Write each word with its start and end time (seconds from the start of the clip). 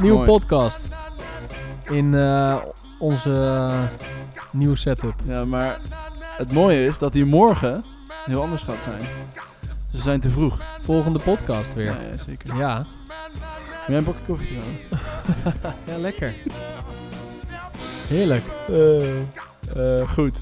Nieuwe 0.00 0.16
Mooi. 0.16 0.30
podcast. 0.30 0.88
In 1.88 2.14
eh, 2.14 2.56
onze 2.98 3.30
eh, 3.30 3.82
nieuwe 4.52 4.76
setup. 4.76 5.14
Ja, 5.26 5.44
maar 5.44 5.80
het 6.36 6.52
mooie 6.52 6.86
is 6.86 6.98
dat 6.98 7.12
die 7.12 7.24
morgen 7.24 7.84
heel 8.26 8.42
anders 8.42 8.62
gaat 8.62 8.82
zijn. 8.82 9.00
Ze 9.92 10.02
zijn 10.02 10.20
te 10.20 10.30
vroeg. 10.30 10.58
Volgende 10.82 11.18
podcast 11.18 11.74
weer. 11.74 11.84
Ja, 11.84 12.00
ja 12.10 12.16
zeker. 12.16 12.56
Ja, 12.56 12.86
jij 13.86 13.96
een 13.96 14.04
bakje 14.04 14.24
koffie 14.26 14.48
trouwens? 14.48 14.80
ja 15.90 15.98
lekker. 15.98 16.34
Heerlijk. 18.08 18.44
Eh, 19.76 20.10
goed. 20.10 20.40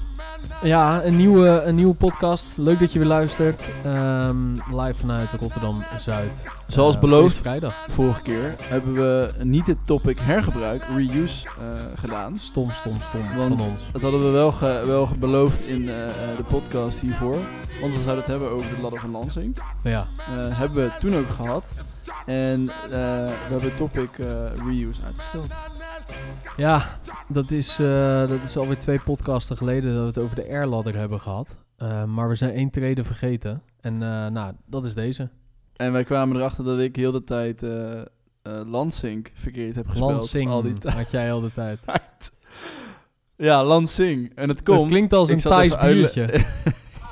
Ja, 0.63 1.03
een 1.03 1.15
nieuwe, 1.15 1.61
een 1.63 1.75
nieuwe 1.75 1.93
podcast. 1.95 2.57
Leuk 2.57 2.79
dat 2.79 2.93
je 2.93 2.99
weer 2.99 3.07
luistert. 3.07 3.69
Ehm, 3.83 4.51
live 4.51 4.93
vanuit 4.99 5.31
Rotterdam-Zuid. 5.39 6.47
Zoals 6.67 6.95
Eh, 6.95 7.01
beloofd, 7.01 7.37
vrijdag. 7.37 7.85
vorige 7.89 8.21
keer 8.21 8.55
hebben 8.59 8.93
we 8.93 9.31
niet 9.43 9.67
het 9.67 9.77
topic 9.85 10.19
hergebruik, 10.19 10.83
reuse, 10.95 11.47
eh, 11.47 11.53
gedaan. 11.95 12.37
Stom, 12.39 12.71
stom, 12.71 13.01
stom 13.01 13.21
Want 13.37 13.61
van 13.61 13.67
ons. 13.69 13.81
dat 13.91 14.01
hadden 14.01 14.23
we 14.23 14.29
wel, 14.29 14.51
ge- 14.51 14.83
wel 14.85 15.09
beloofd 15.19 15.61
in 15.61 15.89
eh, 15.89 15.95
de 16.37 16.43
podcast 16.47 16.99
hiervoor. 16.99 17.37
Want 17.81 17.93
we 17.93 17.99
zouden 18.01 18.15
het 18.15 18.27
hebben 18.27 18.49
over 18.49 18.75
de 18.75 18.81
ladder 18.81 18.99
van 18.99 19.11
Lansing. 19.11 19.57
Ja, 19.83 20.07
hebben 20.31 20.83
we 20.83 20.91
toen 20.99 21.15
ook 21.15 21.29
gehad. 21.29 21.63
En 22.25 22.65
we 22.89 22.95
hebben 23.49 23.69
het 23.69 23.77
topic 23.77 24.09
reuse 24.65 25.01
uitgesteld. 25.05 25.47
Ja 26.57 26.99
dat, 27.27 27.51
is, 27.51 27.79
eh, 27.79 28.27
dat 28.27 28.39
is 28.43 28.57
alweer 28.57 28.79
twee 28.79 28.99
podcasten 28.99 29.57
geleden 29.57 29.93
dat 29.93 30.01
we 30.01 30.07
het 30.07 30.17
over 30.17 30.35
de 30.35 30.47
airladder 30.47 30.95
hebben 30.95 31.19
gehad. 31.19 31.57
Eh, 31.77 32.03
maar 32.03 32.29
we 32.29 32.35
zijn 32.35 32.53
één 32.53 32.69
treden 32.69 33.05
vergeten. 33.05 33.61
En 33.81 33.93
eh, 33.93 34.27
nou, 34.27 34.53
dat 34.65 34.85
is 34.85 34.93
deze. 34.93 35.29
En 35.75 35.91
wij 35.91 36.03
kwamen 36.03 36.35
erachter 36.35 36.63
dat 36.63 36.79
ik 36.79 36.95
heel 36.95 37.11
de 37.11 37.21
tijd 37.21 37.61
Lansing 38.67 39.31
verkeerd 39.33 39.75
heb 39.75 39.87
gespeeld. 39.87 40.11
Lansing 40.11 40.49
Al 40.49 40.61
die 40.61 40.77
tijd. 40.77 40.93
had 40.93 41.11
jij 41.11 41.31
al 41.31 41.41
de 41.41 41.51
tijd. 41.51 41.79
Ja, 43.41 43.63
Lansing. 43.63 44.31
En 44.35 44.49
het 44.49 44.63
komt... 44.63 44.79
Het 44.79 44.89
klinkt 44.89 45.13
als 45.13 45.29
een 45.29 45.37
Thais 45.37 45.77
biertje. 45.77 46.21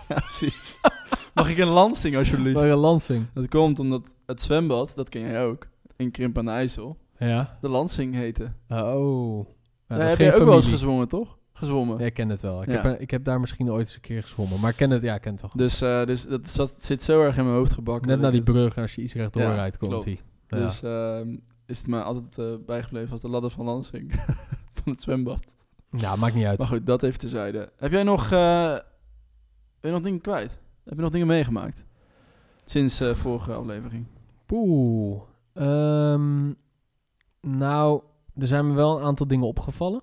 ja, 0.10 0.20
precies. 0.20 0.78
Mag 1.34 1.50
ik 1.50 1.58
een 1.58 1.68
Lansing 1.68 2.18
alsjeblieft? 2.18 2.56
Maar 2.56 2.70
een 2.70 2.78
Lansing. 2.78 3.26
Dat 3.34 3.48
komt 3.48 3.80
omdat 3.80 4.02
het 4.26 4.42
zwembad, 4.42 4.92
dat 4.96 5.10
ken 5.10 5.22
jij 5.22 5.44
ook, 5.44 5.68
in 5.96 6.12
Krimp 6.12 6.38
aan 6.38 6.46
de 6.46 6.52
IJssel, 6.52 6.98
Ja. 7.20 7.58
de 7.62 7.70
Lansing 7.70 8.14
heette. 8.16 8.44
Oh. 8.70 9.48
Ja, 9.88 9.96
dat 9.96 10.04
is 10.04 10.10
heb 10.10 10.16
geen 10.18 10.26
jij 10.26 10.36
ook 10.36 10.44
wel 10.46 10.48
eens 10.56 10.64
familie. 10.64 10.70
gezwommen, 10.72 11.08
toch? 11.08 11.38
Gezwommen. 11.54 12.00
Ja, 12.00 12.06
ik 12.06 12.14
ken 12.14 12.30
het 12.30 12.42
wel. 12.42 12.62
Ik, 12.62 12.70
Ja. 12.72 12.82
heb, 12.82 13.00
ik 13.00 13.12
heb 13.12 13.24
daar 13.24 13.40
misschien 13.40 13.72
ooit 13.72 13.86
eens 13.86 13.96
een 13.96 14.02
keer 14.02 14.22
gezwommen. 14.22 14.60
Maar 14.60 14.70
ik 14.70 14.76
ken 14.76 14.90
het, 14.90 15.02
ja, 15.02 15.16
ik 15.16 15.22
ken 15.22 15.32
het 15.32 15.42
wel. 15.42 15.52
Dus, 15.56 15.82
eh, 15.82 16.06
dus 16.06 16.26
dat 16.28 16.48
zat, 16.50 16.76
zit 16.84 17.04
zo 17.04 17.22
erg 17.24 17.38
in 17.38 17.44
mijn 17.44 17.56
hoofd 17.56 17.72
gebakken. 17.72 18.08
Net 18.08 18.20
naar 18.20 18.32
die 18.32 18.42
het- 18.42 18.50
brug, 18.52 18.78
als 18.78 18.96
je 18.96 19.02
iets 19.02 19.14
rechtdoor 19.14 19.42
Ja, 19.44 19.54
rijdt, 19.54 19.78
komt 19.78 19.92
klopt. 19.92 20.06
die. 20.06 20.20
Ja. 20.48 20.58
Dus 20.58 20.84
ehm, 20.84 21.36
is 21.66 21.78
het 21.78 21.88
me 21.88 22.02
altijd 22.04 22.38
eh, 22.38 22.66
bijgebleven 22.66 23.12
als 23.12 23.22
de 23.22 23.30
ladder 23.30 23.50
van 23.52 23.66
Lansing. 23.66 24.14
van 24.84 24.92
het 24.92 25.02
zwembad. 25.02 25.56
ja, 25.92 26.16
maakt 26.16 26.36
niet 26.36 26.46
uit. 26.46 26.58
Maar 26.60 26.68
goed, 26.68 26.86
dat 26.86 27.04
even 27.04 27.20
terzijde. 27.20 27.72
Heb 27.78 27.92
jij 27.92 28.04
nog, 28.04 28.24
eh, 28.32 28.72
ben 29.80 29.92
je 29.92 29.92
nog 29.92 30.02
dingen 30.02 30.22
kwijt? 30.22 30.60
Heb 30.84 30.96
je 30.96 31.02
nog 31.02 31.12
dingen 31.12 31.28
meegemaakt? 31.28 31.84
Sinds 32.66 33.00
eh 33.00 33.14
vorige 33.14 33.54
aflevering. 33.54 34.06
Poeh. 34.46 35.22
Ehm, 35.54 36.52
nou, 37.42 38.02
er 38.36 38.48
zijn 38.48 38.68
me 38.68 38.74
wel 38.74 38.98
een 38.98 39.04
aantal 39.04 39.28
dingen 39.28 39.48
opgevallen. 39.48 40.02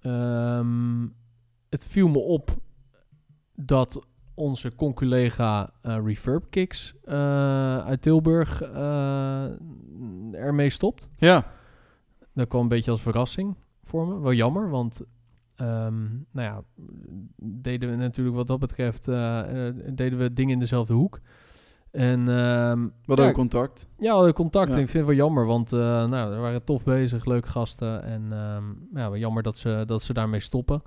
Ehm, 0.00 1.06
het 1.68 1.84
viel 1.84 2.08
me 2.08 2.18
op 2.18 2.56
dat 3.54 4.06
onze 4.34 4.74
conculega 4.74 5.72
eh 5.82 5.98
Reverb 6.04 6.50
Kicks 6.50 6.94
eh, 7.04 7.78
uit 7.78 8.02
Tilburg 8.02 8.62
eh, 8.62 9.44
ermee 10.32 10.70
stopt. 10.70 11.08
Ja. 11.16 11.46
Dat 12.34 12.48
kwam 12.48 12.62
een 12.62 12.68
beetje 12.68 12.90
als 12.90 13.02
verrassing 13.02 13.56
voor 13.82 14.06
me. 14.06 14.20
Wel 14.20 14.32
jammer, 14.32 14.70
want 14.70 15.00
ehm, 15.56 16.06
nou 16.30 16.46
ja, 16.48 16.62
deden 17.36 17.90
we 17.90 17.96
natuurlijk 17.96 18.36
wat 18.36 18.46
dat 18.46 18.58
betreft, 18.58 19.04
deden 19.04 20.18
we 20.18 20.32
dingen 20.32 20.52
in 20.52 20.58
dezelfde 20.58 20.94
hoek. 20.94 21.20
En 21.90 22.28
ehm, 22.28 22.86
hadden 23.06 23.24
ja, 23.24 23.30
ook 23.30 23.34
contact. 23.36 23.86
ja, 23.98 24.08
we 24.08 24.14
hadden 24.14 24.32
contact. 24.34 24.68
Ja. 24.68 24.74
En 24.74 24.80
ik 24.80 24.88
vind 24.88 25.06
het 25.06 25.16
wel 25.16 25.24
jammer, 25.24 25.46
want 25.46 25.72
eh 25.72 25.78
nou, 26.08 26.30
we 26.34 26.36
waren 26.36 26.64
tof 26.64 26.84
bezig, 26.84 27.24
leuke 27.24 27.48
gasten. 27.48 28.02
En 28.02 28.22
ehm, 28.32 28.64
ja, 28.98 29.10
wel 29.10 29.16
jammer 29.16 29.42
dat 29.42 29.58
ze, 29.58 29.82
dat 29.86 30.02
ze 30.02 30.12
daarmee 30.12 30.40
stoppen. 30.40 30.82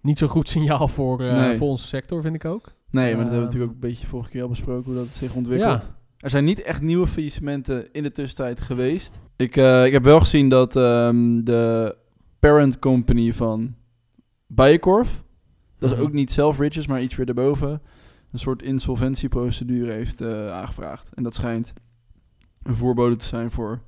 Niet 0.00 0.18
zo'n 0.18 0.28
goed 0.28 0.48
signaal 0.48 0.88
voor, 0.88 1.20
eh, 1.22 1.36
Nee. 1.36 1.56
voor 1.56 1.68
onze 1.68 1.86
sector, 1.86 2.22
vind 2.22 2.34
ik 2.34 2.44
ook. 2.44 2.72
Nee, 2.90 3.04
maar 3.04 3.04
dat 3.04 3.10
hebben 3.14 3.26
we 3.28 3.34
Ehm, 3.34 3.44
natuurlijk 3.44 3.70
ook 3.70 3.74
een 3.82 3.88
beetje 3.88 4.06
vorige 4.06 4.30
keer 4.30 4.42
al 4.42 4.48
besproken 4.48 4.84
hoe 4.84 4.94
dat 4.94 5.06
zich 5.06 5.34
ontwikkelt. 5.34 5.82
Ja, 5.82 5.94
Er 6.18 6.30
zijn 6.30 6.44
niet 6.44 6.62
echt 6.62 6.80
nieuwe 6.80 7.06
faillissementen 7.06 7.92
in 7.92 8.02
de 8.02 8.12
tussentijd 8.12 8.60
geweest. 8.60 9.20
Ik, 9.36 9.56
eh, 9.56 9.84
ik 9.86 9.92
heb 9.92 10.04
wel 10.04 10.18
gezien 10.20 10.48
dat 10.48 10.72
de 10.72 11.96
parent 12.38 12.78
company 12.78 13.32
van 13.32 13.74
Bijenkorf, 14.46 15.24
dat 15.78 15.90
is 15.90 15.96
Mhm. 15.96 16.04
ook 16.06 16.12
niet 16.12 16.30
Selfridges, 16.30 16.86
maar 16.86 17.02
iets 17.02 17.16
weer 17.16 17.26
daarboven, 17.26 17.82
een 18.36 18.42
soort 18.42 18.62
insolventieprocedure 18.62 19.92
heeft 19.92 20.20
eh, 20.20 20.52
aangevraagd. 20.52 21.08
En 21.14 21.22
dat 21.22 21.34
schijnt 21.34 21.72
een 22.62 22.74
voorbode 22.76 23.16
te 23.16 23.24
zijn 23.24 23.50
voor 23.50 23.80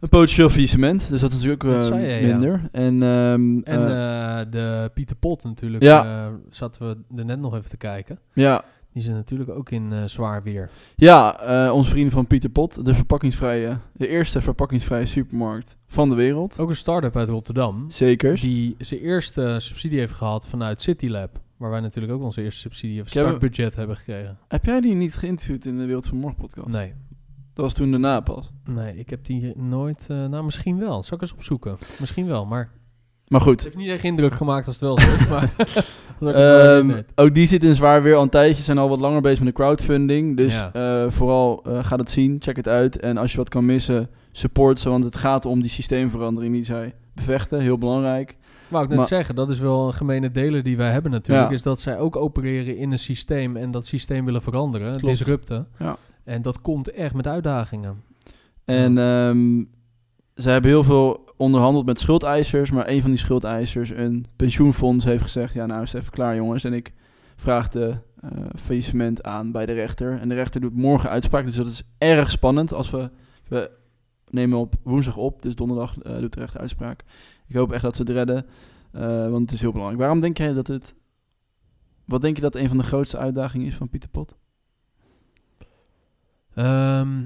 een 0.00 0.08
potentieel 0.08 0.48
faillissement. 0.48 1.08
Dus 1.08 1.20
dat 1.20 1.30
is 1.30 1.36
natuurlijk 1.36 1.64
ook 1.64 1.72
Dat 1.72 1.90
eh, 1.90 2.20
ja. 2.20 2.26
minder. 2.26 2.62
En, 2.72 3.02
ehm, 3.02 3.58
en 3.58 3.80
eh, 3.88 4.40
de 4.50 4.90
Pieter 4.94 5.16
Pot 5.16 5.44
natuurlijk, 5.44 5.82
Ja. 5.82 6.30
zaten 6.50 6.88
we 6.88 7.16
er 7.18 7.24
net 7.24 7.40
nog 7.40 7.54
even 7.56 7.70
te 7.70 7.76
kijken. 7.76 8.18
ja, 8.32 8.64
Die 8.92 9.02
zijn 9.02 9.16
natuurlijk 9.16 9.50
ook 9.50 9.70
in 9.70 10.08
zwaar 10.08 10.42
weer. 10.42 10.70
Ja, 10.96 11.72
onze 11.72 11.90
vrienden 11.90 12.12
van 12.12 12.26
Pieter 12.26 12.50
Pot, 12.50 12.84
de 12.84 12.94
verpakkingsvrije, 12.94 13.78
de 13.92 14.08
eerste 14.08 14.40
verpakkingsvrije 14.40 15.06
supermarkt 15.06 15.76
van 15.86 16.08
de 16.08 16.14
wereld. 16.14 16.58
Ook 16.58 16.68
een 16.68 16.76
start-up 16.76 17.16
uit 17.16 17.28
Rotterdam, 17.28 17.84
Zeker. 17.90 18.34
die 18.40 18.74
zijn 18.78 19.00
eerste 19.00 19.56
subsidie 19.58 19.98
heeft 19.98 20.12
gehad 20.12 20.46
vanuit 20.48 20.80
CityLab. 20.82 21.40
Waar 21.56 21.70
wij 21.70 21.80
natuurlijk 21.80 22.12
ook 22.12 22.22
onze 22.22 22.42
eerste 22.42 22.60
subsidie 22.60 23.00
of 23.02 23.08
startbudget 23.08 23.76
hebben 23.76 23.96
gekregen. 23.96 24.38
Heb 24.48 24.64
jij 24.64 24.80
die 24.80 24.94
niet 24.94 25.14
geïnterviewd 25.14 25.64
in 25.66 25.78
de 25.78 25.84
Wereld 25.84 26.06
van 26.06 26.18
Morgen 26.18 26.38
podcast? 26.38 26.68
Nee, 26.68 26.92
Dat 27.54 27.64
was 27.64 27.74
toen 27.74 27.90
daarna 27.90 28.20
pas. 28.20 28.50
nee, 28.64 28.96
ik 28.96 29.10
heb 29.10 29.24
die 29.24 29.52
nooit... 29.58 30.06
eh, 30.10 30.26
nou, 30.26 30.44
misschien 30.44 30.78
wel. 30.78 31.02
Zal 31.02 31.16
ik 31.16 31.22
eens 31.22 31.32
opzoeken? 31.32 31.78
Misschien 32.00 32.26
wel, 32.26 32.46
maar... 32.46 32.70
Maar 33.28 33.40
Het 33.40 33.48
goed, 33.48 33.62
heeft 33.64 33.76
niet 33.76 33.88
echt 33.88 34.04
indruk 34.04 34.32
gemaakt 34.32 34.66
als 34.66 34.80
het 34.80 34.84
wel 34.84 34.98
zo 35.00 35.12
is, 35.14 35.28
maar... 35.28 35.52
het 36.20 36.86
weet. 36.86 37.12
ook 37.14 37.34
die 37.34 37.46
zit 37.46 37.64
in 37.64 37.74
zwaar 37.74 38.02
weer 38.02 38.14
al 38.14 38.22
een 38.22 38.28
tijdje. 38.28 38.62
Zijn 38.62 38.78
al 38.78 38.88
wat 38.88 39.00
langer 39.00 39.20
bezig 39.20 39.38
met 39.44 39.54
de 39.56 39.62
crowdfunding. 39.62 40.36
Dus 40.36 40.54
Ja. 40.54 40.72
eh, 40.72 41.10
vooral 41.10 41.62
eh, 41.64 41.84
ga 41.84 41.96
het 41.96 42.10
zien, 42.10 42.36
check 42.38 42.56
het 42.56 42.68
uit. 42.68 43.00
En 43.00 43.16
als 43.16 43.30
je 43.32 43.36
wat 43.36 43.48
kan 43.48 43.64
missen, 43.64 44.08
support 44.32 44.78
ze. 44.80 44.88
Want 44.88 45.04
het 45.04 45.16
gaat 45.16 45.44
om 45.44 45.60
die 45.60 45.70
systeemverandering 45.70 46.54
die 46.54 46.64
zij 46.64 46.94
bevechten. 47.14 47.60
Heel 47.60 47.78
belangrijk. 47.78 48.36
Wou 48.68 48.82
ik 48.82 48.88
net 48.88 48.98
maar- 48.98 49.06
zeggen, 49.06 49.34
dat 49.34 49.50
is 49.50 49.58
wel 49.58 49.86
een 49.86 49.92
gemene 49.94 50.30
deler 50.30 50.62
die 50.62 50.76
wij 50.76 50.90
hebben 50.90 51.10
natuurlijk. 51.10 51.48
Ja. 51.48 51.54
Is 51.54 51.62
dat 51.62 51.80
zij 51.80 51.98
ook 51.98 52.16
opereren 52.16 52.76
in 52.76 52.92
een 52.92 52.98
systeem 52.98 53.56
en 53.56 53.70
dat 53.70 53.86
systeem 53.86 54.24
willen 54.24 54.42
veranderen, 54.42 54.90
Klopt. 54.90 55.16
disrupten. 55.16 55.68
Ja. 55.78 55.96
En 56.24 56.42
dat 56.42 56.60
komt 56.60 56.90
echt 56.90 57.14
met 57.14 57.26
uitdagingen. 57.26 58.02
En 58.64 58.98
ehm, 58.98 59.62
ze 60.34 60.50
hebben 60.50 60.70
heel 60.70 60.82
veel 60.84 61.24
onderhandeld 61.36 61.86
met 61.86 62.00
schuldeisers, 62.00 62.70
maar 62.70 62.88
een 62.88 63.00
van 63.00 63.10
die 63.10 63.18
schuldeisers, 63.18 63.90
een 63.90 64.26
pensioenfonds, 64.36 65.04
heeft 65.04 65.22
gezegd: 65.22 65.54
Ja, 65.54 65.66
nou 65.66 65.82
is 65.82 65.92
het 65.92 66.00
even 66.00 66.12
klaar, 66.12 66.36
jongens. 66.36 66.64
En 66.64 66.72
ik 66.72 66.92
vraag 67.36 67.68
de 67.68 67.94
eh, 68.20 68.30
faillissement 68.56 69.22
aan 69.22 69.52
bij 69.52 69.66
de 69.66 69.72
rechter. 69.72 70.20
En 70.20 70.28
de 70.28 70.34
rechter 70.34 70.60
doet 70.60 70.76
morgen 70.76 71.10
uitspraak, 71.10 71.44
dus 71.44 71.56
dat 71.56 71.66
is 71.66 71.82
erg 71.98 72.30
spannend. 72.30 72.72
Als 72.72 72.90
we, 72.90 73.10
we 73.48 73.70
nemen 74.30 74.58
op 74.58 74.74
woensdag 74.82 75.16
op, 75.16 75.42
dus 75.42 75.54
donderdag 75.54 75.98
eh, 75.98 76.18
doet 76.18 76.32
de 76.32 76.40
rechter 76.40 76.60
uitspraak. 76.60 77.04
Ik 77.46 77.56
hoop 77.56 77.72
echt 77.72 77.82
dat 77.82 77.96
ze 77.96 78.02
het 78.02 78.10
redden, 78.10 78.46
eh, 78.92 79.28
want 79.28 79.40
het 79.40 79.52
is 79.52 79.60
heel 79.60 79.72
belangrijk. 79.72 80.00
Waarom 80.00 80.20
denk 80.20 80.38
jij 80.38 80.52
dat 80.52 80.66
het. 80.66 80.94
Wat 82.04 82.20
denk 82.20 82.36
je 82.36 82.42
dat 82.42 82.54
een 82.54 82.68
van 82.68 82.76
de 82.76 82.84
grootste 82.84 83.18
uitdagingen 83.18 83.66
is 83.66 83.74
van 83.74 83.88
Pieter 83.88 84.10
Pot? 84.10 84.36
Ehm, 86.54 87.22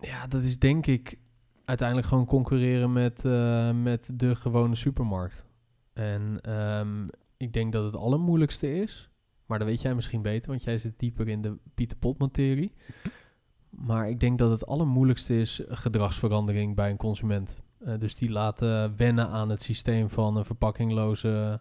ja, 0.00 0.26
dat 0.28 0.42
is 0.42 0.58
denk 0.58 0.86
ik 0.86 1.18
uiteindelijk 1.64 2.08
gewoon 2.08 2.26
concurreren 2.26 2.92
met, 2.92 3.24
eh, 3.24 3.70
met 3.72 4.10
de 4.14 4.34
gewone 4.34 4.74
supermarkt. 4.74 5.46
En 5.92 6.38
ehm, 6.40 7.06
ik 7.36 7.52
denk 7.52 7.72
dat 7.72 7.84
het 7.84 7.96
allermoeilijkste 7.96 8.74
is. 8.74 9.10
Maar 9.46 9.58
dat 9.58 9.68
weet 9.68 9.80
jij 9.80 9.94
misschien 9.94 10.22
beter, 10.22 10.50
want 10.50 10.62
jij 10.62 10.78
zit 10.78 10.98
dieper 10.98 11.28
in 11.28 11.40
de 11.42 11.56
Pieter 11.74 11.96
Pot 11.96 12.18
materie. 12.18 12.72
Maar 13.76 14.08
ik 14.08 14.20
denk 14.20 14.38
dat 14.38 14.50
het 14.50 14.66
allermoeilijkste 14.66 15.40
is 15.40 15.62
gedragsverandering 15.68 16.74
bij 16.74 16.90
een 16.90 16.96
consument. 16.96 17.58
Eh, 17.84 17.92
dus 17.98 18.14
die 18.14 18.30
laten 18.30 18.96
wennen 18.96 19.28
aan 19.28 19.48
het 19.48 19.62
systeem 19.62 20.10
van 20.10 20.36
een 20.36 20.44
verpakkingloze 20.44 21.60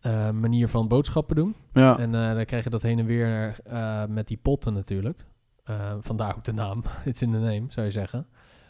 eh, 0.00 0.30
manier 0.30 0.68
van 0.68 0.88
boodschappen 0.88 1.36
doen. 1.36 1.54
Ja, 1.72 1.98
En 1.98 2.14
eh, 2.14 2.34
dan 2.34 2.44
krijg 2.44 2.64
je 2.64 2.70
dat 2.70 2.82
heen 2.82 2.98
en 2.98 3.06
weer 3.06 3.56
eh, 3.64 4.04
met 4.06 4.28
die 4.28 4.38
potten 4.42 4.74
natuurlijk. 4.74 5.24
Eh, 5.64 5.92
vandaar 6.00 6.36
ook 6.36 6.44
de 6.44 6.52
naam. 6.52 6.82
It's 7.04 7.22
in 7.22 7.30
the 7.32 7.38
name, 7.38 7.64
zou 7.68 7.86
je 7.86 7.92
zeggen. 7.92 8.26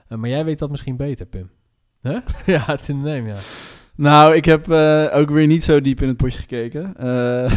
Eh, 0.08 0.18
maar 0.18 0.28
jij 0.28 0.44
weet 0.44 0.58
dat 0.58 0.70
misschien 0.70 0.96
beter, 0.96 1.26
Pim. 1.26 1.50
Huh? 2.00 2.18
ja, 2.46 2.72
it's 2.72 2.88
in 2.88 3.02
the 3.02 3.08
name, 3.08 3.28
ja. 3.28 3.36
Nou, 3.96 4.34
ik 4.34 4.44
heb 4.44 4.70
eh, 4.70 5.08
ook 5.12 5.30
weer 5.30 5.46
niet 5.46 5.62
zo 5.62 5.80
diep 5.80 6.00
in 6.02 6.08
het 6.08 6.16
potje 6.16 6.38
gekeken. 6.38 6.96
Eh, 6.96 7.52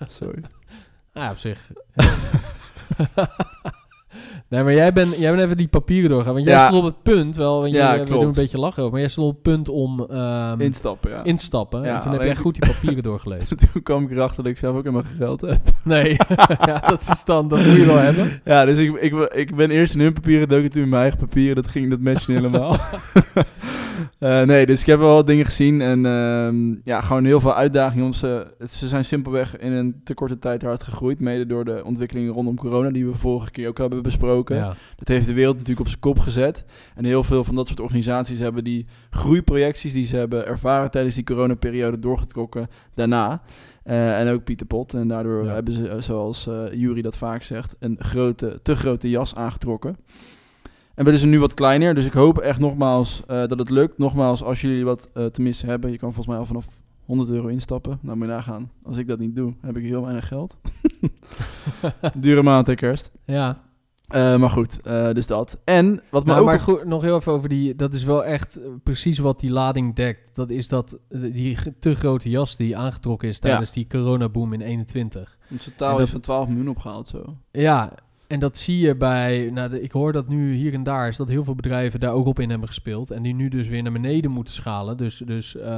sorry. 0.06 0.42
Ah, 1.12 1.30
op 1.30 1.36
zich. 1.36 1.70
Nee, 4.48 4.62
maar 4.62 4.72
jij 4.72 4.92
bent, 4.92 5.16
jij 5.16 5.30
bent 5.30 5.42
even 5.42 5.56
die 5.56 5.68
papieren 5.68 6.10
doorgaan. 6.10 6.32
Want 6.32 6.44
jij 6.44 6.54
Ja. 6.54 6.66
stond 6.66 6.78
op 6.78 6.84
het 6.84 7.02
punt, 7.02 7.36
wel, 7.36 7.60
want 7.60 7.72
Ja, 7.72 7.92
je, 7.92 7.98
we 7.98 8.04
doen 8.10 8.22
een 8.22 8.32
beetje 8.34 8.58
lachen 8.58 8.78
over, 8.78 8.90
maar 8.92 9.00
jij 9.00 9.10
stond 9.10 9.26
op 9.28 9.32
het 9.34 9.42
punt 9.42 9.68
om 9.68 10.06
ehm, 10.10 10.60
Instappen, 10.60 11.10
ja. 11.10 11.24
in 11.24 11.36
te 11.36 11.44
stappen. 11.44 11.82
Ja, 11.82 11.94
en 11.94 12.00
toen 12.00 12.12
heb 12.12 12.20
echt 12.20 12.40
goed 12.40 12.60
die 12.60 12.72
papieren 12.72 13.02
doorgelezen. 13.02 13.56
Toen 13.72 13.82
kwam 13.82 14.04
ik 14.04 14.10
erachter 14.10 14.42
dat 14.42 14.52
ik 14.52 14.58
zelf 14.58 14.76
ook 14.76 14.84
helemaal 14.84 15.10
geld 15.18 15.40
heb. 15.40 15.60
Nee, 15.84 16.16
ja, 16.66 16.78
dat 16.88 17.00
is 17.00 17.24
dan, 17.24 17.48
dat 17.48 17.58
moet 17.58 17.76
je 17.76 17.84
wel 17.84 17.96
hebben. 17.96 18.40
Ja, 18.44 18.64
dus 18.64 18.78
ik, 18.78 18.96
ik, 19.00 19.14
ik 19.34 19.56
ben 19.56 19.70
eerst 19.70 19.94
in 19.94 20.00
hun 20.00 20.12
papieren, 20.12 20.48
dook 20.48 20.66
toen 20.66 20.82
in 20.82 20.88
mijn 20.88 21.02
eigen 21.02 21.18
papieren. 21.18 21.54
Dat 21.56 21.68
ging, 21.68 21.90
dat 21.90 22.00
matchte 22.00 22.32
niet 22.32 22.40
helemaal. 22.40 22.80
Eh, 24.18 24.42
nee, 24.42 24.66
dus 24.66 24.80
ik 24.80 24.86
heb 24.86 24.98
wel 24.98 25.14
wat 25.14 25.26
dingen 25.26 25.44
gezien. 25.44 25.80
En 25.80 26.06
ehm, 26.06 26.76
ja, 26.82 27.00
gewoon 27.00 27.24
heel 27.24 27.40
veel 27.40 27.54
uitdagingen. 27.54 28.14
Ze, 28.14 28.54
ze 28.68 28.88
zijn 28.88 29.04
simpelweg 29.04 29.58
in 29.58 29.72
een 29.72 30.00
te 30.04 30.14
korte 30.14 30.38
tijd 30.38 30.62
hard 30.62 30.82
gegroeid. 30.82 31.20
Mede 31.20 31.46
door 31.46 31.64
de 31.64 31.84
ontwikkelingen 31.84 32.32
rondom 32.32 32.56
corona, 32.56 32.90
die 32.90 33.06
we 33.06 33.14
vorige 33.14 33.50
keer 33.50 33.68
ook 33.68 33.78
hebben 33.78 34.02
besproken. 34.02 34.56
Ja. 34.56 34.74
Dat 34.96 35.08
heeft 35.08 35.26
de 35.26 35.32
wereld 35.32 35.54
natuurlijk 35.54 35.80
op 35.80 35.88
zijn 35.88 36.00
kop 36.00 36.18
gezet. 36.18 36.64
En 36.94 37.04
heel 37.04 37.22
veel 37.22 37.44
van 37.44 37.54
dat 37.54 37.66
soort 37.66 37.80
organisaties 37.80 38.38
hebben 38.38 38.64
die 38.64 38.86
groeiprojecties 39.10 39.92
die 39.92 40.04
ze 40.04 40.16
hebben 40.16 40.46
ervaren 40.46 40.90
tijdens 40.90 41.14
die 41.14 41.24
coronaperiode 41.24 41.98
doorgetrokken 41.98 42.68
daarna. 42.94 43.42
Eh, 43.82 44.20
en 44.20 44.32
ook 44.32 44.44
Pieter 44.44 44.66
Pot. 44.66 44.94
En 44.94 45.08
daardoor 45.08 45.44
Ja. 45.44 45.52
hebben 45.52 45.74
ze, 45.74 45.88
eh, 45.88 46.00
zoals 46.00 46.48
Jury 46.72 47.02
dat 47.02 47.16
vaak 47.16 47.42
zegt, 47.42 47.74
een 47.78 47.96
grote, 47.98 48.58
te 48.62 48.76
grote 48.76 49.10
jas 49.10 49.34
aangetrokken. 49.34 49.96
En 50.98 51.04
we 51.04 51.18
zijn 51.18 51.30
nu 51.30 51.40
wat 51.40 51.54
kleiner, 51.54 51.94
dus 51.94 52.04
ik 52.04 52.12
hoop 52.12 52.38
echt 52.38 52.58
nogmaals 52.58 53.22
eh, 53.26 53.46
dat 53.46 53.58
het 53.58 53.70
lukt. 53.70 53.98
Nogmaals, 53.98 54.42
als 54.42 54.60
jullie 54.60 54.84
wat 54.84 55.08
eh, 55.14 55.26
te 55.26 55.42
missen 55.42 55.68
hebben, 55.68 55.90
je 55.90 55.98
kan 55.98 56.08
volgens 56.08 56.26
mij 56.26 56.36
al 56.36 56.46
vanaf 56.46 56.66
100 57.04 57.30
euro 57.30 57.46
instappen. 57.46 57.98
Nou, 58.02 58.16
moet 58.16 58.26
je 58.26 58.32
nagaan. 58.32 58.70
Als 58.82 58.96
ik 58.96 59.06
dat 59.06 59.18
niet 59.18 59.36
doe, 59.36 59.54
heb 59.60 59.76
ik 59.76 59.84
heel 59.84 60.02
weinig 60.02 60.26
geld. 60.28 60.56
Dure 62.16 62.42
maand, 62.42 62.66
hè, 62.66 62.74
kerst. 62.74 63.10
ja. 63.24 63.66
Eh, 64.08 64.36
maar 64.36 64.50
goed, 64.50 64.84
dus 65.14 65.26
dat. 65.26 65.58
En 65.64 66.02
wat 66.10 66.24
me 66.24 66.30
Nou, 66.30 66.40
ook... 66.40 66.46
maar 66.46 66.60
goed, 66.60 66.84
nog 66.84 67.02
heel 67.02 67.16
even 67.16 67.32
over 67.32 67.48
die, 67.48 67.74
dat 67.74 67.94
is 67.94 68.04
wel 68.04 68.24
echt 68.24 68.60
precies 68.82 69.18
wat 69.18 69.40
die 69.40 69.50
lading 69.50 69.94
dekt. 69.94 70.34
Dat 70.34 70.50
is 70.50 70.68
dat, 70.68 70.98
die 71.08 71.56
te 71.78 71.94
grote 71.94 72.30
jas 72.30 72.56
die 72.56 72.76
aangetrokken 72.76 73.28
is 73.28 73.38
tijdens 73.38 73.72
die 73.72 73.86
coronaboom 73.86 74.52
in 74.52 74.60
21. 74.60 75.38
In 75.48 75.56
En 75.58 75.64
totaal 75.64 75.98
heeft 75.98 76.10
van 76.10 76.20
12 76.20 76.48
miljoen 76.48 76.68
opgehaald 76.68 77.08
zo. 77.08 77.36
Ja, 77.50 77.92
en 78.28 78.40
dat 78.40 78.56
zie 78.58 78.78
je 78.78 78.96
bij, 78.96 79.50
nou, 79.52 79.68
de- 79.70 79.82
ik 79.82 79.92
hoor 79.92 80.12
dat 80.12 80.28
nu 80.28 80.54
hier 80.54 80.74
en 80.74 80.82
daar 80.82 81.08
is 81.08 81.16
dat 81.16 81.28
heel 81.28 81.44
veel 81.44 81.54
bedrijven 81.54 82.00
daar 82.00 82.12
ook 82.12 82.26
op 82.26 82.40
in 82.40 82.50
hebben 82.50 82.68
gespeeld. 82.68 83.10
En 83.10 83.22
die 83.22 83.34
nu 83.34 83.48
dus 83.48 83.68
weer 83.68 83.82
naar 83.82 83.92
beneden 83.92 84.30
moeten 84.30 84.54
schalen. 84.54 84.96
Dus, 84.96 85.22
dus 85.26 85.56
eh 85.56 85.68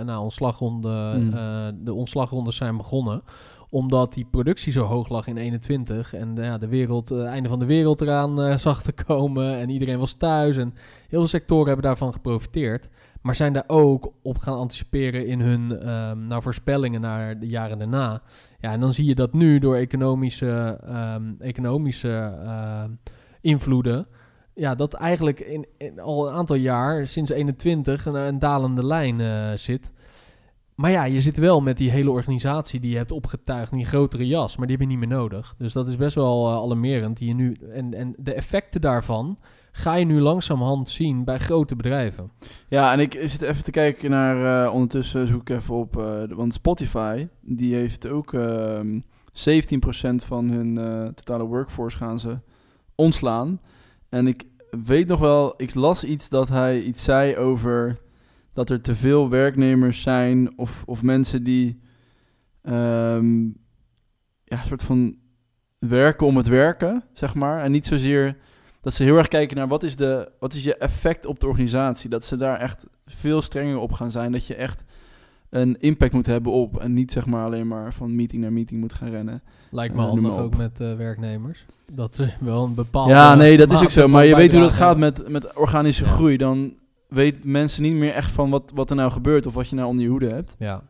nou, 0.00 0.22
ontslagronde, 0.22 1.14
Mm. 1.18 1.32
eh, 1.32 1.66
de 1.84 1.92
ontslagrondes 1.94 2.56
zijn 2.56 2.76
begonnen 2.76 3.22
omdat 3.70 4.14
die 4.14 4.26
productie 4.30 4.72
zo 4.72 4.84
hoog 4.84 5.08
lag 5.08 5.26
in 5.26 5.36
21 5.36 6.14
en 6.14 6.38
eh, 6.38 6.54
de 6.58 6.68
wereld, 6.68 7.08
het 7.08 7.24
einde 7.24 7.48
van 7.48 7.58
de 7.58 7.64
wereld 7.64 8.00
eraan 8.00 8.40
eh, 8.42 8.58
zag 8.58 8.82
te 8.82 8.92
komen 8.92 9.56
en 9.58 9.68
iedereen 9.70 9.98
was 9.98 10.12
thuis 10.12 10.56
en 10.56 10.74
heel 11.08 11.18
veel 11.18 11.26
sectoren 11.26 11.66
hebben 11.66 11.84
daarvan 11.84 12.12
geprofiteerd, 12.12 12.88
maar 13.22 13.34
zijn 13.34 13.52
daar 13.52 13.64
ook 13.66 14.12
op 14.22 14.38
gaan 14.38 14.58
anticiperen 14.58 15.26
in 15.26 15.40
hun 15.40 15.80
ehm, 15.80 16.26
nou, 16.26 16.42
voorspellingen 16.42 17.00
naar 17.00 17.38
de 17.38 17.48
jaren 17.48 17.78
daarna. 17.78 18.22
Ja, 18.60 18.72
en 18.72 18.80
dan 18.80 18.92
zie 18.92 19.04
je 19.04 19.14
dat 19.14 19.32
nu 19.32 19.58
door 19.58 19.76
economische, 19.76 20.80
ehm, 20.86 21.32
economische 21.38 22.38
ehm, 22.42 22.90
invloeden, 23.40 24.06
ja, 24.58 24.74
dat 24.74 24.94
eigenlijk 24.94 25.40
in, 25.40 25.66
al 26.00 26.28
een 26.28 26.34
aantal 26.34 26.56
jaar, 26.56 27.06
sinds 27.06 27.30
21, 27.30 28.06
een, 28.06 28.14
een 28.14 28.38
dalende 28.38 28.86
lijn 28.86 29.20
eh, 29.20 29.50
zit. 29.54 29.92
Maar 30.78 30.90
ja, 30.90 31.04
je 31.04 31.20
zit 31.20 31.36
wel 31.36 31.60
met 31.60 31.78
die 31.78 31.90
hele 31.90 32.10
organisatie 32.10 32.80
die 32.80 32.90
je 32.90 32.96
hebt 32.96 33.10
opgetuigd 33.10 33.72
die 33.72 33.84
grotere 33.84 34.26
jas, 34.26 34.56
maar 34.56 34.66
die 34.66 34.76
heb 34.76 34.84
je 34.86 34.96
niet 34.96 35.08
meer 35.08 35.18
nodig. 35.18 35.54
Dus 35.58 35.72
dat 35.72 35.86
is 35.86 35.96
best 35.96 36.14
wel 36.14 36.46
eh, 36.46 36.52
alarmerend. 36.54 37.16
Die 37.16 37.28
je 37.28 37.34
nu, 37.34 37.56
en, 37.72 37.94
en 37.94 38.14
de 38.16 38.32
effecten 38.32 38.80
daarvan 38.80 39.38
ga 39.72 39.94
je 39.94 40.04
nu 40.04 40.20
langzamerhand 40.20 40.88
zien 40.88 41.24
bij 41.24 41.38
grote 41.38 41.76
bedrijven. 41.76 42.30
Ja, 42.68 42.92
en 42.92 43.00
ik 43.00 43.18
zit 43.24 43.42
even 43.42 43.64
te 43.64 43.70
kijken 43.70 44.10
naar... 44.10 44.66
eh, 44.66 44.72
ondertussen 44.74 45.26
zoek 45.26 45.40
ik 45.40 45.56
even 45.56 45.74
op... 45.74 45.96
eh, 45.96 46.22
want 46.28 46.54
Spotify, 46.54 47.28
die 47.40 47.74
heeft 47.74 48.08
ook... 48.08 48.32
ehm 48.32 49.00
17% 49.32 49.40
van 50.14 50.48
hun 50.48 50.74
totale 51.14 51.44
workforce 51.44 51.96
gaan 51.96 52.18
ze 52.20 52.38
ontslaan. 52.94 53.60
En 54.08 54.26
ik 54.26 54.44
weet 54.84 55.08
nog 55.08 55.20
wel... 55.20 55.54
Ik 55.56 55.74
las 55.74 56.04
iets 56.04 56.28
dat 56.28 56.48
hij 56.48 56.80
iets 56.80 57.04
zei 57.04 57.36
over... 57.36 57.98
dat 58.58 58.70
er 58.70 58.80
te 58.80 58.94
veel 58.96 59.28
werknemers 59.28 60.02
zijn... 60.02 60.58
of, 60.58 60.82
of 60.86 61.02
mensen 61.02 61.42
die... 61.42 61.80
ehm, 62.62 63.44
ja, 64.44 64.60
een 64.60 64.66
soort 64.66 64.82
van 64.82 65.16
werken 65.78 66.26
om 66.26 66.36
het 66.36 66.46
werken, 66.46 67.02
zeg 67.12 67.34
maar. 67.34 67.62
En 67.62 67.70
niet 67.70 67.86
zozeer 67.86 68.36
dat 68.80 68.94
ze 68.94 69.02
heel 69.02 69.16
erg 69.16 69.28
kijken 69.28 69.56
naar 69.56 69.68
wat 69.68 69.82
is, 69.82 69.96
de, 69.96 70.30
wat 70.38 70.54
is 70.54 70.64
je 70.64 70.76
effect 70.76 71.26
op 71.26 71.40
de 71.40 71.46
organisatie. 71.46 72.10
Dat 72.10 72.24
ze 72.24 72.36
daar 72.36 72.58
echt 72.58 72.86
veel 73.06 73.42
strenger 73.42 73.78
op 73.78 73.92
gaan 73.92 74.10
zijn. 74.10 74.32
Dat 74.32 74.46
je 74.46 74.54
echt 74.54 74.84
een 75.50 75.76
impact 75.80 76.12
moet 76.12 76.26
hebben 76.26 76.52
op. 76.52 76.80
En 76.80 76.92
niet 76.92 77.12
zeg 77.12 77.26
maar 77.26 77.44
alleen 77.44 77.66
maar 77.68 77.92
van 77.94 78.16
meeting 78.16 78.42
naar 78.42 78.52
meeting 78.52 78.80
moet 78.80 78.92
gaan 78.92 79.10
rennen. 79.10 79.42
Lijkt 79.70 79.94
me 79.94 80.00
Eh, 80.00 80.06
noem 80.06 80.14
handig 80.14 80.32
maar 80.32 80.44
op. 80.44 80.52
ook 80.52 80.56
met 80.58 80.80
eh, 80.80 80.94
werknemers. 80.96 81.64
Dat 81.92 82.14
ze 82.14 82.28
wel 82.40 82.64
een 82.64 82.74
bepaalde. 82.74 83.10
ja, 83.12 83.34
nee, 83.34 83.56
dat 83.56 83.72
is 83.72 83.82
ook 83.82 83.90
zo. 83.90 84.08
Maar 84.08 84.24
je 84.24 84.36
weet 84.36 84.52
hoe 84.52 84.60
dat 84.60 84.72
gaat 84.72 84.98
met, 84.98 85.28
met 85.28 85.56
organische 85.56 86.04
Ja. 86.04 86.10
groei. 86.10 86.36
Dan 86.36 86.72
weet 87.08 87.44
mensen 87.44 87.82
niet 87.82 87.94
meer 87.94 88.12
echt 88.12 88.30
van 88.30 88.50
wat, 88.50 88.72
wat 88.74 88.90
er 88.90 88.96
nou 88.96 89.10
gebeurt. 89.10 89.46
Of 89.46 89.54
wat 89.54 89.68
je 89.68 89.76
nou 89.76 89.88
onder 89.88 90.04
je 90.04 90.10
hoede 90.10 90.28
hebt. 90.28 90.54
Ja. 90.58 90.82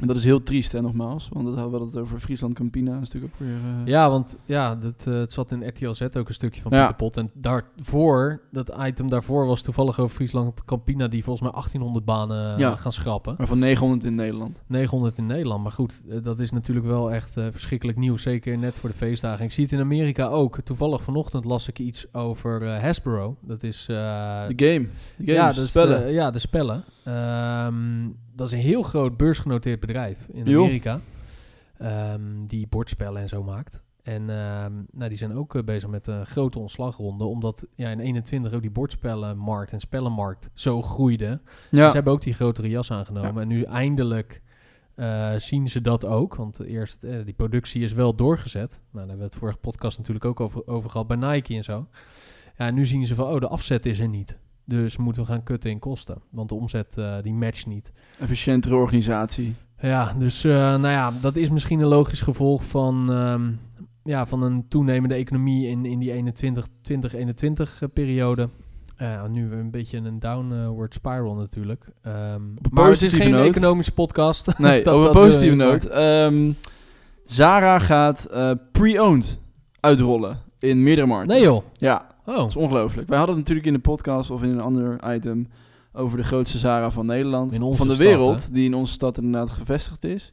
En 0.00 0.06
dat 0.06 0.16
is 0.16 0.24
heel 0.24 0.42
triest, 0.42 0.72
hè, 0.72 0.80
nogmaals. 0.80 1.28
Want 1.32 1.46
dat 1.46 1.56
hadden 1.56 1.80
we 1.80 1.86
het 1.86 1.96
over 1.96 2.18
Friesland 2.20 2.54
Campina. 2.54 2.92
Is 2.92 2.98
natuurlijk 3.00 3.32
ook 3.34 3.40
weer... 3.46 3.54
eh, 3.56 3.86
Ja, 3.86 4.10
want 4.10 4.38
ja, 4.44 4.76
dat, 4.76 5.04
eh, 5.08 5.14
het 5.14 5.32
zat 5.32 5.52
in 5.52 5.68
RTL 5.68 5.92
Z 5.92 6.00
ook 6.02 6.28
een 6.28 6.34
stukje 6.34 6.62
van 6.62 6.72
Ja. 6.72 6.78
Pieter 6.78 6.96
Pot. 6.96 7.16
En 7.16 7.30
daarvoor, 7.34 8.40
dat 8.50 8.74
item 8.80 9.08
daarvoor 9.08 9.46
was 9.46 9.62
toevallig 9.62 9.98
over 9.98 10.14
Friesland 10.16 10.64
Campina... 10.64 11.08
die 11.08 11.22
volgens 11.24 11.42
mij 11.42 11.50
1800 11.52 12.04
banen 12.04 12.52
eh, 12.52 12.58
Ja. 12.58 12.76
gaan 12.76 12.92
schrappen. 12.92 13.34
Maar 13.38 13.46
van 13.46 13.58
900 13.58 14.04
in 14.04 14.14
Nederland. 14.14 14.62
900 14.66 15.18
in 15.18 15.26
Nederland. 15.26 15.62
Maar 15.62 15.72
goed, 15.72 16.02
dat 16.24 16.38
is 16.38 16.50
natuurlijk 16.50 16.86
wel 16.86 17.12
echt 17.12 17.30
verschrikkelijk 17.32 17.98
nieuws. 17.98 18.22
Zeker 18.22 18.58
net 18.58 18.78
voor 18.78 18.90
de 18.90 18.96
feestdagen. 18.96 19.44
Ik 19.44 19.52
zie 19.52 19.64
het 19.64 19.72
in 19.72 19.80
Amerika 19.80 20.26
ook. 20.26 20.60
Toevallig 20.60 21.02
vanochtend 21.02 21.44
las 21.44 21.68
ik 21.68 21.78
iets 21.78 22.14
over 22.14 22.80
Hasbro. 22.80 23.36
Dat 23.40 23.62
is... 23.62 23.84
De 23.86 23.94
game. 24.46 24.46
De 24.46 24.54
games, 24.56 24.88
ja, 25.16 25.52
dus 25.52 25.68
spellen. 25.68 26.12
Ja, 26.12 26.30
de 26.30 26.38
spellen. 26.38 26.84
Ehm, 27.04 28.06
dat 28.34 28.46
is 28.46 28.52
een 28.52 28.58
heel 28.58 28.82
groot 28.82 29.16
beursgenoteerd 29.16 29.80
bedrijf 29.80 30.26
in. 30.32 30.46
Amerika. 30.46 31.00
ehm, 31.78 32.46
die 32.46 32.66
bordspellen 32.66 33.22
en 33.22 33.28
zo 33.28 33.42
maakt. 33.42 33.82
En 34.02 34.30
ehm, 34.30 34.72
nou, 34.90 35.08
die 35.08 35.18
zijn 35.18 35.34
ook 35.34 35.54
eh, 35.54 35.62
bezig 35.62 35.88
met 35.88 36.06
een 36.06 36.26
grote 36.26 36.58
ontslagronde. 36.58 37.24
Omdat 37.24 37.66
ja, 37.74 37.90
in 37.90 38.00
21 38.00 38.52
ook 38.52 38.60
die 38.60 38.70
bordspellenmarkt 38.70 39.72
en 39.72 39.80
spellenmarkt 39.80 40.50
zo 40.54 40.82
groeide. 40.82 41.40
ja. 41.70 41.88
Ze 41.88 41.94
hebben 41.94 42.12
ook 42.12 42.22
die 42.22 42.34
grotere 42.34 42.68
jas 42.68 42.90
aangenomen. 42.90 43.42
En 43.42 43.48
nu 43.48 43.62
eindelijk 43.62 44.42
eh, 44.94 45.34
zien 45.36 45.68
ze 45.68 45.80
dat 45.80 46.04
ook. 46.04 46.34
Want 46.34 46.60
eerst, 46.60 47.04
eh, 47.04 47.24
die 47.24 47.34
productie 47.34 47.82
is 47.82 47.92
wel 47.92 48.14
doorgezet. 48.14 48.70
Nou, 48.70 48.80
daar 48.90 49.00
hebben 49.00 49.18
we 49.18 49.24
het 49.24 49.36
vorige 49.36 49.58
podcast 49.58 49.98
natuurlijk 49.98 50.24
ook 50.24 50.40
over, 50.40 50.66
over 50.66 50.90
gehad 50.90 51.06
bij 51.06 51.16
Nike 51.16 51.54
en 51.54 51.64
zo. 51.64 51.86
Ja, 52.58 52.66
en 52.66 52.74
nu 52.74 52.86
zien 52.86 53.06
ze 53.06 53.14
van, 53.14 53.26
oh, 53.26 53.40
de 53.40 53.48
afzet 53.48 53.86
is 53.86 53.98
er 54.00 54.08
niet. 54.08 54.38
Dus 54.64 54.96
moeten 54.96 55.22
we 55.22 55.28
gaan 55.28 55.42
kutten 55.42 55.70
in 55.70 55.78
kosten. 55.78 56.16
Want 56.30 56.48
de 56.48 56.54
omzet, 56.54 56.96
eh, 56.98 57.14
die 57.22 57.32
matcht 57.32 57.66
niet. 57.66 57.92
Efficiëntere 58.20 58.74
organisatie. 58.74 59.54
Ja, 59.80 60.12
dus 60.18 60.44
eh, 60.44 60.52
nou 60.54 60.88
ja, 60.88 61.12
dat 61.20 61.36
is 61.36 61.50
misschien 61.50 61.80
een 61.80 61.86
logisch 61.86 62.20
gevolg 62.20 62.64
van, 62.64 63.12
ehm, 63.12 63.50
ja, 64.04 64.26
van 64.26 64.42
een 64.42 64.68
toenemende 64.68 65.14
economie 65.14 65.68
in, 65.68 65.84
in 65.84 65.98
die 65.98 66.12
21, 66.12 66.66
2021 66.82 67.82
eh, 67.82 67.88
periode. 67.94 68.48
Eh, 68.96 69.24
nu 69.24 69.52
een 69.52 69.70
beetje 69.70 69.98
een 69.98 70.18
downward 70.18 70.94
spiral 70.94 71.34
natuurlijk. 71.34 71.86
Een 72.02 72.58
maar 72.70 72.88
het 72.90 73.02
is 73.02 73.12
geen 73.12 73.34
economische 73.34 73.92
podcast. 73.92 74.46
Nee, 74.58 74.82
Dat- 74.84 74.94
op 74.94 75.04
een 75.04 75.22
positieve 75.22 75.54
noot. 75.56 75.84
Ehm, 75.84 76.50
Zara 77.24 77.78
gaat 77.78 78.28
pre-owned 78.72 79.38
uitrollen 79.80 80.38
in 80.58 80.82
meerdere 80.82 81.06
markten. 81.06 81.36
Nee 81.36 81.44
joh. 81.44 81.64
Ja, 81.72 82.13
Oh, 82.24 82.36
dat 82.36 82.48
is 82.48 82.56
ongelooflijk. 82.56 83.08
Wij 83.08 83.18
hadden 83.18 83.36
het 83.36 83.48
natuurlijk 83.48 83.76
in 83.76 83.82
de 83.82 83.88
podcast 83.88 84.30
of 84.30 84.42
in 84.42 84.50
een 84.50 84.60
ander 84.60 85.14
item 85.14 85.48
over 85.92 86.16
de 86.16 86.24
grootste 86.24 86.58
Zara 86.58 86.90
van 86.90 87.06
Nederland. 87.06 87.52
In 87.52 87.62
onze 87.62 87.78
van 87.78 87.88
de 87.88 87.94
stad, 87.94 88.06
wereld, 88.06 88.54
die 88.54 88.64
in 88.64 88.74
onze 88.74 88.92
stad 88.92 89.16
inderdaad 89.16 89.50
gevestigd 89.50 90.04
is. 90.04 90.32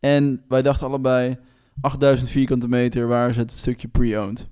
En 0.00 0.42
wij 0.48 0.62
dachten 0.62 0.86
allebei, 0.86 1.36
8000 1.80 2.30
vierkante 2.30 2.68
meter, 2.68 3.06
waar 3.06 3.28
is 3.28 3.36
het 3.36 3.50
stukje 3.50 3.88
pre-owned? 3.88 4.48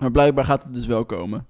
Maar 0.00 0.10
blijkbaar 0.10 0.44
gaat 0.44 0.62
het 0.62 0.74
dus 0.74 0.86
wel 0.86 1.04
komen. 1.04 1.46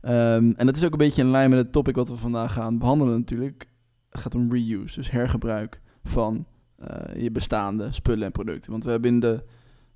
Ehm, 0.00 0.52
en 0.56 0.66
dat 0.66 0.76
is 0.76 0.84
ook 0.84 0.92
een 0.92 0.98
beetje 0.98 1.22
in 1.22 1.30
lijn 1.30 1.50
met 1.50 1.58
het 1.58 1.72
topic 1.72 1.94
wat 1.94 2.08
we 2.08 2.16
vandaag 2.16 2.52
gaan 2.52 2.78
behandelen 2.78 3.18
natuurlijk. 3.18 3.68
Het 4.10 4.20
gaat 4.20 4.34
om 4.34 4.52
reuse, 4.52 4.94
dus 4.94 5.10
hergebruik 5.10 5.80
van 6.04 6.46
eh, 6.76 7.22
je 7.22 7.30
bestaande 7.30 7.92
spullen 7.92 8.24
en 8.24 8.32
producten. 8.32 8.70
Want 8.70 8.84
we 8.84 8.90
hebben 8.90 9.10
in 9.10 9.20
de 9.20 9.44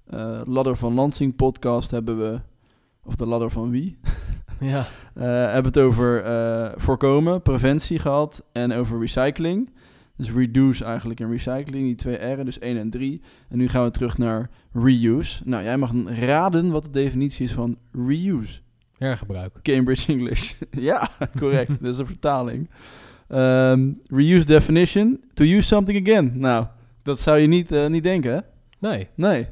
eh, 0.06 0.40
Ladder 0.44 0.76
van 0.76 0.94
Lansing 0.94 1.36
podcast 1.36 1.90
hebben 1.90 2.18
we, 2.18 2.40
of 3.04 3.16
de 3.16 3.26
Ladder 3.26 3.50
van 3.50 3.70
wie, 3.70 3.98
ja. 4.60 4.86
eh 5.14 5.22
hebben 5.24 5.64
het 5.64 5.78
over 5.78 6.24
eh, 6.24 6.72
voorkomen, 6.76 7.42
preventie 7.42 7.98
gehad 7.98 8.44
en 8.52 8.72
over 8.72 9.00
recycling. 9.00 9.70
Dus 10.16 10.30
reduce 10.32 10.84
eigenlijk 10.84 11.20
en 11.20 11.30
recycling, 11.30 11.84
die 11.84 11.94
twee 11.94 12.16
R'en, 12.16 12.44
dus 12.44 12.58
1 12.58 12.76
en 12.78 12.90
3. 12.90 13.20
En 13.48 13.58
nu 13.58 13.68
gaan 13.68 13.84
we 13.84 13.90
terug 13.90 14.18
naar 14.18 14.50
reuse. 14.72 15.42
Nou, 15.44 15.64
jij 15.64 15.76
mag 15.76 15.92
raden 16.06 16.70
wat 16.70 16.84
de 16.84 16.90
definitie 16.90 17.44
is 17.44 17.52
van 17.52 17.78
reuse. 17.92 18.60
Hergebruik. 18.98 19.52
Cambridge 19.62 20.12
English. 20.12 20.52
ja, 20.70 21.08
correct. 21.38 21.68
dat 21.80 21.92
is 21.92 21.98
een 21.98 22.06
vertaling. 22.06 22.70
Ehm, 23.28 23.92
reuse 24.06 24.44
definition, 24.46 25.20
to 25.34 25.44
use 25.44 25.66
something 25.66 26.08
again. 26.08 26.32
Nou, 26.34 26.66
dat 27.02 27.20
zou 27.20 27.38
je 27.38 27.46
niet, 27.46 27.72
eh, 27.72 27.86
niet 27.86 28.02
denken, 28.02 28.32
hè? 28.32 28.40
Nee, 28.78 29.08
Nee. 29.14 29.46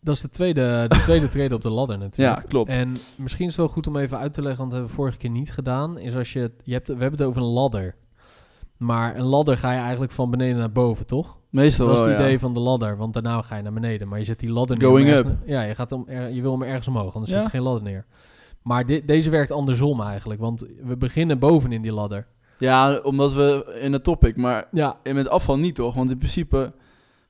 Dat 0.00 0.14
is 0.14 0.20
de 0.20 0.28
tweede, 0.28 0.84
de 0.88 1.00
tweede 1.08 1.28
trede 1.28 1.54
op 1.54 1.62
de 1.62 1.70
ladder 1.70 1.98
natuurlijk. 1.98 2.40
Ja, 2.42 2.46
klopt. 2.48 2.70
En 2.70 2.96
misschien 3.16 3.46
is 3.46 3.52
het 3.56 3.60
wel 3.64 3.74
goed 3.74 3.86
om 3.86 3.96
even 3.96 4.18
uit 4.18 4.32
te 4.32 4.40
leggen, 4.42 4.58
want 4.58 4.70
dat 4.70 4.78
hebben 4.80 4.96
we 4.96 5.02
vorige 5.02 5.18
keer 5.18 5.30
niet 5.30 5.52
gedaan. 5.52 5.98
Is 5.98 6.16
als 6.16 6.32
je, 6.32 6.50
je 6.64 6.72
hebt, 6.72 6.86
we 6.88 6.92
hebben 6.94 7.18
het 7.18 7.22
over 7.28 7.42
een 7.42 7.48
ladder. 7.48 7.94
Maar 8.76 9.16
een 9.16 9.24
ladder 9.24 9.58
ga 9.58 9.72
je 9.72 9.78
eigenlijk 9.78 10.12
van 10.12 10.30
beneden 10.30 10.58
naar 10.58 10.72
boven, 10.72 11.06
toch? 11.06 11.38
Meestal 11.50 11.86
dat 11.86 11.94
is 11.96 12.00
wel, 12.02 12.10
het 12.10 12.18
ja. 12.20 12.24
idee 12.26 12.38
van 12.38 12.54
de 12.54 12.60
ladder, 12.60 12.96
want 12.96 13.12
daarna 13.12 13.42
ga 13.42 13.56
je 13.56 13.62
naar 13.62 13.72
beneden. 13.72 14.08
Maar 14.08 14.18
je 14.18 14.24
zet 14.24 14.40
die 14.40 14.50
ladder 14.50 14.76
neer. 14.78 14.86
Going 14.88 15.06
om 15.08 15.12
ergens 15.14 15.32
up. 15.32 15.48
ja, 15.48 15.62
je, 15.62 15.74
gaat 15.74 15.92
om, 15.92 16.04
er- 16.08 16.30
je 16.30 16.42
wil 16.42 16.52
hem 16.52 16.62
ergens 16.62 16.88
omhoog, 16.88 17.14
anders 17.14 17.32
Ja. 17.32 17.36
zet 17.36 17.44
je 17.50 17.56
geen 17.56 17.62
ladder 17.66 17.82
neer. 17.82 18.04
Maar 18.62 18.86
deze 19.04 19.30
werkt 19.30 19.50
andersom 19.50 20.00
eigenlijk, 20.00 20.40
want 20.40 20.66
we 20.84 20.96
beginnen 20.96 21.38
boven 21.38 21.72
in 21.72 21.82
die 21.82 21.92
ladder. 21.92 22.26
Ja, 22.58 22.98
omdat 23.02 23.32
we 23.32 23.78
in 23.80 23.92
het 23.92 24.04
topic, 24.04 24.36
maar 24.36 24.68
Ja, 24.72 24.96
met 25.12 25.28
afval 25.28 25.58
niet 25.58 25.74
toch? 25.74 25.94
Want 25.94 26.10
in 26.10 26.18
principe 26.18 26.72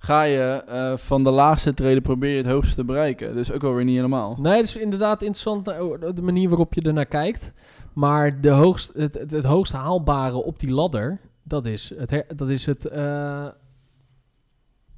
ga 0.03 0.23
je 0.23 0.63
eh, 0.67 0.97
van 0.97 1.25
de 1.25 1.31
laagste 1.31 1.75
treden 1.75 2.03
probeer 2.03 2.31
je 2.31 2.37
het 2.43 2.47
hoogste 2.53 2.75
te 2.75 2.85
bereiken. 2.85 3.35
Dus 3.35 3.53
ook 3.53 3.65
alweer 3.65 3.85
niet 3.85 3.97
helemaal. 3.97 4.37
nee, 4.41 4.57
het 4.57 4.67
is 4.69 4.77
inderdaad 4.77 5.23
interessant 5.23 5.67
nou, 5.67 6.13
de 6.15 6.23
manier 6.23 6.49
waarop 6.49 6.75
je 6.75 6.83
ernaar 6.83 7.07
kijkt. 7.07 7.53
Maar 7.93 8.41
de 8.41 8.49
hoogst, 8.51 8.93
het, 8.95 9.15
het, 9.15 9.31
het 9.31 9.45
hoogst 9.45 9.73
haalbare 9.73 10.37
op 10.45 10.59
die 10.59 10.71
ladder, 10.71 11.21
dat 11.43 11.67
is 11.67 11.93
het... 11.97 12.11
her- 12.11 12.27
dat 12.37 12.49
is 12.49 12.67
het 12.67 12.85
eh, 12.89 13.47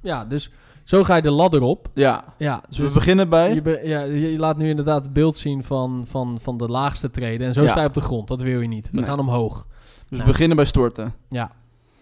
ja, 0.01 0.25
dus 0.25 0.51
zo 0.83 1.03
ga 1.03 1.15
je 1.15 1.21
de 1.21 1.31
ladder 1.31 1.61
op. 1.61 1.89
Ja, 1.93 2.23
Ja, 2.37 2.63
dus 2.69 2.77
we 2.77 2.89
beginnen 2.89 3.29
bij... 3.29 3.53
Je, 3.53 3.61
be- 3.61 3.81
ja, 3.83 4.01
je, 4.01 4.31
je 4.31 4.37
laat 4.39 4.57
nu 4.57 4.69
inderdaad 4.69 5.03
het 5.03 5.13
beeld 5.13 5.35
zien 5.37 5.63
van, 5.63 6.03
van, 6.07 6.37
van 6.41 6.57
de 6.57 6.67
laagste 6.67 7.11
treden. 7.11 7.47
En 7.47 7.53
zo 7.53 7.61
Ja. 7.61 7.67
sta 7.67 7.81
je 7.81 7.87
op 7.87 7.93
de 7.93 8.01
grond. 8.01 8.27
Dat 8.27 8.41
wil 8.41 8.61
je 8.61 8.67
niet. 8.67 8.89
We 8.91 8.97
Nee. 8.97 9.05
gaan 9.05 9.19
omhoog. 9.19 9.67
Dus 9.67 10.09
we 10.09 10.15
Nou. 10.15 10.27
beginnen 10.29 10.55
bij 10.55 10.65
storten. 10.65 11.13
Ja. 11.29 11.51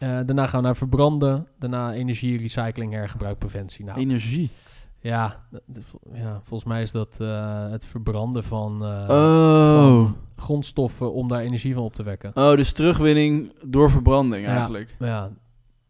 Eh, 0.01 0.09
daarna 0.09 0.47
gaan 0.47 0.59
we 0.59 0.65
naar 0.65 0.75
verbranden. 0.75 1.47
Daarna 1.59 1.93
energie, 1.93 2.37
recycling, 2.37 2.93
hergebruik, 2.93 3.37
preventie. 3.37 3.85
Nou, 3.85 3.99
Energie. 3.99 4.49
ja, 4.99 5.45
ja, 6.13 6.39
volgens 6.43 6.63
mij 6.69 6.81
is 6.81 6.91
dat 6.91 7.17
eh, 7.19 7.69
het 7.69 7.85
verbranden 7.85 8.43
van, 8.43 8.83
eh, 8.85 9.05
Oh. 9.09 9.83
van 9.83 10.15
grondstoffen 10.35 11.13
om 11.13 11.27
daar 11.27 11.41
energie 11.41 11.73
van 11.73 11.83
op 11.83 11.93
te 11.95 12.03
wekken. 12.03 12.31
Oh, 12.35 12.55
dus 12.55 12.71
terugwinning 12.71 13.53
door 13.65 13.91
verbranding 13.91 14.45
Ja. 14.45 14.51
eigenlijk. 14.55 14.95
Maar 14.99 15.09
ja, 15.09 15.31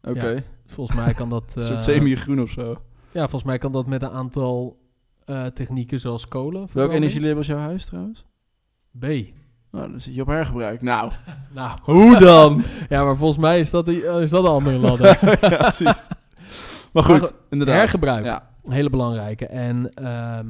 Oké. 0.02 0.28
Ja. 0.28 0.40
volgens 0.66 0.96
mij 0.96 1.14
kan 1.14 1.28
dat... 1.28 1.54
Soort 1.58 1.82
semi-groen 1.82 2.40
of 2.40 2.50
zo. 2.50 2.70
ja, 3.12 3.20
volgens 3.20 3.44
mij 3.44 3.58
kan 3.58 3.72
dat 3.72 3.86
met 3.86 4.02
een 4.02 4.10
aantal 4.10 4.80
technieken 5.54 6.00
zoals 6.00 6.28
kolen. 6.28 6.68
Welk 6.72 6.92
energielabel 6.92 7.38
is 7.40 7.46
jouw 7.46 7.58
huis 7.58 7.84
trouwens? 7.84 8.24
B. 8.98 9.06
Nou, 9.72 9.90
dan 9.90 10.00
zit 10.00 10.14
je 10.14 10.20
op 10.20 10.26
hergebruik. 10.26 10.82
Nou, 10.92 11.12
Nou, 11.54 11.78
hoe 11.82 12.18
dan? 12.18 12.62
ja, 12.88 13.04
maar 13.04 13.16
volgens 13.16 13.38
mij 13.38 13.60
is 13.60 13.70
dat, 13.70 13.86
die- 13.86 14.06
eh, 14.06 14.20
is 14.22 14.30
dat 14.30 14.44
een 14.44 14.50
andere 14.50 14.78
ladder. 14.78 15.18
ja, 15.50 15.56
precies. 15.56 16.08
Maar 16.92 17.02
goed, 17.02 17.20
Maar 17.20 17.30
inderdaad. 17.50 17.76
Hergebruik. 17.76 18.24
Ja. 18.24 18.48
Een 18.64 18.72
hele 18.72 18.90
belangrijke. 18.90 19.46
En 19.46 19.90
ehm, 19.94 20.46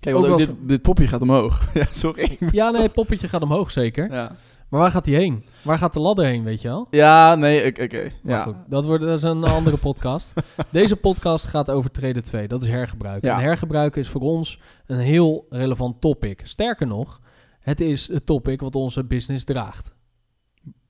Kijk, 0.00 0.16
Ook 0.16 0.22
want 0.26 0.32
ook 0.32 0.38
dit, 0.38 0.68
dit 0.68 0.82
popje 0.82 1.06
gaat 1.06 1.20
omhoog. 1.20 1.68
ja, 1.74 1.86
sorry. 1.90 2.36
ja, 2.50 2.70
nee, 2.70 2.82
het 2.82 2.92
poppetje 2.92 3.28
gaat 3.28 3.42
omhoog 3.42 3.70
zeker. 3.70 4.12
Ja, 4.12 4.32
Maar 4.68 4.80
waar 4.80 4.90
gaat 4.90 5.06
hij 5.06 5.14
heen? 5.14 5.44
Waar 5.64 5.78
gaat 5.78 5.92
de 5.92 6.00
ladder 6.00 6.24
heen, 6.24 6.44
weet 6.44 6.60
je 6.62 6.68
wel? 6.68 6.86
ja 6.90 7.34
nee, 7.34 7.66
oké. 7.82 8.10
Ja. 8.22 8.42
goed, 8.42 8.54
dat, 8.66 8.84
wordt, 8.84 9.04
dat 9.04 9.16
is 9.16 9.22
een 9.22 9.44
andere 9.44 9.76
podcast. 9.76 10.32
Deze 10.70 10.96
podcast 10.96 11.46
gaat 11.46 11.70
over 11.70 11.90
trede 11.90 12.20
2. 12.20 12.48
Dat 12.48 12.62
is 12.62 12.68
hergebruik. 12.68 13.22
Ja. 13.24 13.34
En 13.36 13.42
hergebruik 13.42 13.96
is 13.96 14.08
voor 14.08 14.20
ons 14.20 14.60
een 14.86 14.98
heel 14.98 15.46
relevant 15.50 16.00
topic. 16.00 16.40
Sterker 16.44 16.86
nog, 16.86 17.20
het 17.60 17.80
is 17.80 18.08
het 18.08 18.26
topic 18.26 18.60
wat 18.60 18.74
onze 18.74 19.04
business 19.04 19.44
draagt. 19.44 19.92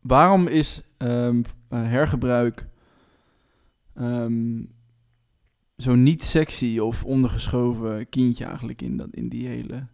Waarom 0.00 0.46
is 0.46 0.82
ehm, 0.96 1.42
eh, 1.68 1.82
hergebruik 1.82 2.68
ehm, 3.94 4.62
zo 5.76 5.94
niet 5.94 6.24
sexy 6.24 6.78
of 6.78 7.04
ondergeschoven 7.04 8.08
kindje 8.08 8.44
eigenlijk 8.44 8.82
in, 8.82 8.96
dat, 8.96 9.08
in, 9.10 9.28
die 9.28 9.46
hele, 9.46 9.86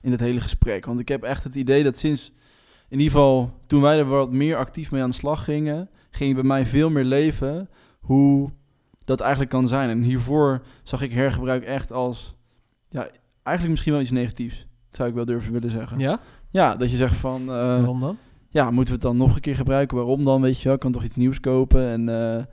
in 0.00 0.10
dat 0.10 0.20
hele 0.20 0.40
gesprek? 0.40 0.84
Want 0.84 1.00
ik 1.00 1.08
heb 1.08 1.22
echt 1.22 1.44
het 1.44 1.54
idee 1.54 1.84
dat 1.84 1.98
sinds, 1.98 2.32
in 2.88 2.98
ieder 2.98 3.12
geval 3.12 3.60
toen 3.66 3.80
wij 3.80 3.98
er 3.98 4.04
wat 4.04 4.32
meer 4.32 4.56
actief 4.56 4.90
mee 4.90 5.02
aan 5.02 5.10
de 5.10 5.16
slag 5.16 5.44
gingen, 5.44 5.90
ging 6.10 6.34
bij 6.34 6.42
mij 6.42 6.66
veel 6.66 6.90
meer 6.90 7.04
leven 7.04 7.68
hoe 8.00 8.52
dat 9.04 9.20
eigenlijk 9.20 9.50
kan 9.50 9.68
zijn. 9.68 9.90
En 9.90 10.02
hiervoor 10.02 10.62
zag 10.82 11.02
ik 11.02 11.12
hergebruik 11.12 11.64
echt 11.64 11.92
als, 11.92 12.34
ja, 12.88 13.08
eigenlijk 13.42 13.68
misschien 13.68 13.92
wel 13.92 14.00
iets 14.00 14.10
negatiefs. 14.10 14.67
Zou 14.90 15.08
ik 15.08 15.14
wel 15.14 15.24
durven 15.24 15.52
willen 15.52 15.70
zeggen. 15.70 15.98
Ja? 15.98 16.20
Ja, 16.50 16.76
dat 16.76 16.90
je 16.90 16.96
zegt 16.96 17.16
van... 17.16 17.40
eh, 17.40 17.46
Waarom 17.56 18.00
dan? 18.00 18.16
ja, 18.48 18.64
moeten 18.70 18.86
we 18.86 18.92
het 19.00 19.02
dan 19.02 19.16
nog 19.16 19.34
een 19.34 19.40
keer 19.40 19.54
gebruiken? 19.54 19.96
Waarom 19.96 20.24
dan? 20.24 20.40
Weet 20.42 20.58
je 20.58 20.64
wel, 20.64 20.74
ik 20.74 20.80
kan 20.80 20.92
toch 20.92 21.04
iets 21.04 21.14
nieuws 21.14 21.40
kopen? 21.40 21.88
En 21.88 22.08
eh, 22.08 22.44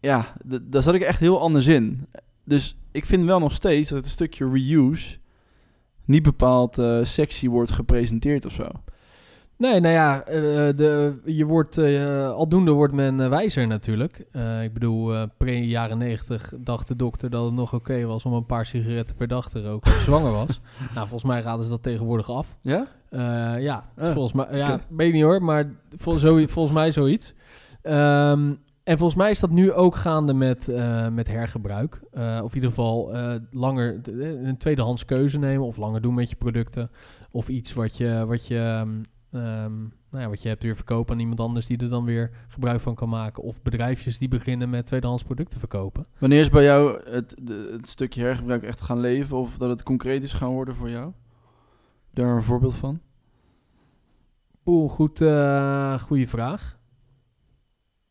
ja, 0.00 0.26
daar 0.62 0.82
zat 0.82 0.94
ik 0.94 1.02
echt 1.02 1.18
heel 1.20 1.40
anders 1.40 1.66
in. 1.66 2.06
Dus 2.44 2.76
ik 2.92 3.06
vind 3.06 3.24
wel 3.24 3.38
nog 3.38 3.52
steeds 3.52 3.90
dat 3.90 3.98
het 4.02 4.12
stukje 4.12 4.50
reuse 4.50 5.18
niet 6.04 6.22
bepaald 6.22 6.78
eh, 6.78 6.98
sexy 7.02 7.48
wordt 7.48 7.70
gepresenteerd 7.70 8.46
of 8.46 8.52
zo. 8.52 8.68
Nee, 9.62 9.80
nou 9.80 9.94
ja, 9.94 10.24
eh, 10.24 10.42
de, 10.76 11.20
je 11.24 11.46
wordt, 11.46 11.78
eh, 11.78 12.28
aldoende 12.28 12.70
wordt 12.70 12.92
men 12.92 13.20
eh, 13.20 13.28
wijzer 13.28 13.66
natuurlijk. 13.66 14.18
Ik 14.62 14.72
bedoel, 14.72 15.28
pre-jaren 15.36 15.98
90 15.98 16.52
dacht 16.58 16.88
de 16.88 16.96
dokter 16.96 17.30
dat 17.30 17.44
het 17.44 17.54
nog 17.54 17.74
oké 17.74 18.04
was 18.04 18.24
om 18.24 18.32
een 18.32 18.46
paar 18.46 18.66
sigaretten 18.66 19.16
per 19.16 19.28
dag 19.28 19.48
te 19.50 19.62
roken 19.62 19.90
als 19.90 19.98
je 19.98 20.04
zwanger 20.04 20.30
was. 20.32 20.60
Nou, 20.94 21.08
volgens 21.08 21.30
mij 21.30 21.40
raden 21.40 21.64
ze 21.64 21.70
dat 21.70 21.82
tegenwoordig 21.82 22.30
af. 22.30 22.56
Ja? 22.60 22.86
Ja, 23.58 23.82
Ah, 23.96 24.12
volgens 24.12 24.32
mij, 24.32 24.58
ja, 24.58 24.72
oké. 24.72 24.82
weet 24.88 25.12
niet 25.12 25.22
hoor, 25.22 25.42
maar 25.42 25.72
vol, 25.96 26.18
zo, 26.18 26.46
volgens 26.46 26.74
mij 26.74 26.92
zoiets. 26.92 27.34
Ehm, 27.82 28.52
en 28.84 28.98
volgens 28.98 29.18
mij 29.18 29.30
is 29.30 29.40
dat 29.40 29.50
nu 29.50 29.72
ook 29.72 29.96
gaande 29.96 30.34
met, 30.34 30.70
met 31.12 31.28
hergebruik. 31.28 32.00
Of 32.42 32.48
in 32.48 32.54
ieder 32.54 32.68
geval 32.68 33.12
langer 33.50 34.00
een 34.46 34.56
tweedehands 34.56 35.04
keuze 35.04 35.38
nemen 35.38 35.66
of 35.66 35.76
langer 35.76 36.00
doen 36.00 36.14
met 36.14 36.30
je 36.30 36.36
producten. 36.36 36.90
Of 37.30 37.48
iets 37.48 37.72
wat 37.72 37.96
je, 37.96 38.24
wat 38.26 38.46
je, 38.46 38.58
ehm, 38.58 38.88
ehm, 39.32 39.80
nou 39.80 40.22
ja, 40.22 40.28
wat 40.28 40.42
je 40.42 40.48
hebt 40.48 40.62
weer 40.62 40.76
verkopen 40.76 41.14
aan 41.14 41.20
iemand 41.20 41.40
anders 41.40 41.66
die 41.66 41.78
er 41.78 41.88
dan 41.88 42.04
weer 42.04 42.30
gebruik 42.48 42.80
van 42.80 42.94
kan 42.94 43.08
maken. 43.08 43.42
Of 43.42 43.62
bedrijfjes 43.62 44.18
die 44.18 44.28
beginnen 44.28 44.70
met 44.70 44.86
tweedehands 44.86 45.22
producten 45.22 45.58
verkopen. 45.58 46.06
Wanneer 46.18 46.40
is 46.40 46.50
bij 46.50 46.64
jou 46.64 47.10
het, 47.10 47.34
de, 47.42 47.70
het 47.72 47.88
stukje 47.88 48.22
hergebruik 48.22 48.62
echt 48.62 48.80
gaan 48.80 49.00
leven? 49.00 49.36
Of 49.36 49.56
dat 49.56 49.68
het 49.68 49.82
concreet 49.82 50.22
is 50.22 50.32
gaan 50.32 50.50
worden 50.50 50.74
voor 50.74 50.90
jou? 50.90 51.12
Daar 52.10 52.36
een 52.36 52.42
voorbeeld 52.42 52.74
van? 52.74 53.00
Oeh, 54.64 54.90
goed, 54.90 55.20
eh 55.20 56.00
goede 56.00 56.26
vraag. 56.26 56.78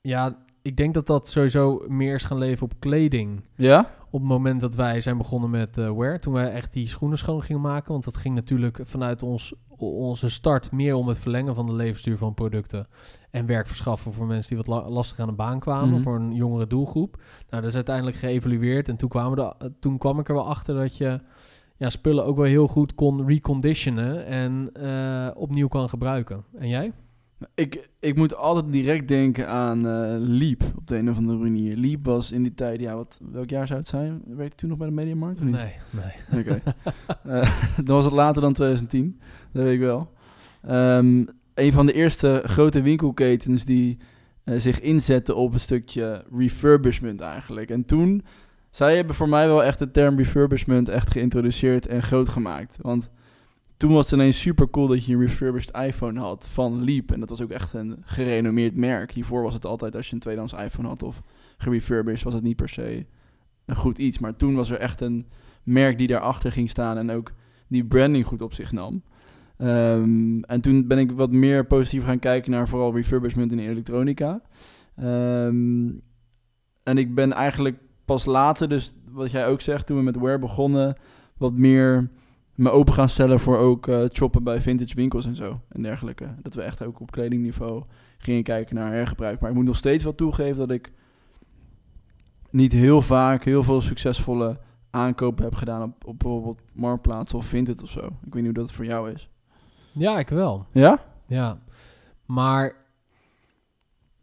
Ja, 0.02 0.46
ik 0.62 0.78
denk 0.78 0.94
dat 0.94 1.08
dat 1.08 1.28
sowieso 1.28 1.86
meer 1.88 2.16
is 2.16 2.24
gaan 2.24 2.38
leven 2.38 2.64
op 2.64 2.80
kleding. 2.80 3.44
Ja? 3.56 3.94
Op 4.14 4.20
het 4.20 4.30
moment 4.30 4.62
dat 4.62 4.76
wij 4.76 5.02
zijn 5.02 5.18
begonnen 5.18 5.50
met 5.50 5.78
eh 5.78 5.92
wear, 5.92 6.20
toen 6.20 6.34
wij 6.34 6.50
echt 6.52 6.74
die 6.74 6.88
schoenen 6.88 7.18
schoon 7.18 7.42
gingen 7.44 7.62
maken. 7.62 7.92
Want 7.92 8.04
dat 8.04 8.18
ging 8.18 8.36
natuurlijk 8.36 8.80
vanuit 8.84 9.24
ons, 9.24 9.54
onze 9.78 10.30
start 10.30 10.72
meer 10.72 10.96
om 10.96 11.08
het 11.08 11.18
verlengen 11.20 11.56
van 11.56 11.66
de 11.66 11.74
levensduur 11.74 12.18
van 12.18 12.34
producten. 12.34 12.88
En 13.32 13.46
werk 13.46 13.68
verschaffen 13.68 14.14
voor 14.14 14.26
mensen 14.26 14.56
die 14.56 14.58
wat 14.66 14.68
la- 14.68 14.90
lastig 14.90 15.20
aan 15.20 15.28
de 15.28 15.34
baan 15.34 15.60
kwamen, 15.60 15.90
Mhm. 15.94 16.02
voor 16.02 16.16
een 16.16 16.34
jongere 16.34 16.68
doelgroep. 16.68 17.16
Nou, 17.50 17.62
dat 17.62 17.70
is 17.70 17.76
uiteindelijk 17.76 18.16
geëvalueerd. 18.18 18.90
En 18.90 18.96
toen, 18.96 19.10
kwamen 19.10 19.36
we 19.38 19.56
er- 19.60 19.72
toen 19.80 19.98
kwam 19.98 20.20
ik 20.20 20.28
er 20.28 20.34
wel 20.36 20.48
achter 20.48 20.76
dat 20.76 20.98
je 20.98 21.20
ja, 21.78 21.90
spullen 21.90 22.26
ook 22.26 22.36
wel 22.36 22.46
heel 22.46 22.68
goed 22.68 22.96
kon 22.96 23.28
reconditionen 23.28 24.26
en 24.26 24.70
eh, 24.74 25.28
opnieuw 25.36 25.68
kan 25.68 25.90
gebruiken. 25.90 26.44
En 26.58 26.68
jij? 26.68 26.92
Ik, 27.56 27.90
ik 28.00 28.16
moet 28.16 28.36
altijd 28.36 28.72
direct 28.72 29.08
denken 29.08 29.48
aan 29.48 29.88
eh 29.88 30.16
Leap 30.18 30.64
op 30.78 30.88
de 30.88 30.98
een 30.98 31.10
of 31.10 31.18
andere 31.18 31.38
manier. 31.38 31.78
Leap 31.78 32.06
was 32.06 32.32
in 32.32 32.44
die 32.44 32.54
tijd, 32.54 32.80
ja, 32.80 32.96
wat, 32.96 33.22
welk 33.32 33.50
jaar 33.50 33.68
zou 33.68 33.80
het 33.80 33.88
zijn? 33.88 34.22
Werkte 34.26 34.44
je 34.44 34.56
toen 34.56 34.70
nog 34.70 34.78
bij 34.78 34.88
de 34.88 34.94
Mediamarkt 34.94 35.40
of 35.40 35.46
niet? 35.46 35.54
Nee, 35.54 35.76
nee. 35.90 36.40
Oké. 36.42 36.62
Eh, 37.24 37.60
dan 37.86 37.96
was 37.96 38.06
het 38.06 38.14
later 38.14 38.42
dan 38.42 38.54
2010, 38.54 39.20
dat 39.52 39.64
weet 39.64 39.74
ik 39.74 39.80
wel. 39.80 40.12
Ehm, 40.62 41.26
een 41.54 41.72
van 41.72 41.86
de 41.86 41.94
eerste 41.94 42.42
grote 42.46 42.82
winkelketens 42.82 43.66
die 43.66 43.98
eh, 44.44 44.60
zich 44.60 44.80
inzetten 44.80 45.36
op 45.36 45.54
een 45.54 45.60
stukje 45.60 46.26
refurbishment 46.38 47.22
eigenlijk. 47.22 47.70
En 47.70 47.86
toen, 47.86 48.24
zij 48.70 48.96
hebben 48.96 49.16
voor 49.16 49.30
mij 49.30 49.48
wel 49.48 49.64
echt 49.64 49.80
de 49.80 49.92
term 49.92 50.18
refurbishment 50.18 50.90
echt 50.90 51.12
geïntroduceerd 51.12 51.88
en 51.88 52.04
groot 52.04 52.30
gemaakt. 52.30 52.78
Want 52.82 53.10
toen 53.82 53.94
was 53.94 54.06
het 54.06 54.20
ineens 54.20 54.40
super 54.40 54.70
cool 54.70 54.88
dat 54.88 55.06
je 55.06 55.14
een 55.14 55.20
refurbished 55.20 55.76
iPhone 55.76 56.20
had 56.20 56.48
van 56.48 56.84
Leap. 56.84 57.12
En 57.12 57.20
dat 57.20 57.30
was 57.30 57.42
ook 57.42 57.50
echt 57.50 57.74
een 57.74 57.98
gerenommeerd 58.02 58.76
merk. 58.76 59.12
Hiervoor 59.12 59.42
was 59.42 59.54
het 59.54 59.66
altijd 59.66 59.96
als 59.96 60.08
je 60.08 60.14
een 60.14 60.20
tweedehands 60.20 60.54
iPhone 60.54 60.88
had 60.88 61.04
of 61.04 61.22
gerefurbished, 61.58 62.24
was 62.24 62.34
het 62.34 62.44
niet 62.44 62.56
per 62.56 62.70
se 62.70 63.06
een 63.66 63.76
goed 63.76 63.98
iets. 63.98 64.20
Maar 64.20 64.36
toen 64.36 64.56
was 64.56 64.70
er 64.70 64.80
echt 64.80 65.02
een 65.02 65.28
merk 65.64 65.98
die 65.98 66.08
daarachter 66.08 66.52
ging 66.52 66.70
staan 66.70 66.98
en 66.98 67.12
ook 67.12 67.32
die 67.68 67.86
branding 67.86 68.26
goed 68.26 68.42
op 68.42 68.54
zich 68.54 68.72
nam. 68.72 69.04
Ehm, 69.58 70.42
en 70.42 70.62
toen 70.62 70.88
ben 70.88 70.98
ik 70.98 71.12
wat 71.12 71.32
meer 71.32 71.66
positief 71.66 72.04
gaan 72.04 72.20
kijken 72.20 72.52
naar 72.52 72.68
vooral 72.68 72.96
refurbishment 72.96 73.52
in 73.52 73.60
elektronica. 73.60 74.42
Ehm, 74.96 75.90
en 76.84 76.98
ik 76.98 77.16
ben 77.16 77.34
eigenlijk 77.34 77.78
pas 78.06 78.26
later, 78.26 78.70
dus 78.70 78.94
wat 79.12 79.32
jij 79.32 79.48
ook 79.48 79.62
zegt, 79.62 79.86
toen 79.86 79.98
we 79.98 80.04
met 80.04 80.20
Wear 80.20 80.40
begonnen, 80.40 80.96
wat 81.38 81.54
meer 81.54 82.10
me 82.62 82.70
open 82.72 82.94
gaan 82.94 83.10
stellen 83.10 83.40
voor 83.40 83.58
ook 83.58 83.88
eh, 83.88 84.04
shoppen 84.14 84.44
bij 84.44 84.62
vintage 84.62 84.96
winkels 84.96 85.26
en 85.26 85.36
zo 85.36 85.62
en 85.70 85.82
dergelijke. 85.82 86.28
Dat 86.42 86.54
we 86.54 86.62
echt 86.62 86.84
ook 86.84 87.00
op 87.00 87.12
kledingniveau 87.12 87.84
gingen 88.18 88.44
kijken 88.44 88.76
naar 88.76 88.92
hergebruik. 88.92 89.40
Maar 89.40 89.50
ik 89.50 89.56
moet 89.56 89.66
nog 89.66 89.76
steeds 89.76 90.04
wel 90.04 90.16
toegeven 90.16 90.58
dat 90.58 90.72
ik 90.72 90.92
niet 92.50 92.72
heel 92.72 93.02
vaak 93.02 93.44
heel 93.44 93.64
veel 93.64 93.82
succesvolle 93.82 94.60
aankopen 94.90 95.44
heb 95.44 95.56
gedaan 95.56 95.84
op, 95.84 96.06
op 96.06 96.20
bijvoorbeeld 96.20 96.62
Marktplaats 96.74 97.34
of 97.34 97.46
Vinted 97.46 97.84
of 97.84 97.90
zo. 97.90 98.06
Ik 98.06 98.34
weet 98.34 98.44
niet 98.44 98.46
hoe 98.46 98.54
dat 98.54 98.74
voor 98.74 98.86
jou 98.86 99.12
is. 99.12 99.30
Ja, 99.92 100.20
ik 100.20 100.30
wel. 100.30 100.66
Ja? 100.72 101.06
Ja. 101.28 101.60
Maar 102.26 102.76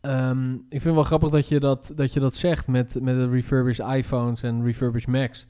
ehm, 0.00 0.52
ik 0.54 0.60
vind 0.68 0.84
het 0.84 0.94
wel 0.94 1.02
grappig 1.02 1.30
dat 1.30 1.48
je 1.48 1.60
dat, 1.60 1.92
dat, 1.94 2.12
je 2.12 2.20
dat 2.20 2.34
zegt 2.34 2.68
met, 2.68 3.00
met 3.02 3.14
de 3.14 3.28
refurbished 3.28 3.86
iPhones 3.86 4.42
en 4.42 4.64
refurbished 4.64 5.08
Macs. 5.08 5.46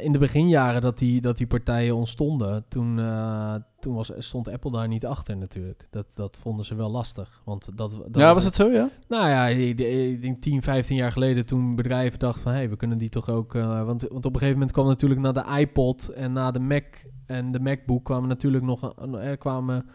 In 0.00 0.12
de 0.12 0.18
beginjaren 0.18 0.82
dat 0.82 0.98
die, 0.98 1.20
dat 1.20 1.36
die 1.38 1.46
partijen 1.46 1.94
ontstonden, 1.96 2.64
toen, 2.68 2.98
eh, 2.98 3.54
toen 3.80 3.94
was, 3.94 4.12
stond 4.18 4.48
Apple 4.48 4.70
daar 4.70 4.88
niet 4.88 5.06
achter 5.06 5.36
natuurlijk. 5.36 5.86
Dat, 5.90 6.12
dat 6.16 6.38
vonden 6.40 6.64
ze 6.64 6.74
wel 6.74 6.90
lastig. 6.90 7.42
Want 7.44 7.64
dat, 7.76 7.90
dat 7.90 8.08
ja, 8.22 8.34
was 8.34 8.44
het 8.44 8.54
zo, 8.54 8.70
ja? 8.70 8.88
Nou 9.08 9.28
ja, 9.28 9.46
ik 9.46 10.22
denk 10.22 10.40
10, 10.42 10.62
15 10.62 10.96
jaar 10.96 11.12
geleden 11.12 11.46
toen 11.46 11.74
bedrijven 11.76 12.18
dachten 12.18 12.42
van... 12.42 12.52
hé, 12.52 12.58
hey, 12.58 12.68
we 12.68 12.76
kunnen 12.76 12.98
die 12.98 13.08
toch 13.08 13.28
ook... 13.28 13.54
eh, 13.54 13.84
want, 13.84 14.02
want 14.02 14.24
op 14.24 14.32
een 14.32 14.38
gegeven 14.40 14.52
moment 14.52 14.72
kwam 14.72 14.86
natuurlijk 14.86 15.20
na 15.20 15.32
de 15.32 15.44
iPod 15.60 16.08
en 16.08 16.32
na 16.32 16.50
de 16.50 16.60
Mac 16.60 16.84
en 17.26 17.52
de 17.52 17.60
MacBook... 17.60 18.04
kwamen 18.04 18.28
natuurlijk 18.28 18.64
nog... 18.64 18.92
een- 18.96 19.14
Er 19.14 19.36
kwamen, 19.36 19.86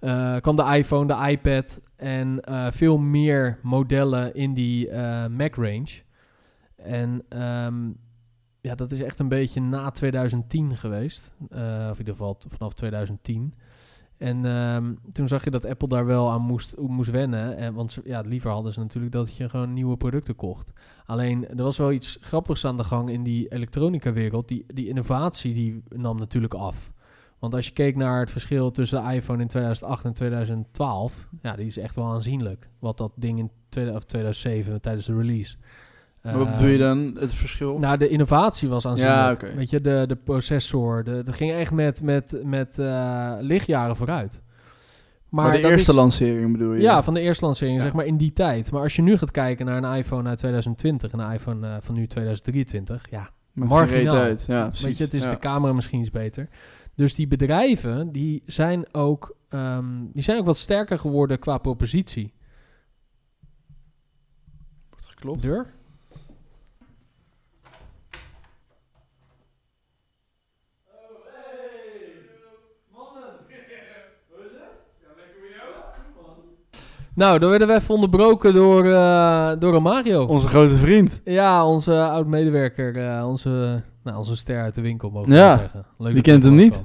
eh, 0.00 0.36
kwam 0.36 0.56
de 0.56 0.62
iPhone, 0.76 1.06
de 1.16 1.30
iPad 1.30 1.80
en 1.96 2.40
eh, 2.40 2.66
veel 2.70 2.98
meer 2.98 3.58
modellen 3.62 4.34
in 4.34 4.54
die 4.54 4.88
eh, 4.88 5.26
Mac-range. 5.26 6.02
En 6.76 7.22
ehm, 7.28 7.90
ja, 8.64 8.74
dat 8.74 8.90
is 8.90 9.00
echt 9.00 9.18
een 9.18 9.28
beetje 9.28 9.60
na 9.60 9.90
2010 9.90 10.76
geweest. 10.76 11.32
Eh, 11.50 11.58
of 11.90 11.92
in 11.92 11.98
ieder 11.98 12.14
geval 12.14 12.36
vanaf 12.48 12.72
2010. 12.72 13.54
En 14.16 14.44
ehm, 14.44 14.94
toen 15.12 15.28
zag 15.28 15.44
je 15.44 15.50
dat 15.50 15.64
Apple 15.64 15.88
daar 15.88 16.06
wel 16.06 16.30
aan 16.30 16.42
moest, 16.42 16.76
moest 16.76 17.10
wennen. 17.10 17.56
En, 17.56 17.74
want 17.74 17.98
ja, 18.04 18.20
liever 18.20 18.50
hadden 18.50 18.72
ze 18.72 18.80
natuurlijk 18.80 19.12
dat 19.12 19.36
je 19.36 19.48
gewoon 19.48 19.72
nieuwe 19.72 19.96
producten 19.96 20.34
kocht. 20.34 20.72
Alleen, 21.06 21.48
er 21.48 21.62
was 21.62 21.78
wel 21.78 21.92
iets 21.92 22.18
grappigs 22.20 22.64
aan 22.64 22.76
de 22.76 22.84
gang 22.84 23.10
in 23.10 23.22
die 23.22 23.48
elektronica-wereld. 23.48 24.48
Die, 24.48 24.64
die 24.66 24.88
innovatie 24.88 25.54
die 25.54 25.82
nam 25.88 26.18
natuurlijk 26.18 26.54
af. 26.54 26.92
Want 27.38 27.54
als 27.54 27.66
je 27.66 27.72
keek 27.72 27.96
naar 27.96 28.20
het 28.20 28.30
verschil 28.30 28.70
tussen 28.70 29.02
de 29.02 29.14
iPhone 29.14 29.42
in 29.42 29.48
2008 29.48 30.04
en 30.04 30.12
2012... 30.12 31.28
ja, 31.42 31.56
die 31.56 31.66
is 31.66 31.78
echt 31.78 31.96
wel 31.96 32.06
aanzienlijk. 32.06 32.68
Wat 32.78 32.98
dat 32.98 33.12
ding 33.16 33.38
in 33.38 33.50
of 33.94 34.04
2007 34.04 34.80
tijdens 34.80 35.06
de 35.06 35.16
release... 35.16 35.56
Maar 36.24 36.38
wat 36.38 36.50
bedoel 36.50 36.66
je 36.68 36.78
dan? 36.78 37.16
Het 37.18 37.34
verschil? 37.34 37.78
nou, 37.78 37.96
de 37.96 38.08
innovatie 38.08 38.68
was 38.68 38.86
aanzienlijk. 38.86 39.42
Ja. 39.42 39.54
Weet 39.54 39.70
je, 39.70 39.80
de, 39.80 40.04
de 40.08 40.16
processor, 40.16 41.04
de, 41.04 41.22
dat 41.22 41.34
ging 41.34 41.52
echt 41.52 41.72
met, 41.72 42.02
met, 42.02 42.40
met 42.44 42.78
eh, 42.78 43.32
lichtjaren 43.40 43.96
vooruit. 43.96 44.42
maar, 45.28 45.52
de 45.52 45.58
eerste 45.58 45.90
is- 45.90 45.96
lancering 45.96 46.52
bedoel 46.52 46.72
je? 46.72 46.80
Ja, 46.80 47.02
van 47.02 47.14
de 47.14 47.20
eerste 47.20 47.44
lancering, 47.44 47.76
Ja. 47.76 47.82
zeg 47.82 47.92
maar 47.92 48.04
in 48.06 48.16
die 48.16 48.32
tijd. 48.32 48.70
Maar 48.70 48.82
als 48.82 48.96
je 48.96 49.02
nu 49.02 49.16
gaat 49.16 49.30
kijken 49.30 49.66
naar 49.66 49.82
een 49.82 49.96
iPhone 49.96 50.28
uit 50.28 50.38
2020 50.38 51.12
en 51.12 51.18
een 51.18 51.32
iPhone 51.32 51.66
eh, 51.66 51.76
van 51.80 51.94
nu 51.94 52.06
2023, 52.06 53.10
ja, 53.10 53.30
Met 53.52 53.68
marginaal. 53.68 54.26
Ja, 54.46 54.66
precies. 54.66 54.84
weet 54.84 54.96
je, 54.98 55.04
het 55.04 55.14
is 55.14 55.24
ja. 55.24 55.30
de 55.30 55.38
camera 55.38 55.72
misschien 55.72 56.00
iets 56.00 56.10
beter. 56.10 56.48
Dus 56.94 57.14
die 57.14 57.26
bedrijven, 57.28 58.12
die 58.12 58.42
zijn 58.46 58.94
ook, 58.94 59.36
ehm, 59.48 59.84
die 60.12 60.22
zijn 60.22 60.38
ook 60.38 60.46
wat 60.46 60.58
sterker 60.58 60.98
geworden 60.98 61.38
qua 61.38 61.58
propositie. 61.58 62.32
Wordt 64.90 65.06
geklopt. 65.06 65.42
Deur? 65.42 65.72
Nou, 77.14 77.38
dan 77.38 77.50
werden 77.50 77.68
we 77.68 77.74
even 77.74 77.94
onderbroken 77.94 78.54
door, 78.54 78.84
eh 78.84 79.50
door 79.58 79.72
Romario. 79.72 80.24
Onze 80.24 80.48
grote 80.48 80.74
vriend. 80.76 81.20
Ja, 81.24 81.66
onze 81.66 81.94
oud-medewerker, 82.00 82.96
eh, 83.16 83.26
onze, 83.28 83.82
nou, 84.04 84.16
onze 84.18 84.36
ster 84.36 84.60
uit 84.62 84.74
de 84.74 84.80
winkel, 84.80 85.10
mogen 85.10 85.28
we 85.30 85.34
Ja, 85.36 85.58
zeggen. 85.58 85.84
Leuk 85.98 86.14
dat 86.14 86.22
kent 86.22 86.42
hem 86.42 86.54
niet? 86.54 86.82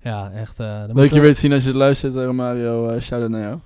Ja, 0.00 0.30
echt. 0.30 0.58
eh, 0.60 0.82
Leuk 0.86 1.08
je 1.08 1.14
we 1.14 1.20
weer 1.20 1.34
te 1.34 1.40
zien 1.40 1.52
als 1.52 1.62
je 1.62 1.68
het 1.68 1.76
luistert, 1.78 2.32
Mario. 2.32 2.88
eh 2.88 3.00
shout-out 3.00 3.30
naar 3.30 3.40
jou. 3.40 3.58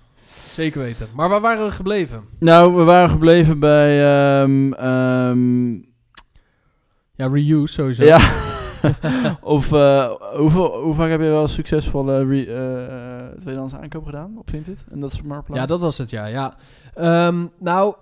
Zeker 0.50 0.80
weten. 0.80 1.06
Maar 1.14 1.28
waar 1.28 1.40
waren 1.40 1.64
we 1.66 1.72
gebleven? 1.72 2.20
Nou, 2.38 2.74
we 2.74 2.82
waren 2.82 3.10
gebleven 3.10 3.58
bij... 3.58 4.00
ehm, 4.42 4.72
ehm, 4.72 5.72
Ja, 7.14 7.26
reuse 7.32 7.72
sowieso. 7.72 8.04
ja. 8.04 8.18
of 9.40 9.72
eh, 9.72 10.10
hoeveel, 10.36 10.82
hoe 10.82 10.94
vaak 10.94 11.08
heb 11.10 11.20
je 11.20 11.26
wel 11.26 11.48
succesvolle 11.48 12.24
re, 12.24 12.46
eh, 12.46 12.84
eh, 13.26 13.32
tweedehands 13.38 13.74
aankoop 13.74 14.04
gedaan 14.04 14.38
op 14.38 14.50
Vinted? 14.50 14.78
En 14.90 15.00
dat 15.00 15.12
is 15.12 15.22
Marktplaats? 15.22 15.60
Ja, 15.60 15.66
dat 15.66 15.80
was 15.80 15.98
het, 15.98 16.10
ja. 16.10 16.26
ja. 16.26 16.54
Ehm, 16.94 17.46
nou, 17.58 17.94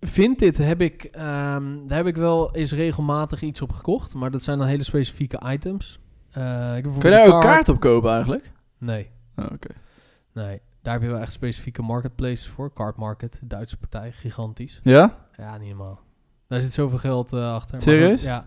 Vinted 0.00 0.58
heb 0.58 0.80
ik, 0.80 1.04
ehm, 1.04 1.86
daar 1.86 1.96
heb 1.96 2.06
ik 2.06 2.16
wel 2.16 2.54
eens 2.54 2.72
regelmatig 2.72 3.42
iets 3.42 3.62
op 3.62 3.72
gekocht. 3.72 4.14
Maar 4.14 4.30
dat 4.30 4.42
zijn 4.42 4.58
dan 4.58 4.66
hele 4.66 4.82
specifieke 4.82 5.42
items. 5.46 5.98
Eh, 6.32 6.76
ik 6.76 6.82
Kun 6.82 6.92
je 6.94 7.00
daar 7.10 7.26
ook 7.34 7.42
kaart- 7.42 7.68
op 7.68 7.80
kopen 7.80 8.10
eigenlijk? 8.12 8.52
Nee, 8.78 9.10
Oh, 9.36 9.44
Oké. 9.52 9.68
nee. 10.32 10.60
Daar 10.82 10.92
heb 10.92 11.02
je 11.02 11.08
wel 11.08 11.18
echt 11.20 11.32
specifieke 11.32 11.82
marketplaces 11.82 12.46
voor. 12.48 12.72
Card 12.72 12.96
Market, 12.96 13.40
Duitse 13.44 13.76
partij, 13.76 14.12
gigantisch. 14.12 14.80
Ja? 14.82 15.14
Ja, 15.36 15.58
niet 15.58 15.68
normaal. 15.68 16.00
Daar 16.48 16.60
zit 16.60 16.72
zoveel 16.72 16.98
geld 16.98 17.32
achter. 17.32 17.70
Maar 17.72 17.80
Serieus? 17.80 18.22
ja. 18.22 18.44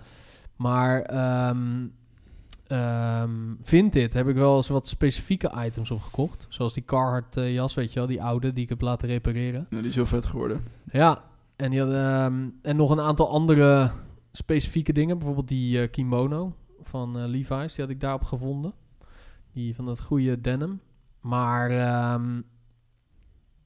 Maar 0.55 1.01
ehm 1.01 1.87
ehm 2.67 3.53
Vinted 3.61 4.13
heb 4.13 4.27
ik 4.27 4.35
wel 4.35 4.57
eens 4.57 4.67
wat 4.67 4.87
specifieke 4.87 5.51
items 5.65 5.91
op 5.91 6.01
gekocht. 6.01 6.45
Zoals 6.49 6.73
die 6.73 6.83
Carhartt 6.85 7.37
eh, 7.37 7.53
jas, 7.53 7.73
weet 7.73 7.93
je 7.93 7.99
wel. 7.99 8.07
Die 8.07 8.23
oude 8.23 8.53
die 8.53 8.63
ik 8.63 8.69
heb 8.69 8.81
laten 8.81 9.07
repareren. 9.07 9.65
Nou, 9.69 9.81
die 9.81 9.91
is 9.91 9.95
heel 9.95 10.05
vet 10.05 10.25
geworden. 10.25 10.63
Ja, 10.91 11.23
en, 11.55 11.69
die 11.69 11.79
had, 11.79 11.91
ehm, 11.91 12.49
en 12.61 12.75
nog 12.75 12.89
een 12.91 12.99
aantal 12.99 13.29
andere 13.29 13.91
specifieke 14.31 14.93
dingen. 14.93 15.17
Bijvoorbeeld 15.17 15.47
die 15.47 15.81
eh, 15.81 15.91
kimono 15.91 16.55
van 16.81 17.19
eh, 17.19 17.25
Levi's. 17.25 17.73
Die 17.73 17.83
had 17.83 17.93
ik 17.93 17.99
daarop 17.99 18.23
gevonden. 18.23 18.73
Die 19.53 19.75
van 19.75 19.85
dat 19.85 20.01
goede 20.01 20.41
denim. 20.41 20.79
Maar 21.21 21.69
ehm, 21.71 22.41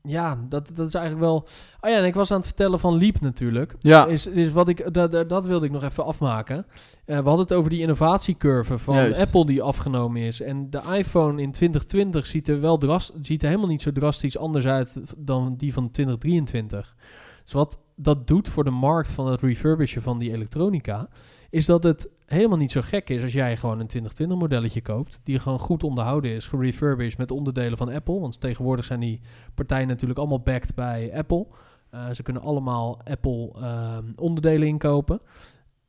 ja, 0.04 0.40
dat, 0.50 0.72
dat 0.74 0.88
is 0.88 0.94
eigenlijk 0.94 1.26
wel... 1.26 1.36
Oh 1.82 1.90
ja, 1.90 1.98
en 1.98 2.06
ik 2.06 2.14
was 2.14 2.32
aan 2.32 2.38
het 2.38 2.46
vertellen 2.46 2.80
van 2.80 2.98
Leap 2.98 3.22
natuurlijk. 3.22 3.76
Ja. 3.80 4.06
Is, 4.06 4.28
is 4.28 4.52
wat 4.52 4.68
ik, 4.68 4.94
dat, 4.94 5.30
dat- 5.30 5.46
wilde 5.46 5.66
ik 5.66 5.72
nog 5.72 5.84
even 5.84 6.06
afmaken. 6.06 6.66
Eh, 7.06 7.18
we 7.18 7.24
hadden 7.28 7.40
het 7.46 7.54
over 7.54 7.70
die 7.70 7.82
innovatiecurve 7.82 8.78
van 8.78 8.96
Juist. 8.96 9.22
Apple 9.22 9.46
die 9.46 9.62
afgenomen 9.62 10.22
is. 10.22 10.42
En 10.42 10.70
de 10.70 10.82
iPhone 10.98 11.42
in 11.42 11.52
2020 11.52 12.26
ziet 12.26 12.48
er 12.48 12.60
wel 12.62 12.78
dras, 12.78 13.12
ziet 13.22 13.42
er 13.42 13.48
helemaal 13.48 13.70
niet 13.70 13.82
zo 13.82 13.92
drastisch 13.92 14.38
anders 14.38 14.66
uit 14.66 14.96
dan 15.18 15.56
die 15.58 15.74
van 15.74 15.92
2023. 15.92 16.96
Dus 17.44 17.54
wat 17.54 17.80
dat 17.96 18.28
doet 18.28 18.50
voor 18.50 18.64
de 18.64 18.70
markt 18.70 19.10
van 19.10 19.28
het 19.28 19.42
refurbishen 19.42 20.02
van 20.02 20.20
die 20.20 20.32
elektronica, 20.34 21.10
is 21.50 21.66
dat 21.66 21.84
het 21.84 22.10
helemaal 22.30 22.58
niet 22.58 22.72
zo 22.72 22.82
gek 22.82 23.10
is 23.10 23.22
als 23.22 23.34
jij 23.34 23.58
gewoon 23.58 23.80
een 23.80 23.88
2020 23.88 24.38
modelletje 24.38 24.82
koopt, 24.82 25.20
die 25.24 25.40
gewoon 25.40 25.60
goed 25.60 25.84
onderhouden 25.84 26.32
is, 26.32 26.48
gerefurbished 26.48 27.18
met 27.18 27.32
onderdelen 27.32 27.78
van 27.78 27.90
Apple. 27.90 28.20
Want 28.20 28.40
tegenwoordig 28.40 28.86
zijn 28.86 29.00
die 29.00 29.22
partijen 29.56 29.88
natuurlijk 29.88 30.20
allemaal 30.20 30.42
backed 30.42 30.76
bij 30.76 31.12
Apple. 31.16 31.48
Eh, 31.90 32.10
ze 32.10 32.24
kunnen 32.24 32.42
allemaal 32.42 33.02
Apple 33.04 33.52
ehm, 33.56 34.06
onderdelen 34.16 34.68
inkopen. 34.68 35.22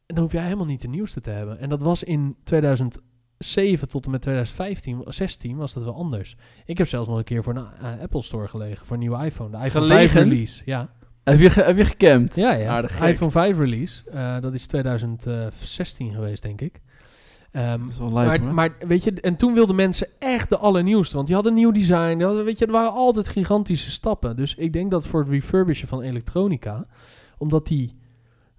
En 0.06 0.14
dan 0.14 0.24
hoef 0.24 0.32
jij 0.32 0.42
helemaal 0.42 0.66
niet 0.66 0.80
de 0.80 0.88
nieuwste 0.88 1.20
te 1.20 1.30
hebben. 1.30 1.58
En 1.58 1.68
dat 1.68 1.82
was 1.82 2.02
in 2.02 2.36
2007 2.44 3.88
tot 3.88 4.04
en 4.04 4.10
met 4.10 4.22
2015, 4.22 5.02
16 5.04 5.56
was 5.56 5.72
dat 5.72 5.82
wel 5.84 5.94
anders. 5.94 6.36
Ik 6.64 6.78
heb 6.78 6.88
zelfs 6.88 7.08
nog 7.08 7.18
een 7.18 7.24
keer 7.24 7.42
voor 7.42 7.56
een 7.56 7.66
eh, 7.80 8.00
Apple 8.00 8.22
Store 8.22 8.48
gelegen, 8.48 8.86
voor 8.86 8.94
een 8.94 9.02
nieuwe 9.02 9.24
iPhone. 9.24 9.58
De 9.58 9.64
iPhone 9.64 9.86
5 9.86 10.10
Gelegen? 10.10 10.30
release, 10.30 10.62
ja. 10.64 10.90
Heb 11.24 11.38
je, 11.38 11.50
ge- 11.50 11.62
heb 11.62 11.76
je 11.76 11.84
gecampt? 11.84 12.34
Ja, 12.34 12.52
ja. 12.52 12.70
Aardig 12.70 12.90
iPhone 13.08 13.30
5 13.30 13.58
release. 13.58 14.10
eh, 14.10 14.40
dat 14.40 14.52
is 14.52 14.66
2016 14.66 16.12
geweest, 16.14 16.42
denk 16.42 16.60
ik. 16.60 16.80
Ehm, 17.52 17.78
Dat 17.80 17.88
is 17.90 17.98
wel 17.98 18.12
lijp, 18.12 18.28
maar, 18.42 18.54
maar 18.54 18.88
weet 18.88 19.04
je, 19.04 19.12
en 19.20 19.36
toen 19.36 19.54
wilden 19.54 19.76
mensen 19.76 20.08
echt 20.18 20.48
de 20.48 20.58
allernieuwste. 20.58 21.14
Want 21.14 21.26
die 21.26 21.34
hadden 21.34 21.52
een 21.54 21.58
nieuw 21.58 21.70
design. 21.72 22.16
Die 22.16 22.26
hadden, 22.26 22.44
weet 22.44 22.58
je, 22.58 22.66
er 22.66 22.72
waren 22.72 22.92
altijd 22.92 23.28
gigantische 23.28 23.90
stappen. 23.90 24.36
Dus 24.36 24.54
ik 24.54 24.72
denk 24.72 24.90
dat 24.90 25.06
voor 25.06 25.20
het 25.20 25.28
refurbishen 25.28 25.88
van 25.88 26.00
elektronica, 26.02 26.86
omdat 27.38 27.66
die 27.66 27.98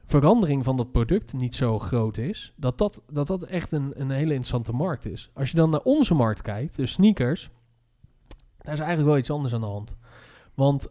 verandering 0.06 0.64
van 0.64 0.78
dat 0.78 0.92
product 0.92 1.34
niet 1.34 1.56
zo 1.56 1.80
groot 1.80 2.18
is, 2.18 2.54
dat 2.56 2.78
dat, 2.78 3.02
dat, 3.12 3.28
dat 3.28 3.44
echt 3.44 3.72
een, 3.72 3.92
een 3.96 4.10
hele 4.10 4.34
interessante 4.34 4.72
markt 4.72 5.06
is. 5.06 5.30
Als 5.34 5.52
je 5.52 5.58
dan 5.58 5.70
naar 5.70 5.82
onze 5.84 6.14
markt 6.14 6.42
kijkt, 6.42 6.76
de 6.76 6.86
sneakers, 6.86 7.50
daar 8.58 8.74
is 8.74 8.80
eigenlijk 8.80 9.10
wel 9.10 9.18
iets 9.18 9.32
anders 9.32 9.54
aan 9.54 9.62
de 9.62 9.68
hand. 9.68 9.96
Want 10.54 10.88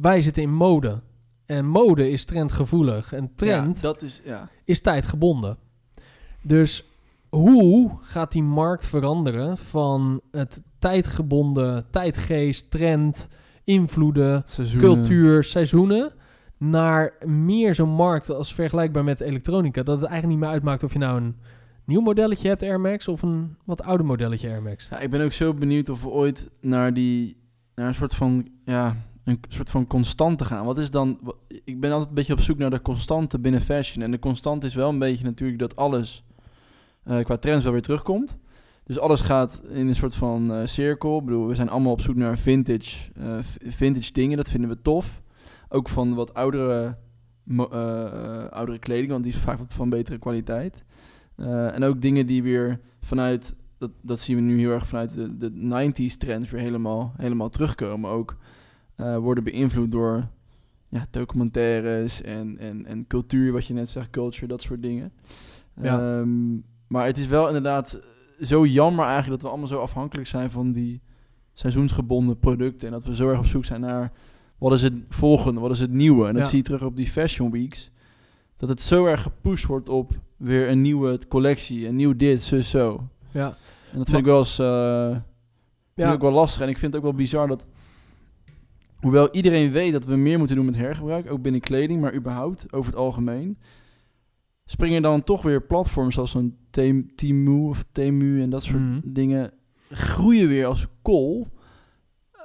wij 0.00 0.20
zitten 0.20 0.42
in 0.42 0.54
mode. 0.54 1.00
En 1.46 1.66
mode 1.66 2.10
is 2.10 2.24
trendgevoelig. 2.24 3.12
En 3.12 3.34
trend 3.34 3.76
Ja, 3.76 3.82
dat 3.82 4.02
is, 4.02 4.20
ja. 4.24 4.48
is 4.64 4.80
tijdgebonden. 4.80 5.56
Dus 6.42 6.84
hoe 7.28 7.90
gaat 8.00 8.32
die 8.32 8.42
markt 8.42 8.86
veranderen 8.86 9.58
van 9.58 10.20
het 10.30 10.62
tijdgebonden, 10.78 11.86
tijdgeest, 11.90 12.70
trend, 12.70 13.28
invloeden, 13.64 14.42
Seizoenen. 14.46 14.94
cultuur, 14.94 15.44
seizoenen, 15.44 16.12
naar 16.58 17.12
meer 17.26 17.74
zo'n 17.74 17.94
markt 17.94 18.30
als 18.30 18.54
vergelijkbaar 18.54 19.04
met 19.04 19.20
elektronica. 19.20 19.82
Dat 19.82 20.00
het 20.00 20.08
eigenlijk 20.08 20.32
niet 20.38 20.44
meer 20.44 20.54
uitmaakt 20.54 20.82
of 20.82 20.92
je 20.92 20.98
nou 20.98 21.16
een 21.20 21.36
nieuw 21.84 22.00
modelletje 22.00 22.48
hebt 22.48 22.62
Air 22.62 22.80
Max 22.80 23.08
of 23.08 23.22
een 23.22 23.56
wat 23.64 23.82
ouder 23.82 24.06
modelletje 24.06 24.48
Air 24.48 24.62
Max. 24.62 24.86
Ja, 24.90 24.98
ik 24.98 25.10
ben 25.10 25.20
ook 25.20 25.32
zo 25.32 25.54
benieuwd 25.54 25.88
of 25.88 26.02
we 26.02 26.08
ooit 26.08 26.50
naar 26.60 26.94
die 26.94 27.36
naar 27.74 27.86
een 27.86 27.94
soort 27.94 28.14
van 28.14 28.48
ja 28.64 28.96
een 29.24 29.40
soort 29.48 29.70
van 29.70 29.86
constante 29.86 30.44
gaan. 30.44 30.64
Wat 30.64 30.78
is 30.78 30.90
dan? 30.90 31.34
Ik 31.64 31.80
ben 31.80 31.90
altijd 31.90 32.08
een 32.08 32.14
beetje 32.14 32.32
op 32.32 32.40
zoek 32.40 32.58
naar 32.58 32.70
de 32.70 32.82
constante 32.82 33.38
binnen 33.38 33.60
fashion 33.60 34.04
en 34.04 34.10
de 34.10 34.18
constante 34.18 34.66
is 34.66 34.74
wel 34.74 34.88
een 34.88 34.98
beetje 34.98 35.24
natuurlijk 35.24 35.58
dat 35.58 35.76
alles 35.76 36.24
eh, 37.04 37.24
qua 37.24 37.36
trends 37.36 37.62
wel 37.64 37.72
weer 37.72 37.82
terugkomt. 37.82 38.38
Dus 38.84 38.98
alles 38.98 39.20
gaat 39.20 39.62
in 39.68 39.88
een 39.88 39.94
soort 39.94 40.14
van 40.14 40.52
eh, 40.52 40.66
cirkel. 40.66 41.18
Ik 41.18 41.24
bedoel, 41.24 41.46
we 41.46 41.54
zijn 41.54 41.68
allemaal 41.68 41.92
op 41.92 42.00
zoek 42.00 42.16
naar 42.16 42.38
vintage, 42.38 43.12
eh, 43.14 43.38
vintage 43.66 44.12
dingen. 44.12 44.36
Dat 44.36 44.50
vinden 44.50 44.70
we 44.70 44.82
tof. 44.82 45.22
Ook 45.68 45.88
van 45.88 46.14
wat 46.14 46.34
oudere, 46.34 46.98
oudere 48.50 48.78
kleding, 48.78 49.10
want 49.10 49.24
die 49.24 49.32
is 49.32 49.38
vaak 49.38 49.58
van 49.68 49.88
betere 49.88 50.18
kwaliteit. 50.18 50.84
En 51.36 51.84
ook 51.84 52.00
dingen 52.00 52.26
die 52.26 52.42
weer 52.42 52.80
vanuit, 53.00 53.54
dat, 53.78 53.90
dat 54.02 54.20
zien 54.20 54.36
we 54.36 54.42
nu 54.42 54.58
heel 54.58 54.70
erg 54.70 54.86
vanuit 54.86 55.14
de, 55.14 55.36
de 55.38 55.50
90s 55.50 56.16
trends 56.16 56.50
weer 56.50 56.60
helemaal, 56.60 57.12
helemaal 57.16 57.48
terugkomen. 57.48 58.10
Ook 58.10 58.36
eh, 58.96 59.16
worden 59.16 59.44
beïnvloed 59.44 59.90
door 59.90 60.26
ja, 60.88 61.06
documentaires 61.10 62.22
en, 62.22 62.58
en, 62.58 62.86
en 62.86 63.06
cultuur, 63.06 63.52
wat 63.52 63.66
je 63.66 63.74
net 63.74 63.88
zegt, 63.88 64.10
culture, 64.10 64.46
dat 64.46 64.62
soort 64.62 64.82
dingen. 64.82 65.12
Ja. 65.80 66.18
Ehm, 66.18 66.54
maar 66.86 67.06
het 67.06 67.18
is 67.18 67.26
wel 67.26 67.46
inderdaad 67.46 68.00
zo 68.40 68.66
jammer 68.66 69.04
eigenlijk 69.04 69.32
dat 69.32 69.42
we 69.42 69.48
allemaal 69.48 69.66
zo 69.68 69.78
afhankelijk 69.80 70.28
zijn 70.28 70.50
van 70.50 70.72
die 70.72 71.00
seizoensgebonden 71.52 72.38
producten. 72.38 72.86
En 72.86 72.92
dat 72.92 73.04
we 73.04 73.14
zo 73.14 73.28
erg 73.28 73.38
op 73.38 73.46
zoek 73.46 73.64
zijn 73.64 73.80
naar 73.80 74.12
wat 74.58 74.72
is 74.72 74.82
het 74.82 74.94
volgende, 75.08 75.60
wat 75.60 75.70
is 75.70 75.80
het 75.80 75.90
nieuwe. 75.92 76.26
En 76.26 76.34
dat 76.34 76.42
Ja. 76.42 76.48
zie 76.48 76.58
je 76.58 76.64
terug 76.64 76.82
op 76.82 76.96
die 76.96 77.06
fashion 77.06 77.50
weeks. 77.50 77.90
Dat 78.56 78.68
het 78.68 78.80
zo 78.80 79.06
erg 79.06 79.22
gepusht 79.22 79.64
wordt 79.66 79.88
op 79.88 80.12
weer 80.36 80.68
een 80.68 80.80
nieuwe 80.80 81.18
collectie, 81.28 81.88
een 81.88 81.96
nieuw 81.96 82.16
dit, 82.16 82.42
zus, 82.42 82.70
zo. 82.70 83.08
Ja, 83.30 83.46
En 83.92 83.98
dat 83.98 84.06
vind 84.06 84.18
ik 84.18 84.24
wel 84.24 84.38
eens 84.38 84.54
vind 84.56 85.26
ja. 85.94 86.08
ik 86.08 86.14
ook 86.14 86.20
wel 86.20 86.32
lastig. 86.32 86.62
En 86.62 86.68
ik 86.68 86.78
vind 86.78 86.92
het 86.94 87.02
ook 87.02 87.08
wel 87.10 87.18
bizar 87.18 87.48
dat, 87.48 87.66
hoewel 89.02 89.28
iedereen 89.34 89.70
weet 89.72 89.92
dat 89.92 90.04
we 90.04 90.16
meer 90.16 90.38
moeten 90.38 90.56
doen 90.56 90.64
met 90.64 90.76
hergebruik, 90.76 91.30
ook 91.30 91.42
binnen 91.42 91.60
kleding, 91.60 92.00
maar 92.00 92.14
überhaupt 92.14 92.72
over 92.72 92.90
het 92.90 93.00
algemeen, 93.00 93.58
springen 94.64 95.02
dan 95.02 95.22
toch 95.22 95.42
weer 95.42 95.62
platforms 95.62 96.14
zoals 96.14 96.30
zo'n 96.30 96.56
Tem- 96.70 97.14
Temu 97.14 97.68
of 97.68 97.84
Temu 97.92 98.42
en 98.42 98.50
dat 98.50 98.62
soort 98.62 98.78
Mhm. 98.80 99.00
dingen 99.04 99.52
groeien 99.90 100.48
weer 100.48 100.66
als 100.66 100.86
kool 101.02 101.48
eh, 102.32 102.40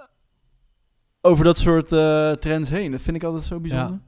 over 1.22 1.44
dat 1.46 1.58
soort 1.58 1.92
eh, 1.92 2.32
trends 2.32 2.70
heen. 2.70 2.92
Dat 2.92 3.02
vind 3.02 3.16
ik 3.16 3.24
altijd 3.24 3.44
zo 3.44 3.60
bijzonder. 3.60 4.00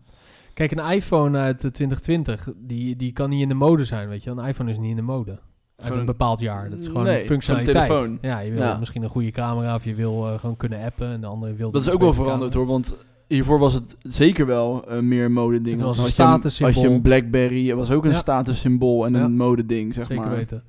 Kijk, 0.53 0.71
een 0.71 0.91
iPhone 0.91 1.38
uit 1.38 1.63
eh, 1.63 1.71
2020, 1.71 2.49
die, 2.55 2.95
die 2.95 3.12
kan 3.13 3.29
niet 3.29 3.41
in 3.41 3.47
de 3.47 3.53
mode 3.53 3.83
zijn, 3.83 4.07
weet 4.09 4.23
je. 4.23 4.29
Een 4.29 4.45
iPhone 4.45 4.71
is 4.71 4.77
niet 4.77 4.89
in 4.89 4.95
de 4.95 5.01
mode. 5.01 5.39
Uit 5.84 5.96
een 5.96 6.06
bepaald 6.06 6.39
jaar. 6.39 6.70
Dat 6.70 6.80
is 6.80 6.88
gewoon 6.88 7.04
Nee, 7.04 7.22
een 7.22 7.28
functionaliteit. 7.28 7.89
een 7.89 7.96
telefoon. 7.96 8.18
Ja, 8.22 8.39
je 8.39 8.52
wil 8.52 8.62
Ja. 8.62 8.78
misschien 8.78 9.04
een 9.04 9.10
goede 9.10 9.32
camera 9.32 9.76
of 9.76 9.84
je 9.84 9.96
wil 9.96 10.28
eh, 10.28 10.39
gewoon 10.39 10.58
kunnen 10.58 10.84
appen. 10.84 11.08
En 11.12 11.22
de 11.22 11.28
andere 11.28 11.54
wil 11.54 11.72
Dat 11.72 11.82
is 11.82 11.92
ook 11.92 12.00
wel 12.00 12.13
veranderd 12.13 12.52
camera. 12.52 12.72
hoor, 12.72 12.82
want 12.82 12.96
hiervoor 13.28 13.60
was 13.60 13.74
het 13.74 13.96
zeker 14.02 14.46
wel 14.46 14.84
een 14.88 15.08
meer 15.08 15.32
modeding. 15.32 15.76
Het 15.76 15.86
was 15.86 15.98
een 15.98 16.06
statussymbool. 16.06 16.74
Had 16.74 16.84
je 16.84 16.96
een 16.96 17.02
Blackberry, 17.02 17.68
het 17.68 17.78
was 17.78 17.92
ook 17.92 18.04
een 18.06 18.12
Ja. 18.12 18.18
statussymbool 18.18 19.06
en 19.06 19.13
Ja. 19.13 19.20
een 19.24 19.36
modeding, 19.36 19.94
zeg 19.94 20.08
Zeker 20.08 20.24
maar. 20.26 20.36
weten. 20.36 20.63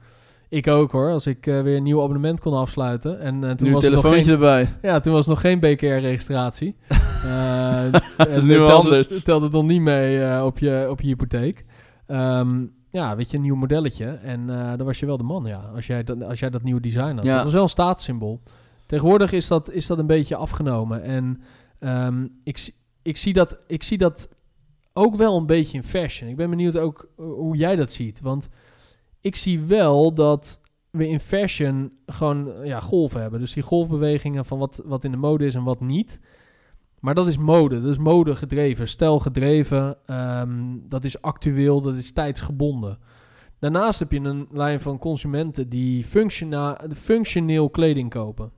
Ik 0.49 0.67
ook 0.69 0.93
hoor, 0.93 1.11
als 1.11 1.27
ik 1.27 1.47
eh, 1.47 1.63
weer 1.63 1.77
een 1.77 1.83
nieuw 1.83 2.03
abonnement 2.03 2.41
kon 2.41 2.53
afsluiten. 2.55 3.21
En 3.21 3.45
eh, 3.45 3.51
toen, 3.51 3.67
Nu 3.69 3.73
was 3.75 3.85
er 3.85 3.91
nog 3.91 4.01
telefoontje 4.01 4.25
geen, 4.25 4.33
erbij. 4.33 4.75
ja, 4.83 5.01
toen 5.01 5.13
was 5.13 5.27
nog 5.27 5.41
geen 5.41 5.61
BKR-registratie. 5.61 6.77
Dat 8.17 8.29
is 8.29 8.43
nu 8.45 8.59
wel 8.59 8.67
telt 8.67 8.85
anders. 8.85 9.09
Het, 9.09 9.25
telt 9.25 9.43
het 9.43 9.53
nog 9.53 9.65
niet 9.67 9.81
mee 9.81 10.23
eh, 10.25 10.45
op, 10.45 10.59
je, 10.59 10.87
op 10.91 11.01
je 11.01 11.07
hypotheek. 11.07 11.65
Ehm, 12.07 12.65
ja, 12.91 13.17
weet 13.17 13.31
je, 13.31 13.37
een 13.37 13.43
nieuw 13.43 13.55
modelletje. 13.55 14.07
En 14.07 14.51
eh 14.51 14.77
dan 14.77 14.87
was 14.87 14.99
je 14.99 15.07
wel 15.07 15.17
de 15.17 15.23
man, 15.23 15.45
ja. 15.45 15.59
Als 15.75 15.87
jij 15.87 16.05
dat, 16.05 16.23
als 16.23 16.39
jij 16.39 16.51
dat 16.51 16.63
nieuwe 16.63 16.81
design 16.81 17.15
had. 17.15 17.25
Ja. 17.25 17.35
Dat 17.35 17.45
was 17.45 17.53
wel 17.53 17.63
een 17.63 17.69
statussymbool. 17.69 18.41
Tegenwoordig 18.87 19.33
is 19.33 19.49
dat, 19.49 19.71
is 19.71 19.87
dat 19.87 19.99
een 19.99 20.07
beetje 20.07 20.37
afgenomen. 20.37 21.03
En 21.03 21.41
ehm, 21.79 22.27
ik, 22.45 22.59
zie- 22.59 22.75
ik, 23.03 23.17
zie 23.17 23.33
dat, 23.33 23.57
ik 23.67 23.83
zie 23.83 23.99
dat 23.99 24.29
ook 24.93 25.17
wel 25.17 25.37
een 25.37 25.47
beetje 25.47 25.77
in 25.77 25.85
fashion. 25.85 26.31
Ik 26.31 26.37
ben 26.37 26.51
benieuwd 26.51 26.77
ook 26.79 27.09
eh, 27.19 27.25
hoe 27.25 27.57
jij 27.57 27.77
dat 27.77 27.93
ziet. 27.93 28.21
Want 28.21 28.49
ik 29.21 29.37
zie 29.37 29.61
wel 29.61 30.15
dat 30.15 30.61
we 30.91 31.09
in 31.09 31.21
fashion 31.21 31.93
gewoon 32.07 32.53
ja, 32.65 32.81
golven 32.81 33.21
hebben. 33.21 33.41
Dus 33.41 33.53
die 33.53 33.63
golfbewegingen 33.63 34.45
van 34.45 34.59
wat, 34.59 34.83
wat 34.85 35.05
in 35.05 35.11
de 35.11 35.17
mode 35.17 35.47
is 35.47 35.55
en 35.55 35.65
wat 35.65 35.81
niet. 35.81 36.21
Maar 37.01 37.15
dat 37.15 37.27
is 37.27 37.37
mode. 37.39 37.81
Dat 37.81 37.91
is 37.91 37.99
mode 37.99 38.35
gedreven, 38.35 38.89
stijl 38.89 39.19
gedreven. 39.19 39.97
ehm, 40.07 40.77
dat 40.89 41.05
is 41.05 41.23
actueel, 41.23 41.81
dat 41.81 41.95
is 41.95 42.13
tijdsgebonden. 42.13 42.99
Daarnaast 43.59 43.99
heb 43.99 44.13
je 44.13 44.21
een 44.21 44.49
lijn 44.51 44.81
van 44.81 44.99
consumenten 44.99 45.69
die 45.69 46.05
functioneel 46.95 47.71
kleding 47.71 48.11
kopen. 48.11 48.51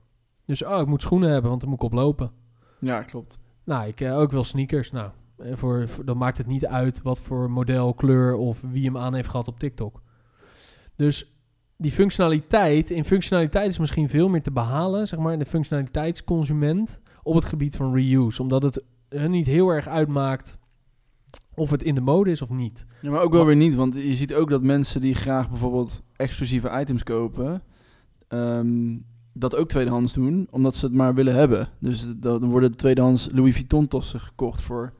Dus 0.45 0.63
oh, 0.63 0.79
ik 0.79 0.87
moet 0.87 1.01
schoenen 1.01 1.29
hebben, 1.29 1.49
want 1.49 1.61
dan 1.61 1.69
moet 1.69 1.79
ik 1.79 1.85
oplopen. 1.85 2.31
Ja, 2.79 3.01
klopt. 3.01 3.37
Nou, 3.63 3.87
ik 3.87 4.01
eh, 4.01 4.17
ook 4.17 4.31
wel 4.31 4.43
sneakers. 4.43 4.91
Nou, 4.91 5.09
eh, 5.37 5.55
voor, 5.55 5.87
voor- 5.87 6.05
dan 6.05 6.17
maakt 6.17 6.37
het 6.37 6.47
niet 6.47 6.65
uit 6.65 7.01
wat 7.01 7.21
voor 7.21 7.51
model, 7.51 7.93
kleur 7.93 8.35
of 8.35 8.61
wie 8.71 8.85
hem 8.85 8.97
aan 8.97 9.13
heeft 9.13 9.29
gehad 9.29 9.47
op 9.47 9.59
TikTok. 9.59 10.01
Dus 10.95 11.33
die 11.77 11.91
functionaliteit, 11.91 12.89
in 12.91 13.05
functionaliteit 13.05 13.69
is 13.69 13.79
misschien 13.79 14.09
veel 14.09 14.29
meer 14.29 14.41
te 14.41 14.51
behalen, 14.51 15.07
zeg 15.07 15.19
maar, 15.19 15.33
in 15.33 15.39
de 15.39 15.45
functionaliteitsconsument 15.45 16.99
op 17.23 17.35
het 17.35 17.45
gebied 17.45 17.75
van 17.75 17.93
reuse. 17.93 18.41
Omdat 18.41 18.63
het 18.63 18.83
hun 19.09 19.31
niet 19.31 19.45
heel 19.45 19.69
erg 19.69 19.87
uitmaakt 19.87 20.57
of 21.55 21.69
het 21.71 21.83
in 21.83 21.95
de 21.95 22.01
mode 22.01 22.31
is 22.31 22.41
of 22.41 22.49
niet. 22.49 22.85
Ja, 23.01 23.09
maar 23.11 23.21
ook 23.21 23.31
wel 23.31 23.45
weer 23.45 23.55
niet, 23.55 23.75
want 23.75 23.93
je 23.93 24.15
ziet 24.15 24.33
ook 24.33 24.49
dat 24.49 24.61
mensen 24.61 25.01
die 25.01 25.13
graag 25.15 25.49
bijvoorbeeld 25.49 26.01
exclusieve 26.15 26.79
items 26.79 27.03
kopen, 27.03 27.61
ehm, 28.27 28.97
dat 29.33 29.55
ook 29.55 29.67
tweedehands 29.67 30.13
doen, 30.13 30.47
omdat 30.51 30.75
ze 30.75 30.85
het 30.85 30.95
maar 30.95 31.13
willen 31.13 31.35
hebben. 31.35 31.69
Dus 31.79 32.07
dan 32.15 32.49
worden 32.49 32.77
tweedehands 32.77 33.29
Louis 33.31 33.53
Vuitton 33.55 33.87
tossen 33.87 34.19
gekocht 34.19 34.61
voor 34.61 34.93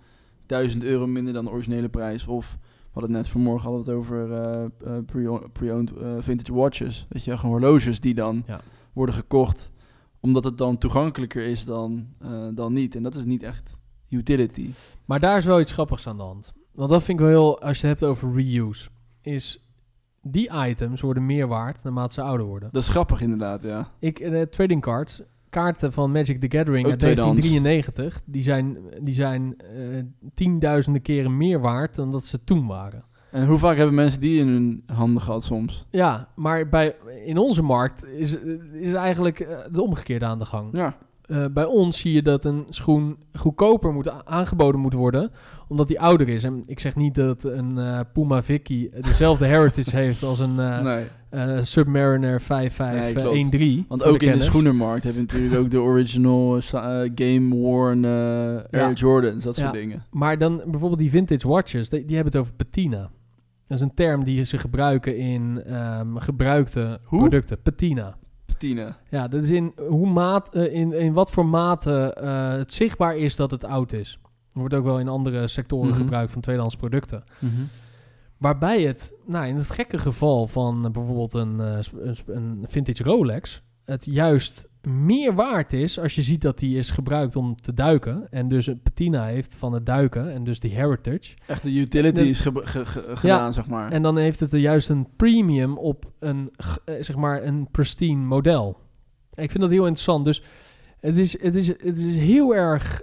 1000 0.45 0.83
euro 0.83 1.07
minder 1.07 1.33
dan 1.33 1.45
de 1.45 1.51
originele 1.51 1.89
prijs. 1.89 2.27
Of 2.27 2.57
we 2.61 2.89
hadden 2.99 3.11
het 3.11 3.21
net 3.21 3.31
vanmorgen 3.31 3.69
hadden 3.71 3.85
we 3.85 3.91
het 3.91 3.99
over 3.99 4.31
eh, 4.31 4.63
eh, 4.63 5.03
pre- 5.05 5.49
pre-owned 5.53 5.91
eh, 5.97 6.15
vintage 6.19 6.53
watches. 6.53 7.05
Weet 7.09 7.23
je, 7.23 7.37
gewoon 7.37 7.59
horloges 7.61 7.99
die 7.99 8.13
dan 8.13 8.43
Ja. 8.45 8.59
worden 8.93 9.15
gekocht, 9.15 9.71
omdat 10.23 10.43
het 10.43 10.57
dan 10.57 10.77
toegankelijker 10.77 11.47
is 11.47 11.65
dan, 11.65 12.07
eh, 12.19 12.47
dan 12.53 12.73
niet. 12.73 12.95
En 12.95 13.03
dat 13.03 13.15
is 13.15 13.25
niet 13.25 13.43
echt 13.43 13.77
utility. 14.09 14.69
Maar 15.05 15.19
daar 15.19 15.37
is 15.37 15.45
wel 15.45 15.59
iets 15.59 15.71
grappigs 15.71 16.07
aan 16.07 16.17
de 16.17 16.23
hand. 16.23 16.53
Want 16.71 16.89
dat 16.89 17.03
vind 17.03 17.19
ik 17.19 17.25
wel 17.25 17.33
heel, 17.33 17.61
als 17.61 17.81
je 17.81 17.87
het 17.87 17.99
hebt 17.99 18.11
over 18.11 18.33
reuse, 18.33 18.89
is 19.21 19.69
die 20.21 20.51
items 20.67 21.01
worden 21.01 21.25
meer 21.25 21.47
waard 21.47 21.83
naarmate 21.83 22.13
ze 22.13 22.21
ouder 22.21 22.45
worden. 22.45 22.69
Dat 22.71 22.81
is 22.81 22.89
grappig 22.89 23.21
inderdaad, 23.21 23.61
ja. 23.61 23.91
Ik, 23.99 24.19
eh, 24.19 24.41
trading 24.41 24.81
cards, 24.81 25.21
kaarten 25.49 25.93
van 25.93 26.11
Magic 26.11 26.41
the 26.41 26.57
Gathering 26.57 26.85
Ook 26.85 26.91
uit 26.91 26.99
tweedehands. 26.99 27.41
1993, 27.41 28.21
die 28.25 28.43
zijn, 28.43 28.77
die 29.05 29.13
zijn 29.13 29.57
eh, 29.57 30.03
tienduizenden 30.33 31.01
keren 31.01 31.37
meer 31.37 31.59
waard 31.59 31.95
dan 31.95 32.11
dat 32.11 32.25
ze 32.25 32.43
toen 32.43 32.67
waren. 32.67 33.03
En 33.33 33.45
hoe 33.47 33.57
vaak 33.57 33.77
hebben 33.77 33.95
mensen 33.95 34.19
die 34.21 34.39
in 34.39 34.47
hun 34.47 34.83
handen 34.85 35.21
gehad 35.21 35.43
soms? 35.43 35.85
Ja, 35.89 36.27
maar 36.35 36.69
bij, 36.69 36.95
in 37.25 37.37
onze 37.37 37.61
markt 37.61 38.05
is, 38.05 38.37
is 38.73 38.93
eigenlijk 38.93 39.39
eh, 39.39 39.57
de 39.71 39.81
omgekeerde 39.81 40.25
aan 40.25 40.39
de 40.39 40.45
gang. 40.45 40.69
Ja. 40.77 40.95
Eh, 41.25 41.45
bij 41.53 41.65
ons 41.65 41.99
zie 41.99 42.13
je 42.13 42.21
dat 42.21 42.45
een 42.45 42.65
schoen 42.69 43.17
goedkoper 43.33 43.93
moet 43.93 44.25
aangeboden 44.25 44.81
moet 44.81 44.93
worden, 44.93 45.31
omdat 45.67 45.87
die 45.87 45.99
ouder 45.99 46.29
is. 46.29 46.43
En 46.43 46.63
ik 46.65 46.79
zeg 46.79 46.95
niet 46.95 47.15
dat 47.15 47.43
een 47.43 47.77
eh, 47.77 47.99
Puma 48.13 48.43
Vicky 48.43 48.89
dezelfde 49.01 49.45
heritage 49.45 49.95
heeft 50.05 50.23
als 50.23 50.39
een 50.39 50.55
nee. 50.55 51.05
Submariner 51.61 52.29
Nee, 52.29 52.39
5513. 52.39 53.85
Want 53.87 54.03
ook 54.03 54.21
in 54.21 54.37
de 54.37 54.43
schoenenmarkt 54.43 55.03
hebben 55.03 55.25
we 55.25 55.33
natuurlijk 55.33 55.61
ook 55.61 55.69
de 55.69 55.81
original 55.81 56.61
Game 57.15 57.55
Worn 57.55 58.05
Air 58.05 58.67
Ja. 58.71 58.91
Jordans, 58.91 59.43
dat 59.43 59.55
soort 59.55 59.73
Ja. 59.73 59.79
dingen. 59.79 60.03
Maar 60.11 60.37
dan 60.37 60.61
bijvoorbeeld 60.65 60.99
die 60.99 61.09
vintage 61.09 61.47
watches, 61.47 61.89
die, 61.89 62.05
die 62.05 62.15
hebben 62.15 62.33
het 62.33 62.41
over 62.41 62.53
patina. 62.53 63.09
Dat 63.73 63.81
is 63.81 63.87
een 63.87 63.95
term 63.95 64.23
die 64.23 64.43
ze 64.43 64.57
gebruiken 64.57 65.17
in 65.17 65.63
ehm, 65.63 66.15
gebruikte 66.17 66.99
Hoe? 67.03 67.19
producten. 67.19 67.61
Patina. 67.61 68.17
Patina. 68.45 68.97
Ja, 69.09 69.27
dat 69.27 69.41
is 69.43 69.49
in, 69.49 69.73
hoe 69.87 70.07
maat, 70.07 70.55
eh, 70.55 70.73
in, 70.73 70.93
in 70.93 71.13
wat 71.13 71.31
voor 71.31 71.45
mate 71.45 72.13
eh, 72.13 72.51
het 72.51 72.73
zichtbaar 72.73 73.17
is 73.17 73.35
dat 73.35 73.51
het 73.51 73.63
oud 73.63 73.93
is. 73.93 74.19
Dat 74.21 74.31
wordt 74.53 74.73
ook 74.73 74.83
wel 74.83 74.99
in 74.99 75.07
andere 75.07 75.47
sectoren 75.47 75.89
Mhm. 75.89 75.97
gebruikt 75.97 76.31
van 76.31 76.41
tweedehands 76.41 76.75
producten. 76.75 77.23
Waarbij 78.37 78.81
het, 78.83 79.13
nou 79.25 79.47
in 79.47 79.55
het 79.55 79.69
gekke 79.69 79.97
geval 79.97 80.47
van 80.47 80.85
eh, 80.85 80.91
bijvoorbeeld 80.91 81.33
een, 81.33 81.59
een, 81.59 82.15
een 82.25 82.65
vintage 82.67 83.03
Rolex, 83.03 83.61
het 83.85 84.05
juist 84.05 84.67
meer 84.87 85.33
waard 85.33 85.73
is 85.73 85.99
als 85.99 86.15
je 86.15 86.21
ziet 86.21 86.41
dat 86.41 86.59
die 86.59 86.77
is 86.77 86.89
gebruikt 86.89 87.35
om 87.35 87.55
te 87.61 87.73
duiken. 87.73 88.27
En 88.31 88.47
dus 88.47 88.67
een 88.67 88.81
patina 88.81 89.25
heeft 89.25 89.55
van 89.55 89.73
het 89.73 89.85
duiken 89.85 90.31
en 90.33 90.43
dus 90.43 90.59
die 90.59 90.71
heritage. 90.71 91.33
Echt 91.47 91.63
de 91.63 91.71
utility 91.73 92.19
De- 92.19 92.29
is 92.29 92.39
ge- 92.39 92.51
ge- 92.63 92.85
ge- 92.85 93.15
gedaan, 93.15 93.53
zeg 93.53 93.67
maar. 93.67 93.91
En 93.91 94.01
dan 94.01 94.17
heeft 94.17 94.39
het 94.39 94.53
er 94.53 94.59
juist 94.59 94.89
een 94.89 95.07
premium 95.15 95.77
op 95.77 96.11
een, 96.19 96.51
eh, 96.85 96.95
zeg 96.99 97.15
maar, 97.15 97.43
een 97.43 97.67
pristine 97.71 98.23
model. 98.25 98.77
Ik 99.33 99.51
vind 99.51 99.59
dat 99.63 99.69
heel 99.71 99.85
interessant. 99.85 100.25
Dus 100.25 100.43
Het 100.99 101.17
is, 101.17 101.41
het 101.41 101.55
is, 101.55 101.67
het 101.67 101.97
is 101.97 102.17
heel 102.17 102.55
erg 102.55 103.01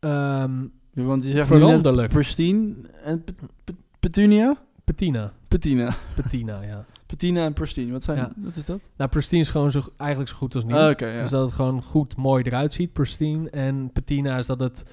Ja, 0.00 0.48
Want 0.92 1.24
je 1.24 1.30
zegt 1.30 1.46
veranderlijk. 1.46 2.08
pristine 2.08 2.74
en 3.04 3.24
Pet- 3.24 3.34
Pet- 3.64 3.74
petunia? 4.00 4.56
Patina. 4.84 5.32
Patina. 5.48 5.94
Patina, 6.16 6.62
ja. 6.62 6.84
Patina 7.08 7.44
en 7.44 7.52
pristine. 7.52 7.92
Wat, 7.92 8.02
zijn, 8.02 8.18
Ja. 8.18 8.32
wat 8.36 8.56
is 8.56 8.64
dat? 8.64 8.78
Nou, 8.96 9.10
pristine 9.10 9.40
is 9.42 9.50
gewoon 9.50 9.70
zo, 9.70 9.80
eigenlijk 9.96 10.30
zo 10.30 10.36
goed 10.36 10.54
als 10.54 10.64
nieuw. 10.64 10.76
Ah, 10.76 10.98
ja. 10.98 11.20
Dus 11.20 11.30
dat 11.30 11.44
het 11.44 11.54
gewoon 11.54 11.82
goed 11.82 12.16
mooi 12.16 12.42
eruit 12.44 12.72
ziet, 12.72 12.92
pristine. 12.92 13.50
En 13.50 13.90
patina 13.92 14.38
is 14.38 14.46
dat 14.46 14.60
het 14.60 14.84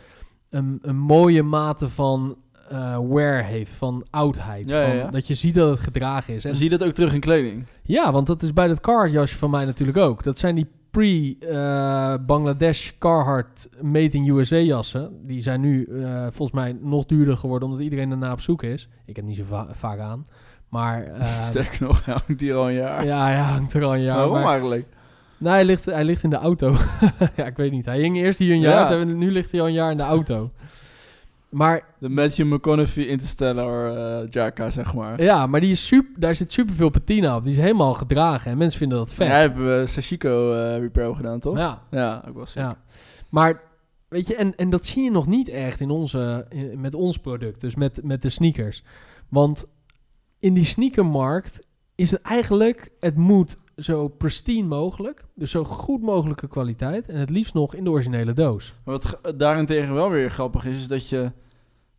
een, 0.49 0.79
een 0.81 0.97
mooie 0.97 1.43
mate 1.43 1.89
van 1.89 2.35
eh, 2.69 2.99
wear 3.09 3.43
heeft, 3.43 3.71
van 3.71 4.05
oudheid. 4.09 4.69
Ja, 4.69 4.99
van. 5.01 5.11
Dat 5.11 5.27
je 5.27 5.33
ziet 5.33 5.53
dat 5.55 5.69
het 5.69 5.79
gedragen 5.79 6.33
is. 6.35 6.45
En 6.45 6.55
Zie 6.55 6.69
je 6.69 6.77
dat 6.77 6.87
ook 6.87 6.93
terug 6.93 7.13
in 7.13 7.19
kleding? 7.19 7.65
Ja, 7.83 8.11
want 8.11 8.27
dat 8.27 8.41
is 8.41 8.53
bij 8.53 8.67
dat 8.67 8.81
Carhartt-jasje 8.81 9.37
van 9.37 9.49
mij 9.49 9.65
natuurlijk 9.65 9.97
ook. 9.97 10.23
Dat 10.23 10.39
zijn 10.39 10.55
die 10.55 10.67
pre-Bangladesh 10.91 12.91
Carhartt 12.99 13.69
Made 13.81 14.17
in 14.17 14.27
USA 14.27 14.57
jassen. 14.57 15.25
Die 15.27 15.41
zijn 15.41 15.61
nu 15.61 15.83
eh, 15.85 16.21
volgens 16.21 16.51
mij 16.51 16.77
nog 16.81 17.05
duurder 17.05 17.37
geworden 17.37 17.67
omdat 17.67 17.83
iedereen 17.83 18.11
ernaar 18.11 18.31
op 18.31 18.41
zoek 18.41 18.63
is. 18.63 18.87
Ik 19.05 19.15
heb 19.15 19.25
niet 19.25 19.37
zo 19.37 19.43
va- 19.47 19.67
vaak 19.73 19.99
aan. 19.99 20.25
Maar 20.69 21.03
eh, 21.19 21.41
Sterker 21.43 21.87
nog, 21.87 22.05
hij 22.05 22.13
hangt 22.25 22.41
hier 22.41 22.55
al 22.55 22.67
een 22.67 22.73
jaar. 22.75 23.05
ja, 23.05 23.23
hij 23.25 23.37
hangt 23.37 23.73
er 23.73 23.83
al 23.83 23.93
een 23.95 24.01
jaar. 24.01 24.15
Waarom 24.17 24.33
maar- 24.33 24.45
eigenlijk? 24.51 24.87
nou, 25.37 25.55
hij 25.55 25.65
ligt, 25.65 25.85
hij 25.85 26.03
ligt 26.03 26.23
in 26.23 26.29
de 26.29 26.35
auto. 26.35 26.75
ja, 27.37 27.45
ik 27.45 27.57
weet 27.57 27.71
niet. 27.71 27.85
Hij 27.85 27.99
hing 27.99 28.17
eerst 28.17 28.39
hier 28.39 28.53
een 28.53 28.59
Ja. 28.59 28.69
jaar, 28.69 28.99
en 28.99 29.17
nu 29.17 29.31
ligt 29.31 29.51
hij 29.51 29.61
al 29.61 29.67
een 29.67 29.73
jaar 29.73 29.91
in 29.91 29.97
de 29.97 30.03
auto. 30.03 30.51
Maar 31.49 31.81
De 31.99 32.09
Matthew 32.09 32.53
McConaughey 32.53 33.05
Interstellar 33.05 33.95
eh 34.21 34.27
Jaka, 34.29 34.69
zeg 34.71 34.93
maar. 34.93 35.21
ja, 35.23 35.47
maar 35.47 35.59
die 35.61 35.71
is 35.71 35.85
super, 35.87 36.19
daar 36.19 36.35
zit 36.35 36.51
superveel 36.51 36.89
patina 36.89 37.35
op. 37.35 37.43
Die 37.43 37.51
is 37.51 37.57
helemaal 37.59 37.93
gedragen 37.93 38.51
en 38.51 38.57
mensen 38.57 38.79
vinden 38.79 38.97
dat 38.97 39.13
vet. 39.13 39.27
Jij 39.27 39.39
hebt 39.41 39.57
uh, 39.57 39.85
Sashiko 39.85 40.53
eh 40.53 40.77
repair 40.79 41.15
gedaan, 41.15 41.39
toch? 41.39 41.57
ja. 41.57 41.81
Ja, 41.91 42.23
ook 42.27 42.35
wel 42.35 42.45
sick. 42.45 42.61
Ja, 42.61 42.77
maar 43.29 43.61
weet 44.07 44.27
je, 44.27 44.35
en, 44.35 44.55
en 44.55 44.69
dat 44.69 44.85
zie 44.85 45.03
je 45.03 45.11
nog 45.11 45.27
niet 45.27 45.49
echt 45.49 45.79
in 45.79 45.89
onze, 45.89 46.45
in- 46.49 46.81
met 46.81 46.95
ons 46.95 47.17
product, 47.17 47.61
dus 47.61 47.75
met, 47.75 47.99
met 48.03 48.21
de 48.21 48.29
sneakers. 48.29 48.83
Want 49.29 49.65
in 50.39 50.53
die 50.53 50.63
sneakermarkt 50.65 51.67
is 51.95 52.11
het 52.11 52.21
eigenlijk, 52.21 52.91
het 52.99 53.15
moet 53.15 53.55
zo 53.77 54.07
pristine 54.07 54.67
mogelijk, 54.67 55.25
dus 55.35 55.51
zo 55.51 55.63
goed 55.63 56.01
mogelijke 56.01 56.47
kwaliteit 56.47 57.07
en 57.09 57.19
het 57.19 57.29
liefst 57.29 57.53
nog 57.53 57.75
in 57.75 57.83
de 57.83 57.89
originele 57.89 58.33
doos. 58.33 58.73
Wat 58.83 59.05
ge- 59.05 59.35
daarentegen 59.37 59.93
wel 59.93 60.09
weer 60.09 60.29
grappig 60.31 60.65
is, 60.65 60.77
is 60.77 60.87
dat 60.87 61.09
je 61.09 61.31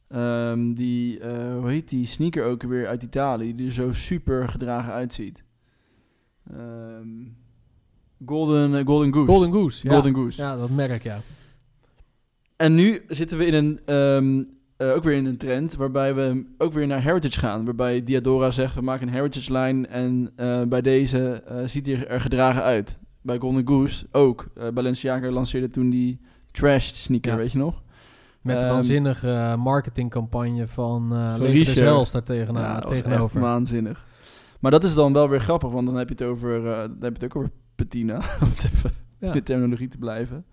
ehm, 0.08 0.72
die, 0.74 1.18
eh, 1.20 1.58
hoe 1.58 1.68
heet 1.70 1.88
die 1.88 2.06
sneaker 2.06 2.44
ook 2.44 2.62
weer 2.62 2.86
uit 2.86 3.02
Italië, 3.02 3.54
die 3.54 3.66
er 3.66 3.72
zo 3.72 3.92
super 3.92 4.48
gedragen 4.48 4.92
uitziet. 4.92 5.44
Ehm, 6.52 7.08
Golden, 8.26 8.74
eh, 8.78 8.86
Golden 8.86 9.12
Goose. 9.12 9.30
Golden 9.32 9.52
Goose, 9.52 9.86
ja. 9.88 9.92
Golden 9.94 10.14
Goose. 10.14 10.42
Ja, 10.42 10.56
dat 10.56 10.70
merk, 10.70 11.02
ja. 11.02 11.20
En 12.56 12.74
nu 12.74 13.04
zitten 13.08 13.38
we 13.38 13.46
in 13.46 13.54
een, 13.54 13.80
ehm, 13.84 14.44
eh, 14.76 14.90
ook 14.92 15.02
weer 15.02 15.14
in 15.16 15.26
een 15.26 15.36
trend 15.36 15.74
waarbij 15.74 16.14
we 16.14 16.46
ook 16.58 16.72
weer 16.72 16.86
naar 16.86 17.02
heritage 17.02 17.38
gaan. 17.38 17.64
Waarbij 17.64 18.02
Diadora 18.02 18.50
zegt, 18.50 18.74
we 18.74 18.80
maken 18.80 19.06
een 19.06 19.12
heritage 19.14 19.52
line 19.52 19.86
en 19.86 20.30
eh, 20.36 20.62
bij 20.62 20.80
deze 20.82 21.32
eh, 21.46 21.56
ziet 21.66 21.86
hij 21.86 22.06
er 22.06 22.20
gedragen 22.20 22.62
uit. 22.62 22.98
Bij 23.22 23.38
Golden 23.38 23.66
Goose 23.66 24.06
ook. 24.12 24.46
Balenciaga 24.74 25.30
lanceerde 25.30 25.70
toen 25.70 25.90
die 25.90 26.20
trash 26.50 26.86
sneaker, 26.92 27.30
Ja. 27.32 27.36
weet 27.36 27.52
je 27.52 27.58
nog? 27.58 27.82
Met 28.40 28.56
de 28.60 28.64
Ehm, 28.66 28.72
waanzinnige 28.74 29.54
marketingcampagne 29.58 30.68
van 30.68 31.12
Leger 31.38 31.74
Zels 31.76 32.10
daar 32.10 32.22
tegena- 32.22 32.60
Ja, 32.60 32.80
tegenover. 32.80 33.40
waanzinnig. 33.40 34.06
Maar 34.60 34.70
dat 34.70 34.84
is 34.84 34.94
dan 34.94 35.12
wel 35.12 35.28
weer 35.28 35.40
grappig, 35.40 35.70
want 35.70 35.86
dan 35.86 35.96
heb 35.96 36.08
je 36.08 36.14
het 36.14 36.22
over, 36.24 36.62
dan 36.64 36.96
heb 37.00 37.16
je 37.16 37.24
het 37.24 37.24
ook 37.24 37.36
over 37.36 37.50
patina, 37.74 38.16
om 38.42 38.48
even 38.56 38.90
Ja. 39.18 39.26
in 39.28 39.32
de 39.32 39.42
terminologie 39.42 39.88
te 39.88 39.98
blijven. 39.98 40.44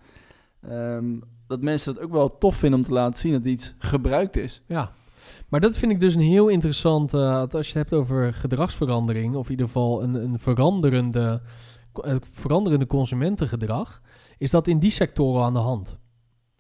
Ehm, 0.62 1.06
dat 1.48 1.62
mensen 1.62 1.94
dat 1.94 2.04
ook 2.04 2.12
wel 2.12 2.38
tof 2.38 2.56
vinden 2.56 2.80
om 2.80 2.86
te 2.86 2.94
laten 2.94 3.20
zien 3.20 3.32
dat 3.32 3.46
iets 3.46 3.74
gebruikt 3.78 4.36
is. 4.36 4.62
Ja, 4.66 4.92
maar 5.48 5.60
dat 5.60 5.78
vind 5.78 5.92
ik 5.92 6.00
dus 6.00 6.16
een 6.16 6.22
heel 6.22 6.48
interessant. 6.48 7.14
eh, 7.14 7.42
als 7.42 7.72
je 7.72 7.80
het 7.80 7.90
hebt 7.90 7.94
over 7.94 8.34
gedragsverandering, 8.34 9.36
of 9.36 9.46
in 9.46 9.52
ieder 9.52 9.66
geval 9.66 10.04
een, 10.04 10.14
een 10.14 10.40
veranderende, 10.40 11.42
eh, 12.04 12.16
veranderende 12.22 12.88
consumentengedrag, 12.88 14.02
is 14.38 14.52
dat 14.52 14.68
in 14.68 14.80
die 14.80 14.92
sectoren 14.92 15.44
aan 15.44 15.54
de 15.54 15.60
hand. 15.60 16.00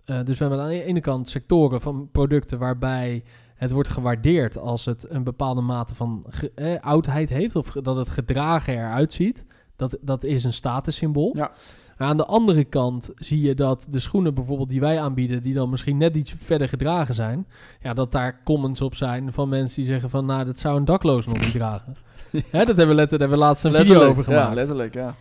Eh, 0.05 0.23
dus 0.23 0.37
we 0.37 0.45
hebben 0.45 0.63
aan 0.63 0.69
de 0.69 0.83
ene 0.83 1.01
kant 1.01 1.29
sectoren 1.29 1.81
van 1.81 2.09
producten 2.11 2.59
waarbij 2.59 3.23
het 3.55 3.71
wordt 3.71 3.89
gewaardeerd 3.89 4.57
als 4.57 4.85
het 4.85 5.09
een 5.09 5.23
bepaalde 5.23 5.61
mate 5.61 5.95
van 5.95 6.25
eh, 6.55 6.79
oudheid 6.79 7.29
heeft, 7.29 7.55
of 7.55 7.71
dat 7.71 7.97
het 7.97 8.09
gedragen 8.09 8.73
eruit 8.73 9.13
ziet. 9.13 9.45
Dat, 9.75 9.97
dat 10.01 10.23
is 10.23 10.43
een 10.43 10.53
statussymbool. 10.53 11.31
Ja. 11.35 11.51
Maar 11.97 12.07
aan 12.07 12.17
de 12.17 12.25
andere 12.25 12.63
kant 12.63 13.09
zie 13.15 13.41
je 13.41 13.55
dat 13.55 13.87
de 13.89 13.99
schoenen 13.99 14.33
bijvoorbeeld 14.33 14.69
die 14.69 14.79
wij 14.79 14.99
aanbieden, 14.99 15.43
die 15.43 15.53
dan 15.53 15.69
misschien 15.69 15.97
net 15.97 16.15
iets 16.15 16.33
verder 16.37 16.67
gedragen 16.67 17.13
zijn, 17.13 17.47
ja, 17.81 17.93
dat 17.93 18.11
daar 18.11 18.41
comments 18.43 18.81
op 18.81 18.95
zijn 18.95 19.33
van 19.33 19.49
mensen 19.49 19.81
die 19.81 19.91
zeggen 19.91 20.09
van, 20.09 20.25
nou, 20.25 20.45
dat 20.45 20.59
zou 20.59 20.77
een 20.77 20.85
dakloos 20.85 21.25
nog 21.25 21.37
niet 21.37 21.51
dragen. 21.61 21.95
Hè, 22.31 22.65
dat 22.65 22.77
hebben 22.77 22.87
we, 22.87 22.93
letter, 22.93 23.19
hebben 23.19 23.37
we 23.37 23.43
laatst 23.43 23.63
een 23.63 23.73
video 23.73 24.01
over 24.01 24.23
gemaakt. 24.23 24.47
Ja, 24.47 24.53
letterlijk, 24.53 24.93
ja. 24.93 25.15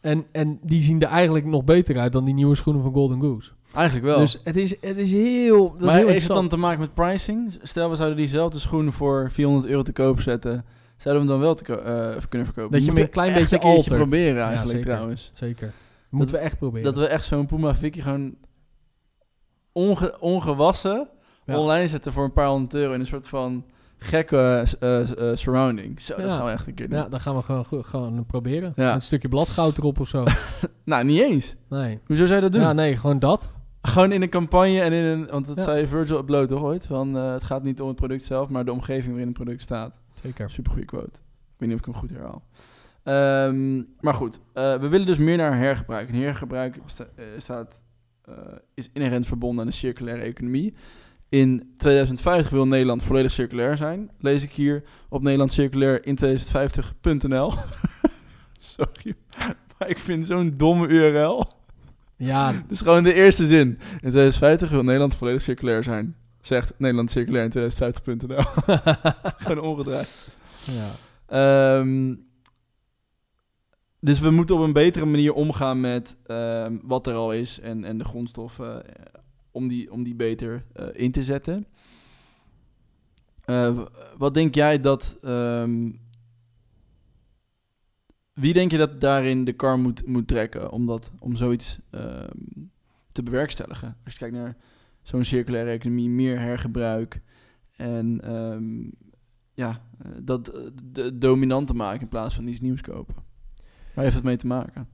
en, 0.00 0.24
en 0.32 0.58
die 0.62 0.80
zien 0.80 1.02
er 1.02 1.08
eigenlijk 1.08 1.44
nog 1.44 1.64
beter 1.64 1.98
uit 1.98 2.12
dan 2.12 2.24
die 2.24 2.34
nieuwe 2.34 2.54
schoenen 2.54 2.82
van 2.82 2.92
Golden 2.92 3.20
Goose. 3.20 3.50
Eigenlijk 3.74 4.06
wel. 4.06 4.18
Dus 4.18 4.40
het 4.44 4.56
is, 4.56 4.74
het 4.80 4.96
is 4.96 5.12
heel, 5.12 5.70
dat 5.70 5.80
is 5.80 5.86
maar 5.86 5.96
heel 5.96 6.08
heeft 6.08 6.22
het 6.22 6.32
dan 6.32 6.48
te 6.48 6.56
maken 6.56 6.80
met 6.80 6.94
pricing? 6.94 7.58
Stel, 7.62 7.90
we 7.90 7.96
zouden 7.96 8.16
diezelfde 8.16 8.58
schoenen 8.58 8.92
voor 8.92 9.30
400 9.30 9.66
euro 9.66 9.82
te 9.82 9.92
koop 9.92 10.20
zetten. 10.20 10.64
Zouden 10.96 11.26
we 11.26 11.32
hem 11.32 11.40
dan 11.40 11.48
wel 11.48 11.54
te 11.54 11.82
eh, 11.82 12.22
kunnen 12.28 12.46
verkopen? 12.46 12.72
Dat 12.72 12.84
je 12.84 12.92
hem 12.92 13.02
een 13.02 13.10
klein 13.10 13.34
beetje 13.34 13.60
altert. 13.60 13.96
proberen 13.96 14.34
Ja, 14.34 14.46
eigenlijk 14.46 14.70
zeker. 14.70 14.90
trouwens. 14.92 15.30
Zeker. 15.34 15.72
Moeten 16.16 16.36
we 16.36 16.40
echt 16.42 16.58
proberen. 16.58 16.84
Dat 16.84 16.96
we 16.96 17.06
echt 17.06 17.24
zo'n 17.24 17.46
Puma 17.46 17.74
Vicky 17.74 18.00
gewoon 18.00 18.34
onge- 19.72 20.20
ongewassen 20.20 21.08
Ja. 21.46 21.58
online 21.58 21.88
zetten 21.88 22.12
voor 22.12 22.24
een 22.24 22.32
paar 22.32 22.48
honderd 22.48 22.74
euro 22.74 22.92
in 22.92 23.00
een 23.00 23.06
soort 23.06 23.28
van 23.28 23.64
gekke 23.98 24.64
eh, 24.80 25.00
eh, 25.30 25.36
surrounding. 25.36 26.00
Zo, 26.00 26.16
dat 26.16 26.24
Ja. 26.26 26.36
gaan 26.36 26.44
we 26.46 26.50
echt 26.52 26.66
een 26.66 26.74
keer 26.74 26.88
doen. 26.88 26.98
Ja, 26.98 27.08
dan 27.08 27.20
gaan 27.20 27.36
we 27.36 27.42
gewoon, 27.42 27.84
gewoon 27.84 28.26
proberen. 28.26 28.72
Ja. 28.76 28.94
Een 28.94 29.02
stukje 29.02 29.28
bladgoud 29.28 29.78
erop 29.78 30.00
of 30.00 30.08
zo. 30.08 30.24
Nou, 30.84 31.04
niet 31.04 31.20
eens. 31.20 31.56
Nee. 31.68 32.00
Hoezo 32.06 32.24
zou 32.26 32.34
je 32.36 32.44
dat 32.44 32.52
doen? 32.52 32.60
Ja, 32.62 32.72
nee, 32.72 32.96
gewoon 32.96 33.18
dat. 33.18 33.50
Gewoon 33.82 34.12
in 34.12 34.22
een 34.22 34.28
campagne 34.28 34.80
en 34.80 34.92
in 34.92 35.04
een... 35.04 35.26
Want 35.26 35.46
dat 35.46 35.56
Ja. 35.56 35.62
zei 35.62 35.86
Virgil 35.86 36.18
upload 36.18 36.48
toch 36.48 36.62
ooit? 36.62 36.86
Van, 36.86 37.16
eh, 37.16 37.32
het 37.32 37.44
gaat 37.44 37.62
niet 37.62 37.80
om 37.80 37.88
het 37.88 37.96
product 37.96 38.24
zelf, 38.24 38.48
maar 38.48 38.64
de 38.64 38.72
omgeving 38.72 39.08
waarin 39.08 39.26
het 39.28 39.36
product 39.36 39.62
staat. 39.62 39.94
Zeker. 40.22 40.50
Super 40.50 40.70
goede 40.72 40.86
quote. 40.86 41.06
Ik 41.06 41.20
weet 41.56 41.68
niet 41.68 41.72
of 41.72 41.86
ik 41.86 41.92
hem 41.92 41.94
goed 41.94 42.10
herhaal. 42.10 42.42
Ehm, 43.04 43.76
maar 44.00 44.14
goed, 44.14 44.38
eh, 44.52 44.74
we 44.80 44.88
willen 44.88 45.06
dus 45.06 45.18
meer 45.18 45.36
naar 45.36 45.56
hergebruik. 45.58 46.08
En 46.08 46.14
hergebruik 46.14 46.76
sta- 46.86 47.06
eh, 47.16 47.24
staat, 47.36 47.82
eh, 48.24 48.34
is 48.74 48.90
inherent 48.92 49.26
verbonden 49.26 49.60
aan 49.60 49.70
de 49.70 49.76
circulaire 49.76 50.22
economie. 50.22 50.74
In 51.28 51.74
2050 51.76 52.50
wil 52.52 52.66
Nederland 52.66 53.02
volledig 53.02 53.30
circulair 53.30 53.76
zijn. 53.76 54.10
Lees 54.18 54.42
ik 54.42 54.52
hier 54.52 54.82
op 55.08 55.22
Nederland 55.22 55.52
circulair 55.52 56.06
in 56.06 56.14
2050.nl. 56.14 57.52
Sorry, 58.58 59.14
maar 59.78 59.88
ik 59.88 59.98
vind 59.98 60.26
zo'n 60.26 60.54
domme 60.56 60.86
URL. 60.88 61.46
Ja, 62.16 62.52
Het 62.62 62.70
is 62.70 62.80
gewoon 62.80 63.02
de 63.02 63.14
eerste 63.14 63.44
zin. 63.46 63.66
In 63.90 64.10
2050 64.10 64.70
wil 64.70 64.82
Nederland 64.82 65.14
volledig 65.14 65.42
circulair 65.42 65.84
zijn. 65.84 66.16
Zegt 66.40 66.72
Nederland 66.78 67.10
circulair 67.10 67.44
in 67.44 67.70
2050.nl. 67.72 68.44
Het 68.66 69.18
is 69.38 69.44
gewoon 69.46 69.64
omgedraaid. 69.64 70.26
ja. 70.64 70.90
Ehm, 71.26 72.14
dus 74.04 74.20
we 74.20 74.30
moeten 74.30 74.54
op 74.54 74.60
een 74.60 74.72
betere 74.72 75.04
manier 75.04 75.32
omgaan 75.32 75.80
met 75.80 76.16
ehm, 76.26 76.76
wat 76.82 77.06
er 77.06 77.14
al 77.14 77.32
is 77.32 77.60
en, 77.60 77.84
en 77.84 77.98
de 77.98 78.04
grondstoffen 78.04 78.96
eh, 78.96 79.20
om, 79.50 79.68
die, 79.68 79.92
om 79.92 80.04
die 80.04 80.14
beter 80.14 80.64
eh, 80.72 80.86
in 80.92 81.12
te 81.12 81.22
zetten. 81.22 81.66
Eh, 83.44 83.80
wat 84.16 84.34
denk 84.34 84.54
jij 84.54 84.80
dat. 84.80 85.18
ehm, 85.22 85.90
wie 88.32 88.52
denk 88.52 88.70
je 88.70 88.78
dat 88.78 89.00
daarin 89.00 89.44
de 89.44 89.52
kar 89.52 89.78
moet, 89.78 90.06
moet 90.06 90.28
trekken 90.28 90.70
om, 90.70 90.86
dat, 90.86 91.12
om 91.18 91.36
zoiets 91.36 91.78
ehm, 91.90 92.38
te 93.12 93.22
bewerkstelligen? 93.22 93.96
Als 94.04 94.12
je 94.12 94.18
kijkt 94.18 94.34
naar 94.34 94.56
zo'n 95.02 95.24
circulaire 95.24 95.70
economie, 95.70 96.10
meer 96.10 96.38
hergebruik 96.38 97.20
en 97.76 98.20
ja, 99.54 99.80
dat 100.20 100.44
de, 100.92 101.18
dominant 101.18 101.66
te 101.66 101.74
maken 101.74 102.00
in 102.00 102.08
plaats 102.08 102.34
van 102.34 102.46
iets 102.46 102.60
nieuws 102.60 102.80
kopen. 102.80 103.32
Waar 103.94 104.04
heeft 104.04 104.16
het 104.16 104.24
mee 104.24 104.36
te 104.36 104.46
maken? 104.46 104.88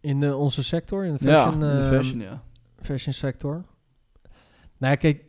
In 0.00 0.22
eh, 0.22 0.38
onze 0.38 0.62
sector, 0.62 1.04
in 1.04 1.12
de 1.12 1.18
fashion, 1.18 1.36
ja, 1.36 1.52
in 1.52 1.58
de 1.58 1.80
ehm, 1.80 1.94
fashion, 1.94 2.20
ja. 2.20 2.42
fashion 2.76 3.14
sector. 3.14 3.64
Nou 4.76 4.92
ja, 4.92 4.94
kijk, 4.94 5.24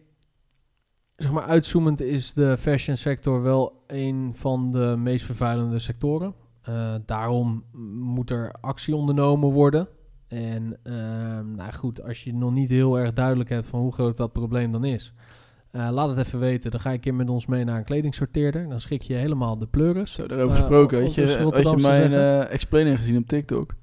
zeg 1.15 1.31
maar 1.31 1.43
uitzoomend 1.43 2.01
is 2.01 2.33
de 2.33 2.57
fashion 2.57 2.97
sector 2.97 3.41
wel 3.41 3.83
een 3.87 4.31
van 4.35 4.71
de 4.71 4.95
meest 4.97 5.25
vervuilende 5.25 5.79
sectoren. 5.79 6.35
Eh, 6.61 6.95
daarom 7.05 7.63
moet 7.99 8.29
er 8.29 8.51
actie 8.61 8.95
ondernomen 8.95 9.49
worden. 9.49 9.87
En 10.27 10.79
ehm, 10.83 11.55
nou 11.55 11.73
goed, 11.73 12.03
als 12.03 12.23
je 12.23 12.33
nog 12.33 12.51
niet 12.51 12.69
heel 12.69 12.99
erg 12.99 13.13
duidelijk 13.13 13.49
hebt 13.49 13.67
van 13.67 13.79
hoe 13.79 13.93
groot 13.93 14.17
dat 14.17 14.31
probleem 14.31 14.71
dan 14.71 14.83
is, 14.83 15.13
eh, 15.71 15.89
laat 15.91 16.09
het 16.09 16.17
even 16.17 16.39
weten. 16.39 16.71
Dan 16.71 16.79
ga 16.79 16.89
je 16.89 16.95
een 16.95 17.01
keer 17.01 17.13
met 17.13 17.29
ons 17.29 17.45
mee 17.45 17.63
naar 17.63 17.77
een 17.77 17.83
kledingsorteerder. 17.83 18.69
Dan 18.69 18.79
schik 18.81 19.01
je 19.01 19.13
helemaal 19.13 19.57
de 19.57 19.65
pleuris. 19.65 20.13
Zo, 20.13 20.27
daarover 20.27 20.55
eh, 20.55 20.59
gesproken. 20.61 20.99
je, 21.13 21.37
had 21.53 21.69
je 21.69 21.77
mijn 21.77 22.13
eh, 22.13 22.51
explainer 22.51 22.97
gezien 22.97 23.17
op 23.17 23.27
TikTok? 23.27 23.73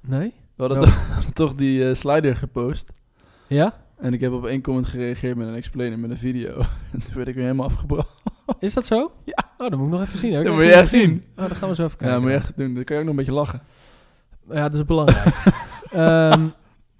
Nee? 0.00 0.34
We 0.54 0.66
hadden 0.66 0.92
toch, 1.32 1.54
die 1.54 1.94
slider 1.94 2.36
gepost. 2.36 2.90
Ja? 3.46 3.74
En 3.96 4.12
ik 4.12 4.20
heb 4.20 4.32
op 4.32 4.46
één 4.46 4.62
comment 4.62 4.86
gereageerd 4.86 5.36
met 5.36 5.48
een 5.48 5.54
explainer 5.54 5.98
met 5.98 6.10
een 6.10 6.18
video. 6.18 6.58
en 6.92 7.04
toen 7.04 7.14
werd 7.14 7.28
ik 7.28 7.34
weer 7.34 7.44
helemaal 7.44 7.66
afgebracht. 7.66 8.22
Is 8.58 8.74
dat 8.74 8.86
zo? 8.86 9.12
Ja. 9.24 9.50
Oh, 9.58 9.70
dan 9.70 9.78
moet 9.78 9.88
ik 9.88 9.94
nog 9.94 10.02
even 10.02 10.18
zien. 10.18 10.32
hè. 10.32 10.38
Ik 10.38 10.44
Dat 10.44 10.54
moet 10.54 10.64
je 10.64 10.72
echt 10.72 10.88
zien. 10.88 11.24
Oh, 11.36 11.46
dan 11.46 11.56
gaan 11.56 11.68
we 11.68 11.74
zo 11.74 11.84
even 11.84 11.96
kijken. 11.96 12.16
Ja, 12.16 12.22
moet 12.22 12.30
je 12.30 12.36
echt 12.36 12.56
doen. 12.56 12.74
Dan 12.74 12.84
kan 12.84 12.96
je 12.96 13.02
ook 13.02 13.08
nog 13.08 13.18
een 13.18 13.24
beetje 13.24 13.40
lachen. 13.40 13.62
Ja, 14.48 14.68
dat 14.68 14.74
is 14.74 14.84
belangrijk. 14.84 15.34
Ehm, 15.90 16.48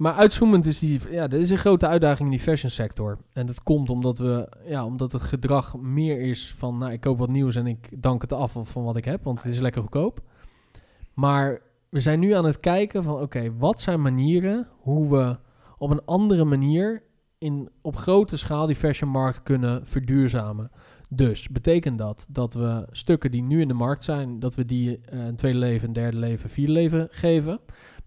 maar 0.00 0.14
uitzoomend 0.14 0.66
is 0.66 0.78
die... 0.78 1.00
Ja, 1.10 1.22
er 1.22 1.40
is 1.40 1.50
een 1.50 1.58
grote 1.58 1.86
uitdaging 1.86 2.30
in 2.30 2.36
die 2.36 2.44
fashion 2.44 2.70
sector. 2.70 3.18
En 3.32 3.46
dat 3.46 3.62
komt 3.62 3.90
omdat 3.90 4.18
we... 4.18 4.48
Ja, 4.66 4.84
omdat 4.84 5.12
het 5.12 5.22
gedrag 5.22 5.76
meer 5.76 6.20
is 6.20 6.54
van... 6.56 6.78
Nou, 6.78 6.92
ik 6.92 7.00
koop 7.00 7.18
wat 7.18 7.28
nieuws 7.28 7.54
en 7.54 7.66
ik 7.66 8.02
dank 8.02 8.22
het 8.22 8.32
af 8.32 8.56
van 8.62 8.84
wat 8.84 8.96
ik 8.96 9.04
heb. 9.04 9.24
Want 9.24 9.42
het 9.42 9.52
is 9.52 9.60
lekker 9.60 9.82
goedkoop. 9.82 10.20
Maar 11.14 11.60
we 11.88 12.00
zijn 12.00 12.20
nu 12.20 12.32
aan 12.32 12.44
het 12.44 12.56
kijken 12.56 13.02
van... 13.02 13.20
Oké, 13.20 13.56
wat 13.56 13.80
zijn 13.80 14.02
manieren 14.02 14.68
hoe 14.78 15.10
we 15.10 15.38
op 15.78 15.90
een 15.90 16.04
andere 16.04 16.44
manier... 16.44 17.02
In, 17.38 17.68
op 17.82 17.96
grote 17.96 18.36
schaal 18.36 18.66
die 18.66 18.76
fashionmarkt 18.76 19.42
kunnen 19.42 19.86
verduurzamen. 19.86 20.70
Dus 21.08 21.48
betekent 21.48 21.98
dat 21.98 22.26
dat 22.28 22.54
we 22.54 22.86
stukken 22.90 23.30
die 23.30 23.42
nu 23.42 23.60
in 23.60 23.68
de 23.68 23.74
markt 23.74 24.04
zijn, 24.04 24.38
dat 24.38 24.54
we 24.54 24.64
die 24.64 25.00
eh, 25.00 25.26
een 25.26 25.36
tweede 25.36 25.58
leven, 25.58 25.88
een 25.88 25.94
derde 25.94 26.16
leven, 26.16 26.50
vierde 26.50 26.72
leven 26.72 27.08
geven. 27.10 27.60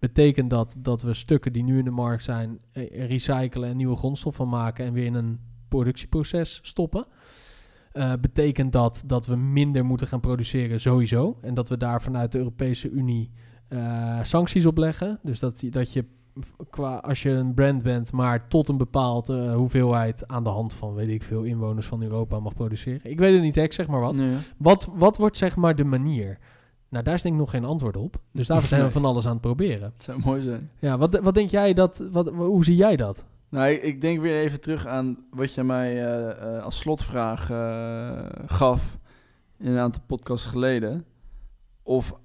Betekent 0.04 0.50
dat 0.50 0.76
dat 0.78 1.02
we 1.02 1.14
stukken 1.14 1.54
die 1.54 1.64
nu 1.64 1.78
in 1.78 1.86
de 1.86 1.92
markt 1.92 2.24
zijn, 2.24 2.60
eh, 2.72 3.08
recyclen 3.08 3.70
en 3.70 3.78
nieuwe 3.78 3.96
grondstof 3.96 4.36
van 4.36 4.50
maken 4.50 4.86
en 4.86 4.94
weer 4.94 5.06
in 5.06 5.14
een 5.14 5.40
productieproces 5.68 6.60
stoppen. 6.62 7.06
Eh, 7.92 8.14
betekent 8.22 8.72
dat 8.72 9.04
dat 9.06 9.26
we 9.26 9.36
minder 9.36 9.86
moeten 9.86 10.08
gaan 10.08 10.20
produceren 10.20 10.80
sowieso. 10.82 11.38
En 11.42 11.54
dat 11.54 11.70
we 11.70 11.78
daar 11.78 12.02
vanuit 12.02 12.32
de 12.32 12.38
Europese 12.38 12.90
Unie 12.90 13.32
eh, 13.68 14.24
sancties 14.24 14.66
op 14.66 14.78
leggen. 14.78 15.20
Dus 15.24 15.40
dat, 15.40 15.62
je- 15.62 15.70
dat 15.72 15.94
je 15.94 16.06
qua, 16.70 16.96
als 16.96 17.22
je 17.24 17.30
een 17.30 17.54
brand 17.54 17.84
bent, 17.84 18.12
maar 18.12 18.48
tot 18.48 18.68
een 18.70 18.78
bepaalde 18.78 19.54
hoeveelheid 19.54 20.28
aan 20.28 20.44
de 20.44 20.50
hand 20.50 20.74
van, 20.74 20.94
weet 20.94 21.08
ik 21.10 21.24
veel, 21.24 21.44
inwoners 21.44 21.88
van 21.88 22.02
Europa 22.04 22.40
mag 22.40 22.54
produceren. 22.54 23.12
Ik 23.12 23.20
weet 23.20 23.34
het 23.34 23.42
niet, 23.42 23.58
ik 23.58 23.74
zeg 23.74 23.88
maar 23.88 24.00
wat. 24.00 24.16
Nee, 24.16 24.30
ja. 24.32 24.38
Wat, 24.58 24.90
wat 24.94 25.18
wordt 25.18 25.38
zeg 25.38 25.56
maar 25.56 25.76
de 25.76 25.84
manier? 25.84 26.38
Nou, 26.94 27.06
daar 27.06 27.14
is 27.14 27.22
denk 27.22 27.34
ik 27.34 27.42
nog 27.42 27.50
geen 27.50 27.66
antwoord 27.66 27.98
op. 27.98 28.22
Dus 28.32 28.48
daarvoor 28.48 28.70
zijn 28.76 28.84
we 28.84 28.92
van 28.92 29.06
alles 29.06 29.26
aan 29.26 29.32
het 29.32 29.42
proberen. 29.42 29.94
Het 29.94 30.04
zou 30.04 30.20
mooi 30.26 30.42
zijn. 30.42 30.70
Ja, 30.80 30.98
wat, 30.98 31.20
wat 31.20 31.34
denk 31.34 31.50
jij 31.50 31.74
dat, 31.74 32.04
wat, 32.12 32.28
hoe 32.30 32.64
zie 32.64 32.76
jij 32.76 32.96
dat? 32.96 33.26
Nou, 33.50 33.70
ik, 33.70 33.82
ik 33.82 34.02
denk 34.02 34.22
weer 34.22 34.42
even 34.42 34.62
terug 34.62 34.88
aan 34.88 35.18
wat 35.30 35.54
je 35.54 35.64
mij 35.64 36.06
eh, 36.06 36.56
eh, 36.56 36.64
als 36.64 36.80
slotvraag 36.80 37.50
eh, 37.50 38.26
gaf 38.46 38.98
in 39.58 39.72
een 39.72 39.80
aantal 39.80 40.04
podcasts 40.08 40.48
geleden. 40.48 41.06
Of 41.84 42.16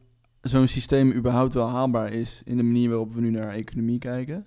zo'n 0.41 0.67
systeem 0.67 1.13
überhaupt 1.13 1.55
wel 1.55 1.69
haalbaar 1.69 2.13
is 2.13 2.43
in 2.45 2.57
de 2.57 2.63
manier 2.63 2.89
waarop 2.89 3.15
we 3.15 3.21
nu 3.21 3.31
naar 3.31 3.49
economie 3.49 3.99
kijken. 3.99 4.47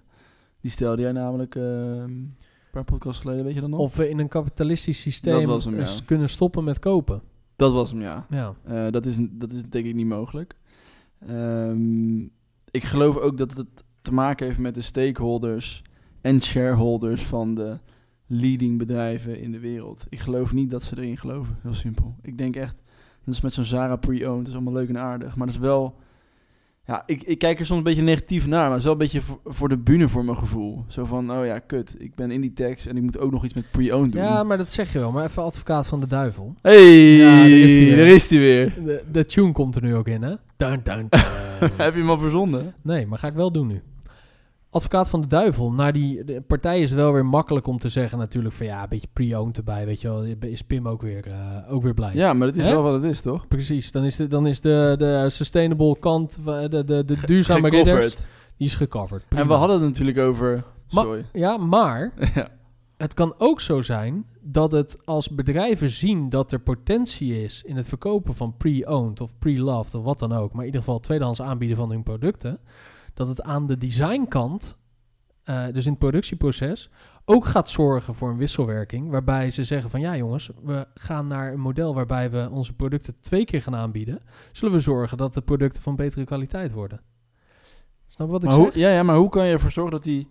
Die 0.62 0.72
stelde 0.72 1.02
jij 1.02 1.12
namelijk 1.12 1.56
eh, 1.56 1.64
een 1.64 2.36
paar 2.72 2.84
podcasts 2.84 3.22
geleden, 3.22 3.46
weet 3.46 3.54
je 3.54 3.62
dat 3.62 3.70
nog? 3.70 3.80
Of 3.80 3.96
we 3.96 4.10
in 4.10 4.20
een 4.20 4.28
kapitalistisch 4.28 5.02
systeem 5.02 5.50
hem, 5.50 5.80
ja. 5.80 5.88
kunnen 6.06 6.30
stoppen 6.30 6.64
met 6.64 6.80
kopen. 6.80 7.22
Dat 7.62 7.74
was 7.74 7.92
hem, 7.92 8.02
ja. 8.02 8.26
Ja, 8.30 8.54
Eh, 8.64 8.88
dat, 8.90 9.06
is, 9.06 9.18
dat 9.20 9.52
is 9.52 9.64
denk 9.70 9.86
ik 9.86 9.96
niet 9.96 10.06
mogelijk. 10.06 10.56
Ehm, 11.28 12.20
ik 12.72 12.84
geloof 12.84 13.18
ook 13.18 13.38
dat 13.38 13.54
het 13.58 13.84
te 14.02 14.14
maken 14.14 14.46
heeft 14.46 14.60
met 14.60 14.74
de 14.74 14.82
stakeholders 14.82 15.82
en 16.22 16.42
shareholders 16.42 17.22
van 17.22 17.56
de 17.56 17.80
leading 18.28 18.78
bedrijven 18.78 19.40
in 19.40 19.52
de 19.52 19.60
wereld. 19.60 20.06
Ik 20.10 20.20
geloof 20.20 20.54
niet 20.54 20.72
dat 20.72 20.84
ze 20.84 20.98
erin 20.98 21.18
geloven, 21.18 21.58
heel 21.62 21.74
simpel. 21.74 22.16
Ik 22.22 22.38
denk 22.38 22.56
echt, 22.56 22.82
dat 23.24 23.34
is 23.34 23.42
met 23.42 23.54
zo'n 23.54 23.64
Zara 23.64 23.96
pre-owned, 23.96 24.38
dat 24.38 24.48
is 24.48 24.54
allemaal 24.54 24.74
leuk 24.74 24.90
en 24.90 24.98
aardig, 25.00 25.36
maar 25.36 25.48
dat 25.48 25.56
is 25.56 25.62
wel... 25.62 25.96
Ja, 26.92 27.04
ik, 27.06 27.24
ik 27.24 27.38
kijk 27.38 27.60
er 27.60 27.66
soms 27.66 27.78
een 27.78 27.84
beetje 27.84 28.02
negatief 28.02 28.48
naar, 28.48 28.62
maar 28.62 28.70
het 28.70 28.78
is 28.78 28.84
wel 28.84 28.94
een 28.94 28.98
beetje 29.00 29.22
voor, 29.22 29.40
voor 29.46 29.70
de 29.70 29.78
bühne 29.78 30.08
voor 30.08 30.26
mijn 30.26 30.38
gevoel. 30.38 30.84
Zo 30.88 31.06
van, 31.06 31.32
oh 31.32 31.46
ja, 31.46 31.60
kut, 31.60 31.96
ik 31.98 32.16
ben 32.16 32.32
in 32.32 32.42
die 32.42 32.54
tekst 32.54 32.86
en 32.86 32.98
ik 32.98 33.04
moet 33.04 33.20
ook 33.20 33.32
nog 33.32 33.44
iets 33.44 33.54
met 33.54 33.72
pre-owned 33.72 34.12
doen. 34.12 34.22
ja 34.22 34.44
maar 34.44 34.58
dat 34.58 34.72
zeg 34.72 34.94
je 34.94 35.00
wel. 35.00 35.12
Maar 35.12 35.26
even 35.26 35.44
advocaat 35.44 35.88
van 35.88 36.00
de 36.00 36.08
duivel. 36.08 36.56
Hey, 36.62 37.16
Ja, 37.16 37.38
daar 37.96 38.08
is 38.08 38.28
die 38.28 38.40
weer. 38.40 38.74
De, 38.86 39.04
de 39.12 39.26
tune 39.26 39.52
komt 39.52 39.76
er 39.76 39.82
nu 39.82 39.96
ook 39.96 40.08
in, 40.08 40.22
hè? 40.22 40.34
Dun, 40.56 40.80
dun, 40.84 41.08
dun. 41.10 41.10
Heb 41.78 41.94
je 41.94 42.00
hem 42.00 42.10
al 42.10 42.20
verzonden? 42.20 42.74
Nee, 42.82 43.08
maar 43.08 43.20
ga 43.20 43.28
ik 43.28 43.34
wel 43.34 43.52
doen 43.52 43.68
nu. 43.68 43.82
Advocaat 44.74 45.10
van 45.10 45.22
de 45.22 45.28
duivel. 45.28 45.72
Naar 45.72 45.94
die 45.94 46.24
de 46.24 46.42
partij 46.42 46.82
is 46.82 46.90
het 46.90 47.00
wel 47.00 47.14
weer 47.14 47.26
makkelijk 47.26 47.68
om 47.68 47.78
te 47.78 47.90
zeggen 47.90 48.18
natuurlijk 48.18 48.56
van 48.56 48.66
ja, 48.66 48.84
een 48.84 48.90
beetje 48.90 49.08
pre-owned 49.14 49.58
erbij, 49.58 49.86
weet 49.86 50.02
je 50.02 50.08
wel. 50.08 50.24
Is 50.40 50.62
Pim 50.62 50.88
ook 50.88 51.02
weer, 51.02 51.28
eh, 51.28 51.74
ook 51.74 51.84
weer 51.84 51.94
blij. 51.94 52.12
Ja, 52.14 52.34
maar 52.34 52.48
dat 52.48 52.58
is 52.58 52.64
Hè? 52.64 52.72
wel 52.72 52.82
wat 52.84 52.94
het 52.94 53.04
is, 53.04 53.22
toch? 53.22 53.48
Precies, 53.48 53.92
dan 53.92 54.04
is 54.04 54.16
de, 54.16 54.28
dan 54.28 54.48
is 54.48 54.60
de, 54.62 54.96
de 54.98 55.26
sustainable 55.30 56.00
kant, 56.00 56.40
de, 56.46 56.84
de, 56.86 57.04
de 57.06 57.18
duurzame 57.26 57.70
ridders, 57.70 58.16
die 58.58 58.68
is 58.68 58.74
gecoverd. 58.74 59.24
En 59.30 59.48
we 59.48 59.54
hadden 59.54 59.78
het 59.80 59.86
natuurlijk 59.88 60.18
over... 60.18 60.64
Ma- 60.92 61.02
Sorry. 61.02 61.26
Ja, 61.34 61.58
maar 61.58 62.12
ja. 62.36 62.48
het 62.98 63.14
kan 63.14 63.34
ook 63.38 63.62
zo 63.62 63.82
zijn 63.82 64.26
dat 64.42 64.72
het 64.72 64.98
als 65.06 65.30
bedrijven 65.30 65.90
zien 65.90 66.30
dat 66.30 66.52
er 66.52 66.60
potentie 66.60 67.44
is 67.44 67.64
in 67.66 67.76
het 67.76 67.88
verkopen 67.88 68.34
van 68.36 68.58
pre-owned 68.58 69.22
of 69.22 69.38
pre-loved 69.40 69.96
of 69.96 70.04
wat 70.04 70.20
dan 70.20 70.34
ook, 70.34 70.52
maar 70.52 70.60
in 70.60 70.66
ieder 70.66 70.82
geval 70.82 71.00
tweedehands 71.00 71.42
aanbieden 71.42 71.78
van 71.78 71.90
hun 71.90 72.04
producten, 72.04 72.60
dat 73.14 73.28
het 73.28 73.42
aan 73.42 73.68
de 73.68 73.78
designkant, 73.78 74.78
eh, 75.44 75.66
dus 75.72 75.86
in 75.86 75.92
het 75.92 76.00
productieproces, 76.00 76.90
ook 77.26 77.46
gaat 77.46 77.70
zorgen 77.70 78.16
voor 78.16 78.30
een 78.30 78.38
wisselwerking, 78.38 79.10
waarbij 79.10 79.52
ze 79.52 79.64
zeggen 79.64 79.90
van 79.90 80.00
ja 80.00 80.16
jongens, 80.18 80.50
we 80.64 80.88
gaan 80.94 81.28
naar 81.28 81.54
een 81.54 81.60
model 81.60 81.94
waarbij 81.96 82.32
we 82.32 82.50
onze 82.52 82.74
producten 82.74 83.20
twee 83.20 83.46
keer 83.46 83.62
gaan 83.62 83.76
aanbieden, 83.76 84.20
zullen 84.52 84.74
we 84.74 84.80
zorgen 84.80 85.18
dat 85.18 85.34
de 85.34 85.42
producten 85.42 85.82
van 85.84 85.96
betere 85.96 86.26
kwaliteit 86.26 86.72
worden. 86.72 87.02
Snap 88.08 88.28
je 88.28 88.34
wat 88.34 88.44
ik 88.44 88.50
Maar 88.50 88.60
zeg? 88.60 88.74
hoe, 88.74 88.82
ja, 88.82 88.90
ja, 88.90 89.04
maar 89.04 89.16
hoe 89.16 89.30
kan 89.30 89.46
je 89.46 89.54
ervoor 89.54 89.72
zorgen 89.72 89.94
dat 89.94 90.04
die... 90.04 90.28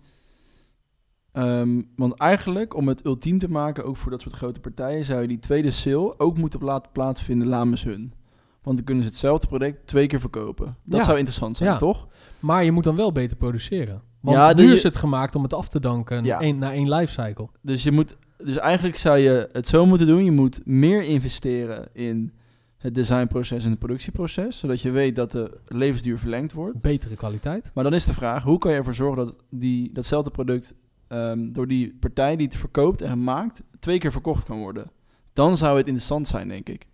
ehm, 1.31 1.81
want 1.95 2.13
eigenlijk, 2.13 2.75
om 2.75 2.87
het 2.87 3.05
ultiem 3.05 3.39
te 3.39 3.49
maken, 3.49 3.85
ook 3.85 3.97
voor 3.97 4.11
dat 4.11 4.21
soort 4.21 4.35
grote 4.35 4.59
partijen, 4.59 5.05
zou 5.05 5.21
je 5.21 5.27
die 5.27 5.39
tweede 5.39 5.71
sale 5.71 6.19
ook 6.19 6.37
moeten 6.37 6.63
laten 6.63 6.91
plaatsvinden 6.91 7.49
namens 7.49 7.83
hun. 7.83 8.13
Want 8.61 8.75
dan 8.75 8.85
kunnen 8.85 9.03
ze 9.03 9.09
hetzelfde 9.09 9.47
product 9.47 9.87
twee 9.87 10.07
keer 10.07 10.19
verkopen. 10.19 10.75
Dat 10.83 10.99
Ja. 10.99 11.05
zou 11.05 11.17
interessant 11.17 11.57
zijn, 11.57 11.69
Ja. 11.69 11.77
toch? 11.77 12.07
Maar 12.39 12.63
je 12.63 12.71
moet 12.71 12.83
dan 12.83 12.95
wel 12.95 13.11
beter 13.11 13.37
produceren. 13.37 14.01
Want 14.19 14.37
Ja, 14.37 14.53
nu 14.53 14.71
is 14.71 14.83
het 14.83 14.97
gemaakt 14.97 15.35
om 15.35 15.43
het 15.43 15.53
af 15.53 15.67
te 15.67 15.79
danken 15.79 16.23
Ja. 16.23 16.39
één- 16.41 16.57
na 16.59 16.73
één 16.73 16.89
lifecycle. 16.89 17.47
Dus, 17.61 17.83
je 17.83 17.91
moet, 17.91 18.17
dus 18.37 18.57
eigenlijk 18.57 18.97
zou 18.97 19.17
je 19.17 19.49
het 19.51 19.67
zo 19.67 19.85
moeten 19.85 20.07
doen. 20.07 20.23
Je 20.23 20.31
moet 20.31 20.65
meer 20.65 21.01
investeren 21.03 21.89
in 21.93 22.33
het 22.77 22.95
designproces 22.95 23.63
en 23.63 23.69
het 23.69 23.79
productieproces. 23.79 24.59
Zodat 24.59 24.81
je 24.81 24.91
weet 24.91 25.15
dat 25.15 25.31
de 25.31 25.59
levensduur 25.67 26.19
verlengd 26.19 26.53
wordt. 26.53 26.81
Betere 26.81 27.15
kwaliteit. 27.15 27.71
Maar 27.73 27.83
dan 27.83 27.93
is 27.93 28.05
de 28.05 28.13
vraag, 28.13 28.43
hoe 28.43 28.57
kan 28.57 28.71
je 28.71 28.77
ervoor 28.77 28.93
zorgen 28.93 29.25
dat 29.25 29.35
die, 29.49 29.91
datzelfde 29.93 30.31
product 30.31 30.73
ehm, 31.07 31.51
door 31.51 31.67
die 31.67 31.95
partij 31.99 32.35
die 32.35 32.45
het 32.47 32.55
verkoopt 32.55 33.01
en 33.01 33.23
maakt, 33.23 33.61
twee 33.79 33.97
keer 33.99 34.11
verkocht 34.11 34.43
kan 34.43 34.59
worden? 34.59 34.91
Dan 35.33 35.57
zou 35.57 35.77
het 35.77 35.85
interessant 35.85 36.27
zijn, 36.27 36.47
denk 36.47 36.69
ik. 36.69 36.87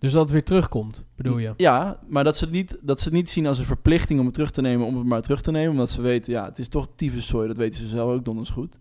Dus 0.00 0.12
dat 0.12 0.22
het 0.22 0.30
weer 0.30 0.44
terugkomt, 0.44 1.04
bedoel 1.16 1.38
je? 1.38 1.54
Ja, 1.56 2.00
maar 2.08 2.24
dat 2.24 2.36
ze, 2.36 2.44
het 2.44 2.52
niet, 2.52 2.78
dat 2.80 2.98
ze 2.98 3.04
het 3.04 3.14
niet 3.14 3.30
zien 3.30 3.46
als 3.46 3.58
een 3.58 3.64
verplichting 3.64 4.18
om 4.18 4.24
het 4.24 4.34
terug 4.34 4.50
te 4.50 4.60
nemen, 4.60 4.86
om 4.86 4.96
het 4.96 5.06
maar 5.06 5.22
terug 5.22 5.42
te 5.42 5.50
nemen. 5.50 5.70
Omdat 5.70 5.90
ze 5.90 6.02
weten, 6.02 6.32
ja, 6.32 6.44
het 6.44 6.58
is 6.58 6.68
toch 6.68 6.88
tyfuszooi, 6.94 7.48
dat 7.48 7.56
weten 7.56 7.80
ze 7.80 7.86
zelf 7.86 8.12
ook 8.12 8.24
donders 8.24 8.50
goed. 8.50 8.78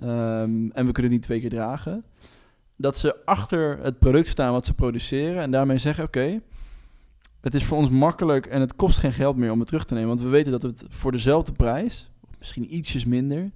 Ehm, 0.00 0.70
en 0.70 0.86
we 0.86 0.92
kunnen 0.92 1.02
het 1.02 1.10
niet 1.10 1.22
twee 1.22 1.40
keer 1.40 1.50
dragen. 1.50 2.04
Dat 2.76 2.96
ze 2.96 3.24
achter 3.24 3.78
het 3.82 3.98
product 3.98 4.26
staan 4.26 4.52
wat 4.52 4.66
ze 4.66 4.74
produceren 4.74 5.42
en 5.42 5.50
daarmee 5.50 5.78
zeggen, 5.78 6.04
oké, 6.04 6.40
het 7.40 7.54
is 7.54 7.64
voor 7.64 7.78
ons 7.78 7.90
makkelijk 7.90 8.46
en 8.46 8.60
het 8.60 8.76
kost 8.76 8.98
geen 8.98 9.12
geld 9.12 9.36
meer 9.36 9.50
om 9.50 9.58
het 9.58 9.68
terug 9.68 9.84
te 9.84 9.94
nemen. 9.94 10.08
Want 10.08 10.20
we 10.20 10.28
weten 10.28 10.52
dat 10.52 10.62
we 10.62 10.68
het 10.68 10.84
voor 10.88 11.12
dezelfde 11.12 11.52
prijs, 11.52 12.10
misschien 12.38 12.74
ietsjes 12.74 13.04
minder, 13.04 13.50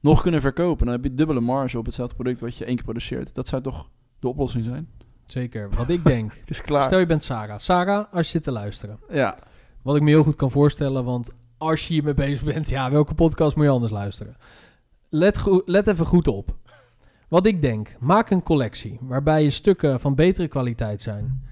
nog 0.00 0.22
kunnen 0.22 0.40
verkopen. 0.40 0.86
Dan 0.86 0.94
heb 0.94 1.04
je 1.04 1.14
dubbele 1.14 1.40
marge 1.40 1.78
op 1.78 1.84
hetzelfde 1.84 2.14
product 2.14 2.40
wat 2.40 2.56
je 2.56 2.64
één 2.64 2.74
keer 2.74 2.84
produceert. 2.84 3.34
Dat 3.34 3.48
zou 3.48 3.62
toch 3.62 3.90
de 4.18 4.28
oplossing 4.28 4.64
zijn? 4.64 4.88
Zeker. 5.30 5.70
Wat 5.70 5.88
ik 5.88 6.04
denk. 6.04 6.32
Het 6.40 6.50
is 6.50 6.62
klaar. 6.62 6.82
Stel 6.82 6.98
je 6.98 7.06
bent 7.06 7.24
Sarah. 7.24 7.58
Sarah, 7.58 8.12
als 8.12 8.26
je 8.26 8.32
zit 8.32 8.42
te 8.42 8.52
luisteren. 8.52 8.98
Ja, 9.10 9.38
Wat 9.82 9.96
ik 9.96 10.02
me 10.02 10.10
heel 10.10 10.22
goed 10.22 10.36
kan 10.36 10.50
voorstellen, 10.50 11.04
want 11.04 11.30
als 11.58 11.86
je 11.86 11.92
hiermee 11.94 12.14
bezig 12.14 12.44
bent, 12.44 12.68
ja, 12.68 12.90
welke 12.90 13.14
podcast 13.14 13.56
moet 13.56 13.64
je 13.64 13.70
anders 13.70 13.92
luisteren? 13.92 14.36
Let, 15.08 15.42
let 15.64 15.86
even 15.86 16.06
goed 16.06 16.28
op. 16.28 16.56
Wat 17.28 17.46
ik 17.46 17.62
denk, 17.62 17.96
maak 18.00 18.30
een 18.30 18.42
collectie 18.42 18.98
waarbij 19.02 19.42
je 19.42 19.50
stukken 19.50 20.00
van 20.00 20.14
betere 20.14 20.48
kwaliteit 20.48 21.00
zijn. 21.00 21.44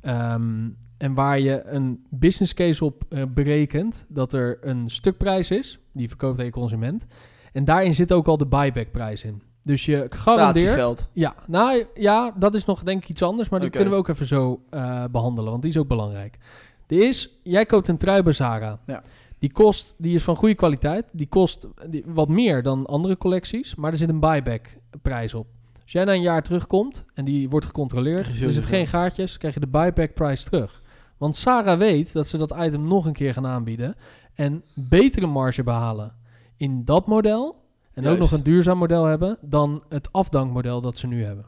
Ehm, 0.00 0.68
en 0.98 1.14
waar 1.14 1.38
je 1.38 1.64
een 1.64 2.06
business 2.10 2.54
case 2.54 2.84
op 2.84 3.04
eh, 3.08 3.22
berekent 3.28 4.04
dat 4.08 4.32
er 4.32 4.58
een 4.60 4.90
stukprijs 4.90 5.50
is, 5.50 5.78
die 5.92 6.08
verkoopt 6.08 6.38
aan 6.38 6.44
je 6.44 6.50
consument. 6.50 7.06
En 7.52 7.64
daarin 7.64 7.94
zit 7.94 8.12
ook 8.12 8.26
al 8.26 8.36
de 8.36 8.46
buybackprijs 8.46 9.24
in. 9.24 9.42
Dus 9.62 9.84
je 9.84 10.06
garandeert... 10.08 11.08
Ja, 11.12 11.34
nou 11.46 11.84
ja, 11.94 12.34
dat 12.38 12.54
is 12.54 12.64
nog 12.64 12.82
denk 12.82 13.02
ik 13.02 13.08
iets 13.08 13.22
anders, 13.22 13.48
maar 13.48 13.60
dat 13.60 13.68
Oké. 13.68 13.76
kunnen 13.78 13.94
we 13.94 14.00
ook 14.00 14.08
even 14.08 14.26
zo 14.26 14.62
eh, 14.70 15.04
behandelen, 15.10 15.50
want 15.50 15.62
die 15.62 15.70
is 15.70 15.76
ook 15.76 15.88
belangrijk. 15.88 16.38
De 16.86 16.96
is, 16.96 17.38
jij 17.42 17.66
koopt 17.66 17.88
een 17.88 17.98
trui 17.98 18.22
bij 18.22 18.32
Zara. 18.32 18.80
Ja. 18.86 19.02
Die 19.38 19.52
kost, 19.52 19.94
die 19.98 20.14
is 20.14 20.22
van 20.22 20.36
goede 20.36 20.54
kwaliteit. 20.54 21.10
Die 21.12 21.26
kost 21.28 21.68
die, 21.86 22.02
wat 22.06 22.28
meer 22.28 22.62
dan 22.62 22.86
andere 22.86 23.16
collecties, 23.16 23.74
maar 23.74 23.90
er 23.90 23.96
zit 23.96 24.08
een 24.08 24.20
buyback 24.20 24.66
prijs 25.02 25.34
op. 25.34 25.46
Als 25.82 25.92
jij 25.92 26.04
na 26.04 26.12
een 26.12 26.20
jaar 26.20 26.42
terugkomt 26.42 27.04
en 27.14 27.24
die 27.24 27.48
wordt 27.48 27.66
gecontroleerd, 27.66 28.26
er 28.26 28.32
zoveel. 28.32 28.62
geen 28.62 28.86
gaatjes, 28.86 29.38
krijg 29.38 29.54
je 29.54 29.60
de 29.60 29.66
buyback 29.66 30.14
prijs 30.14 30.44
terug. 30.44 30.82
Want 31.16 31.36
Sarah 31.36 31.78
weet 31.78 32.12
dat 32.12 32.26
ze 32.26 32.36
dat 32.36 32.56
item 32.58 32.88
nog 32.88 33.06
een 33.06 33.12
keer 33.12 33.32
gaan 33.32 33.46
aanbieden. 33.46 33.96
en 34.34 34.64
betere 34.74 35.26
marge 35.26 35.62
behalen 35.62 36.12
in 36.56 36.84
dat 36.84 37.06
model 37.06 37.57
en 38.04 38.06
ook 38.12 38.18
nog 38.18 38.32
een 38.32 38.42
duurzaam 38.42 38.78
model 38.78 39.04
hebben 39.04 39.38
dan 39.40 39.82
het 39.88 40.12
afdankmodel 40.12 40.80
dat 40.80 40.98
ze 40.98 41.06
nu 41.06 41.24
hebben. 41.24 41.44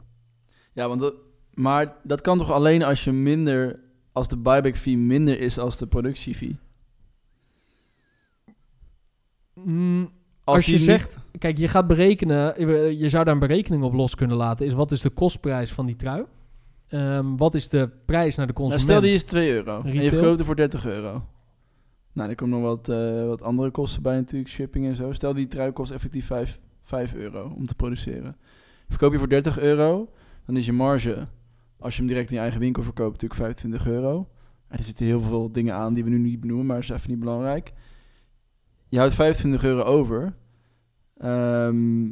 Ja, 0.73 0.87
want 0.87 1.01
dat, 1.01 1.13
maar 1.53 1.95
dat 2.03 2.21
kan 2.21 2.37
toch 2.37 2.51
alleen 2.51 2.83
als 2.83 3.03
je 3.03 3.11
minder, 3.11 3.79
als 4.11 4.27
de 4.27 4.37
buyback 4.37 4.75
fee 4.75 4.97
minder 4.97 5.39
is 5.39 5.57
als 5.57 5.77
de 5.77 5.87
productiefee? 5.87 6.57
Mm, 9.53 10.11
Als, 10.43 10.65
je 10.65 10.71
niet- 10.71 10.81
zegt, 10.81 11.17
kijk, 11.39 11.57
je 11.57 11.67
gaat 11.67 11.87
berekenen, 11.87 12.67
je- 12.97 13.09
zou 13.09 13.23
daar 13.23 13.33
een 13.33 13.39
berekening 13.39 13.83
op 13.83 13.93
los 13.93 14.15
kunnen 14.15 14.37
laten, 14.37 14.65
is 14.65 14.73
wat 14.73 14.91
is 14.91 15.01
de 15.01 15.09
kostprijs 15.09 15.71
van 15.71 15.85
die 15.85 15.95
trui? 15.95 16.23
Ehm, 16.87 17.35
wat 17.35 17.53
is 17.55 17.69
de 17.69 17.89
prijs 18.05 18.35
naar 18.35 18.47
de 18.47 18.53
Nou, 18.53 18.67
consument? 18.69 18.81
stel 18.89 19.01
die 19.01 19.13
is 19.13 19.23
2 19.23 19.51
euro 19.51 19.81
en 19.81 19.85
je 19.93 19.99
Retail? 19.99 20.09
verkoopt 20.09 20.39
er 20.39 20.45
voor 20.45 20.55
30 20.55 20.85
euro. 20.85 21.25
Nou, 22.13 22.29
er 22.29 22.35
komen 22.35 22.59
nog 22.59 22.69
wat, 22.69 22.89
eh, 22.89 23.25
wat 23.25 23.41
andere 23.41 23.71
kosten 23.71 24.01
bij 24.01 24.15
natuurlijk, 24.15 24.49
shipping 24.49 24.85
en 24.85 24.95
zo. 24.95 25.11
Stel 25.11 25.33
die 25.33 25.47
trui 25.47 25.71
kost 25.71 25.91
effectief 25.91 26.25
5, 26.25 26.59
5 26.83 27.13
euro 27.13 27.53
om 27.55 27.65
te 27.65 27.75
produceren. 27.75 28.37
Verkoop 28.87 29.11
je 29.11 29.17
voor 29.17 29.29
30 29.29 29.59
euro, 29.59 30.13
dan 30.45 30.57
is 30.57 30.65
je 30.65 30.73
marge, 30.73 31.27
als 31.79 31.93
je 31.93 31.99
hem 31.99 32.07
direct 32.07 32.29
in 32.29 32.35
je 32.35 32.41
eigen 32.41 32.59
winkel 32.59 32.83
verkoopt, 32.83 33.11
natuurlijk 33.11 33.41
25 33.41 33.87
euro. 33.87 34.29
En 34.67 34.77
er 34.77 34.83
zitten 34.83 35.05
heel 35.05 35.21
veel 35.21 35.51
dingen 35.51 35.75
aan 35.75 35.93
die 35.93 36.03
we 36.03 36.09
nu 36.09 36.17
niet 36.17 36.39
benoemen, 36.39 36.65
maar 36.65 36.75
dat 36.75 36.83
is 36.83 36.89
even 36.89 37.09
niet 37.09 37.19
belangrijk. 37.19 37.73
Je 38.89 38.97
houdt 38.97 39.13
25 39.13 39.63
euro 39.63 39.81
over. 39.83 40.35
Ehm, 41.17 42.09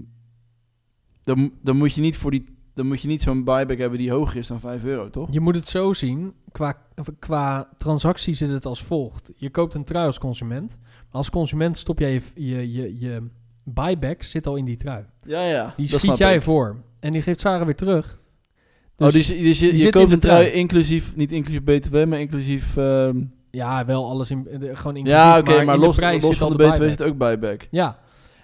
dan, 1.22 1.52
dan 1.62 1.78
moet 1.78 1.94
je 1.94 2.02
niet 2.02 2.18
voor 2.18 2.32
die... 2.32 2.58
Dan 2.80 2.88
moet 2.88 3.02
je 3.02 3.08
niet 3.08 3.22
zo'n 3.22 3.44
buyback 3.44 3.78
hebben 3.78 4.00
die 4.00 4.12
hoger 4.12 4.38
is 4.38 4.48
dan 4.48 4.60
5 4.60 4.84
euro, 4.84 5.10
toch? 5.10 5.28
Je 5.32 5.40
moet 5.40 5.56
het 5.56 5.68
zo 5.68 5.94
zien, 5.94 6.34
qua, 6.52 6.78
qua 7.20 7.70
transactie 7.78 8.34
zit 8.34 8.50
het 8.50 8.66
als 8.66 8.84
volgt. 8.84 9.32
Je 9.36 9.50
koopt 9.50 9.74
een 9.76 9.84
trui 9.84 10.06
als 10.06 10.20
consument. 10.20 10.78
Maar 10.82 11.08
als 11.12 11.30
consument 11.30 11.78
stop 11.78 12.00
jij 12.00 12.14
je, 12.14 12.22
je, 12.36 12.72
je, 12.74 13.00
je 13.00 13.24
buyback 13.64 14.24
zit 14.24 14.48
al 14.48 14.56
in 14.56 14.66
die 14.66 14.78
trui. 14.78 15.04
Ja, 15.24 15.42
ja. 15.42 15.74
Die 15.78 15.90
dat 15.90 16.00
schiet 16.00 16.18
jij 16.18 16.36
ik. 16.36 16.42
voor. 16.42 16.76
En 17.00 17.12
die 17.12 17.22
geeft 17.22 17.40
Sarah 17.40 17.66
weer 17.66 17.76
terug. 17.76 18.20
oh, 18.98 19.08
Dus 19.12 19.14
dus, 19.14 19.28
dus 19.28 19.60
je, 19.60 19.70
in 19.72 19.92
koopt 19.92 20.08
de 20.08 20.14
een 20.14 20.20
trui 20.20 20.44
trui. 20.46 20.58
inclusief, 20.60 21.16
niet 21.16 21.32
inclusief 21.32 21.64
BTW, 21.64 22.06
maar 22.06 22.20
inclusief... 22.20 22.78
ehm, 22.78 23.22
Ja, 23.52 23.86
wel 23.86 24.10
alles 24.10 24.32
in, 24.32 24.48
gewoon 24.52 24.96
inclusief. 24.96 25.06
ja, 25.06 25.38
oké, 25.38 25.64
maar, 25.64 25.76
in 25.76 25.80
de 25.82 25.86
los, 25.88 25.96
prijs 25.96 26.22
los 26.22 26.32
zit 26.32 26.42
al 26.42 26.48
van 26.48 26.58
de 26.58 26.64
de 26.64 26.70
BTW 26.72 26.84
zit 26.90 27.04
ook 27.04 27.18
buyback. 27.18 27.68
Ja, 27.72 28.00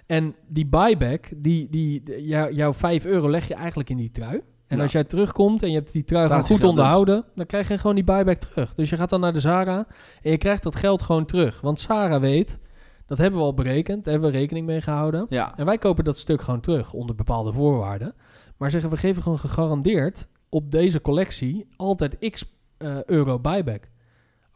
en 0.06 0.34
die 0.48 0.66
buyback, 0.66 1.28
die, 1.36 1.68
die, 1.70 2.22
jou- 2.26 2.52
jouw 2.54 2.72
5 2.72 3.04
euro 3.04 3.30
leg 3.30 3.48
je 3.48 3.54
eigenlijk 3.54 3.90
in 3.90 3.96
die 3.96 4.10
trui. 4.10 4.40
En 4.66 4.76
Ja. 4.76 4.82
als 4.82 4.92
jij 4.92 5.04
terugkomt 5.04 5.62
en 5.62 5.68
je 5.70 5.76
hebt 5.76 5.92
die 5.92 6.04
trui 6.04 6.26
gewoon 6.26 6.44
goed 6.44 6.60
dus. 6.60 6.68
onderhouden, 6.68 7.24
dan 7.34 7.46
krijg 7.46 7.68
je 7.68 7.78
gewoon 7.78 7.94
die 7.94 8.04
buyback 8.04 8.36
terug. 8.38 8.74
Dus 8.74 8.90
je 8.90 8.96
gaat 8.96 9.10
dan 9.10 9.20
naar 9.20 9.32
de 9.32 9.40
Zara 9.40 9.86
en 10.22 10.30
je 10.30 10.38
krijgt 10.38 10.62
dat 10.62 10.76
geld 10.76 11.02
gewoon 11.02 11.24
terug. 11.24 11.60
Want 11.60 11.80
Zara 11.80 12.20
weet, 12.20 12.58
dat 13.06 13.18
hebben 13.18 13.40
we 13.40 13.46
al 13.46 13.54
berekend, 13.54 14.04
daar 14.04 14.12
hebben 14.12 14.32
we 14.32 14.38
rekening 14.38 14.66
mee 14.66 14.80
gehouden. 14.80 15.26
Ja, 15.28 15.52
En 15.56 15.64
wij 15.64 15.78
kopen 15.78 16.04
dat 16.04 16.18
stuk 16.18 16.42
gewoon 16.42 16.60
terug 16.60 16.92
onder 16.92 17.16
bepaalde 17.16 17.52
voorwaarden. 17.52 18.14
Maar 18.56 18.70
zeggen 18.70 18.90
we 18.90 18.96
geven 18.96 19.22
gewoon 19.22 19.38
gegarandeerd 19.38 20.28
op 20.48 20.70
deze 20.70 21.00
collectie 21.00 21.66
altijd 21.76 22.16
x 22.30 22.44
eh, 22.78 23.04
euro 23.04 23.38
buyback. 23.38 23.88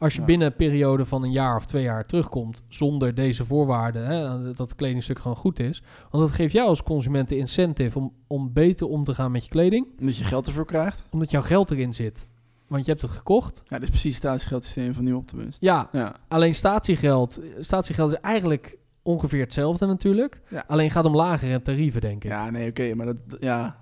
Als 0.01 0.13
je 0.13 0.19
Ja. 0.19 0.25
binnen 0.25 0.47
een 0.47 0.55
periode 0.55 1.05
van 1.05 1.23
een 1.23 1.31
jaar 1.31 1.55
of 1.55 1.65
twee 1.65 1.83
jaar 1.83 2.05
terugkomt 2.05 2.63
zonder 2.67 3.13
deze 3.15 3.45
voorwaarden, 3.45 4.05
hè, 4.05 4.43
dat 4.43 4.57
het 4.57 4.75
kledingstuk 4.75 5.19
gewoon 5.19 5.37
goed 5.37 5.59
is. 5.59 5.83
Want 6.09 6.23
dat 6.23 6.33
geeft 6.33 6.53
jou 6.53 6.67
als 6.67 6.83
consument 6.83 7.29
de 7.29 7.37
incentive 7.37 7.97
om, 7.99 8.13
om 8.27 8.53
beter 8.53 8.87
om 8.87 9.03
te 9.03 9.13
gaan 9.13 9.31
met 9.31 9.43
je 9.43 9.49
kleding, 9.49 9.87
omdat 9.99 10.17
je 10.17 10.23
geld 10.23 10.47
ervoor 10.47 10.65
krijgt. 10.65 11.03
omdat 11.11 11.31
jouw 11.31 11.41
geld 11.41 11.71
erin 11.71 11.93
zit. 11.93 12.27
Want 12.67 12.85
je 12.85 12.89
hebt 12.91 13.03
het 13.03 13.11
gekocht. 13.11 13.61
Ja, 13.65 13.75
dit 13.75 13.83
is 13.83 13.89
precies 13.89 14.13
het 14.15 14.23
staatsgeldsysteem 14.23 14.93
van 14.93 15.03
Nieuw 15.03 15.17
Optimist. 15.17 15.61
Ja, 15.61 15.89
Ja, 15.91 16.15
alleen 16.27 16.55
statiegeld, 16.55 17.39
statiegeld 17.59 18.11
is 18.11 18.19
eigenlijk 18.19 18.77
ongeveer 19.03 19.39
hetzelfde 19.41 19.85
natuurlijk. 19.85 20.41
Ja. 20.49 20.63
Alleen 20.67 20.91
gaat 20.91 21.05
om 21.05 21.15
lagere 21.15 21.61
tarieven, 21.61 22.01
denk 22.01 22.23
ik. 22.23 22.31
ja 22.31 22.49
nee, 22.49 22.69
oké, 22.69 22.93
maar 22.95 23.05
dat... 23.05 23.15
Ja. 23.39 23.77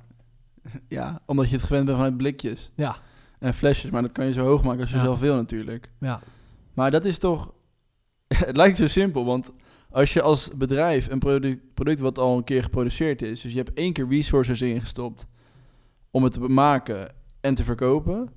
ja, 0.87 1.19
omdat 1.25 1.49
je 1.49 1.55
het 1.55 1.65
gewend 1.65 1.85
bent 1.85 1.97
vanuit 1.97 2.17
blikjes 2.17 2.71
Ja. 2.75 2.95
En 3.39 3.53
flesjes. 3.53 3.91
Maar 3.91 4.01
dat 4.01 4.11
kan 4.11 4.25
je 4.25 4.33
zo 4.33 4.45
hoog 4.45 4.63
maken 4.63 4.81
als 4.81 4.89
je 4.89 4.95
Ja. 4.95 5.01
zelf 5.03 5.19
wil 5.19 5.35
natuurlijk. 5.35 5.91
ja. 5.99 6.19
Maar 6.73 6.91
dat 6.91 7.05
is 7.05 7.17
toch... 7.17 7.53
het 8.27 8.57
lijkt 8.57 8.77
zo 8.77 8.87
simpel, 8.87 9.25
want 9.25 9.51
als 9.89 10.13
je 10.13 10.21
als 10.21 10.49
bedrijf 10.55 11.09
een 11.09 11.19
product, 11.19 11.73
product 11.73 11.99
wat 11.99 12.17
al 12.17 12.37
een 12.37 12.43
keer 12.43 12.63
geproduceerd 12.63 13.21
is... 13.21 13.41
dus 13.41 13.51
je 13.51 13.57
hebt 13.57 13.73
één 13.73 13.93
keer 13.93 14.07
resources 14.07 14.61
ingestopt 14.61 15.27
om 16.11 16.23
het 16.23 16.33
te 16.33 16.39
maken 16.39 17.13
en 17.41 17.55
te 17.55 17.63
verkopen... 17.63 18.29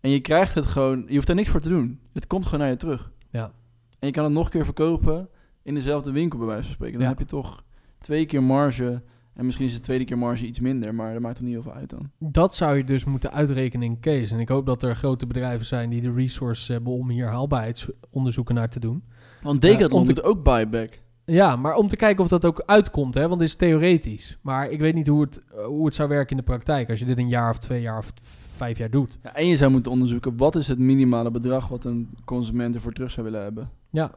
en 0.00 0.10
je 0.10 0.20
krijgt 0.20 0.54
het 0.54 0.64
gewoon... 0.66 1.04
Je 1.06 1.14
hoeft 1.14 1.26
daar 1.26 1.36
niks 1.36 1.48
voor 1.48 1.60
te 1.60 1.68
doen. 1.68 2.00
Het 2.12 2.26
komt 2.26 2.44
gewoon 2.44 2.60
naar 2.60 2.68
je 2.68 2.76
terug. 2.76 3.12
Ja. 3.30 3.52
En 3.98 4.06
je 4.06 4.10
kan 4.12 4.24
het 4.24 4.32
nog 4.32 4.44
een 4.44 4.50
keer 4.50 4.64
verkopen 4.64 5.28
in 5.62 5.74
dezelfde 5.74 6.10
winkel, 6.10 6.38
bij 6.38 6.48
wijze 6.48 6.62
van 6.64 6.72
spreken. 6.72 6.94
Dan 6.98 7.02
Ja. 7.02 7.08
heb 7.08 7.18
je 7.18 7.24
toch 7.34 7.64
twee 7.98 8.26
keer 8.26 8.42
marge... 8.42 9.02
En 9.36 9.44
misschien 9.44 9.66
is 9.66 9.74
de 9.74 9.80
tweede 9.80 10.04
keer 10.04 10.18
marge 10.18 10.46
iets 10.46 10.60
minder, 10.60 10.94
maar 10.94 11.12
dat 11.12 11.22
maakt 11.22 11.38
er 11.38 11.44
niet 11.44 11.52
heel 11.52 11.62
veel 11.62 11.72
uit 11.72 11.90
dan. 11.90 12.10
Dat 12.18 12.54
zou 12.54 12.76
je 12.76 12.84
dus 12.84 13.04
moeten 13.04 13.32
uitrekenen 13.32 13.86
in 13.86 14.00
case. 14.00 14.34
En 14.34 14.40
ik 14.40 14.48
hoop 14.48 14.66
dat 14.66 14.82
er 14.82 14.96
grote 14.96 15.26
bedrijven 15.26 15.66
zijn 15.66 15.90
die 15.90 16.00
de 16.00 16.12
resources 16.12 16.68
hebben 16.68 16.92
om 16.92 17.10
hier 17.10 17.26
haalbaarheidsonderzoeken 17.26 18.54
naar 18.54 18.68
te 18.68 18.80
doen. 18.80 19.04
Want 19.42 19.60
Decathlon 19.60 20.00
om 20.00 20.04
te- 20.04 20.12
doet 20.12 20.24
ook 20.24 20.42
buyback. 20.42 21.00
Ja, 21.24 21.56
maar 21.56 21.74
om 21.74 21.88
te 21.88 21.96
kijken 21.96 22.22
of 22.24 22.30
dat 22.30 22.44
ook 22.44 22.62
uitkomt, 22.66 23.14
hè, 23.14 23.28
want 23.28 23.38
dit 23.40 23.48
is 23.48 23.54
theoretisch. 23.54 24.38
Maar 24.42 24.70
ik 24.70 24.80
weet 24.80 24.94
niet 24.94 25.06
hoe 25.06 25.20
het, 25.20 25.42
hoe 25.66 25.84
het 25.84 25.94
zou 25.94 26.08
werken 26.08 26.30
in 26.30 26.36
de 26.36 26.42
praktijk 26.42 26.90
als 26.90 26.98
je 26.98 27.04
dit 27.04 27.18
een 27.18 27.28
jaar 27.28 27.50
of 27.50 27.58
twee 27.58 27.80
jaar 27.80 27.98
of 27.98 28.12
vijf 28.22 28.78
jaar 28.78 28.90
doet. 28.90 29.18
Ja, 29.22 29.34
en 29.34 29.46
je 29.46 29.56
zou 29.56 29.70
moeten 29.70 29.92
onderzoeken, 29.92 30.36
wat 30.36 30.54
is 30.54 30.68
het 30.68 30.78
minimale 30.78 31.30
bedrag 31.30 31.68
wat 31.68 31.84
een 31.84 32.08
consument 32.24 32.74
ervoor 32.74 32.92
terug 32.92 33.10
zou 33.10 33.26
willen 33.26 33.42
hebben? 33.42 33.70
Ja. 33.90 34.14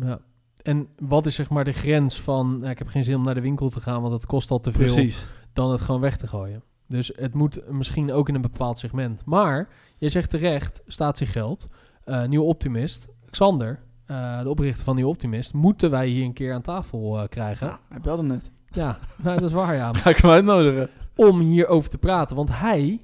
ja. 0.00 0.20
En 0.64 0.88
wat 0.98 1.26
is 1.26 1.34
zeg 1.34 1.50
maar 1.50 1.64
de 1.64 1.72
grens 1.72 2.20
van, 2.20 2.58
nou, 2.58 2.70
ik 2.70 2.78
heb 2.78 2.88
geen 2.88 3.04
zin 3.04 3.16
om 3.16 3.22
naar 3.22 3.34
de 3.34 3.40
winkel 3.40 3.68
te 3.68 3.80
gaan, 3.80 4.00
want 4.00 4.12
dat 4.12 4.26
kost 4.26 4.50
al 4.50 4.60
te 4.60 4.72
veel, 4.72 5.08
dan 5.52 5.70
het 5.70 5.80
gewoon 5.80 6.00
weg 6.00 6.16
te 6.16 6.26
gooien. 6.26 6.62
Dus 6.88 7.12
het 7.16 7.34
moet 7.34 7.60
misschien 7.70 8.12
ook 8.12 8.28
in 8.28 8.34
een 8.34 8.40
bepaald 8.40 8.78
segment. 8.78 9.22
Maar, 9.24 9.68
je 9.98 10.08
zegt 10.08 10.30
terecht, 10.30 10.82
statiegeld, 10.86 11.66
eh 12.04 12.24
Nieuw 12.24 12.42
Optimist, 12.42 13.08
Xander, 13.30 13.80
eh, 14.06 14.42
de 14.42 14.48
oprichter 14.50 14.84
van 14.84 14.96
Nieuw 14.96 15.08
Optimist, 15.08 15.52
moeten 15.52 15.90
wij 15.90 16.08
hier 16.08 16.24
een 16.24 16.32
keer 16.32 16.52
aan 16.54 16.62
tafel 16.62 17.18
eh, 17.20 17.28
krijgen. 17.28 17.66
Ja, 17.66 17.80
hij 17.88 18.00
belde 18.00 18.22
net. 18.22 18.50
Ja, 18.70 18.98
nou, 19.22 19.38
dat 19.38 19.48
is 19.48 19.54
waar, 19.54 19.74
ja. 19.74 19.92
Ga 19.94 20.10
ik 20.10 20.16
hem 20.16 20.30
uitnodigen? 20.30 20.90
Om 21.16 21.40
hierover 21.40 21.90
te 21.90 21.98
praten, 21.98 22.36
want 22.36 22.58
hij 22.58 23.00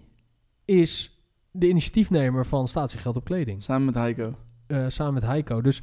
is 0.65 1.19
de 1.51 1.69
initiatiefnemer 1.69 2.47
van 2.47 2.69
statiegeld 2.69 3.17
op 3.17 3.25
kleding. 3.25 3.63
Samen 3.63 3.85
met 3.85 3.95
Heiko. 3.95 4.35
eh, 4.67 4.85
samen 4.89 5.15
met 5.15 5.23
Heiko. 5.25 5.61
Dus 5.61 5.83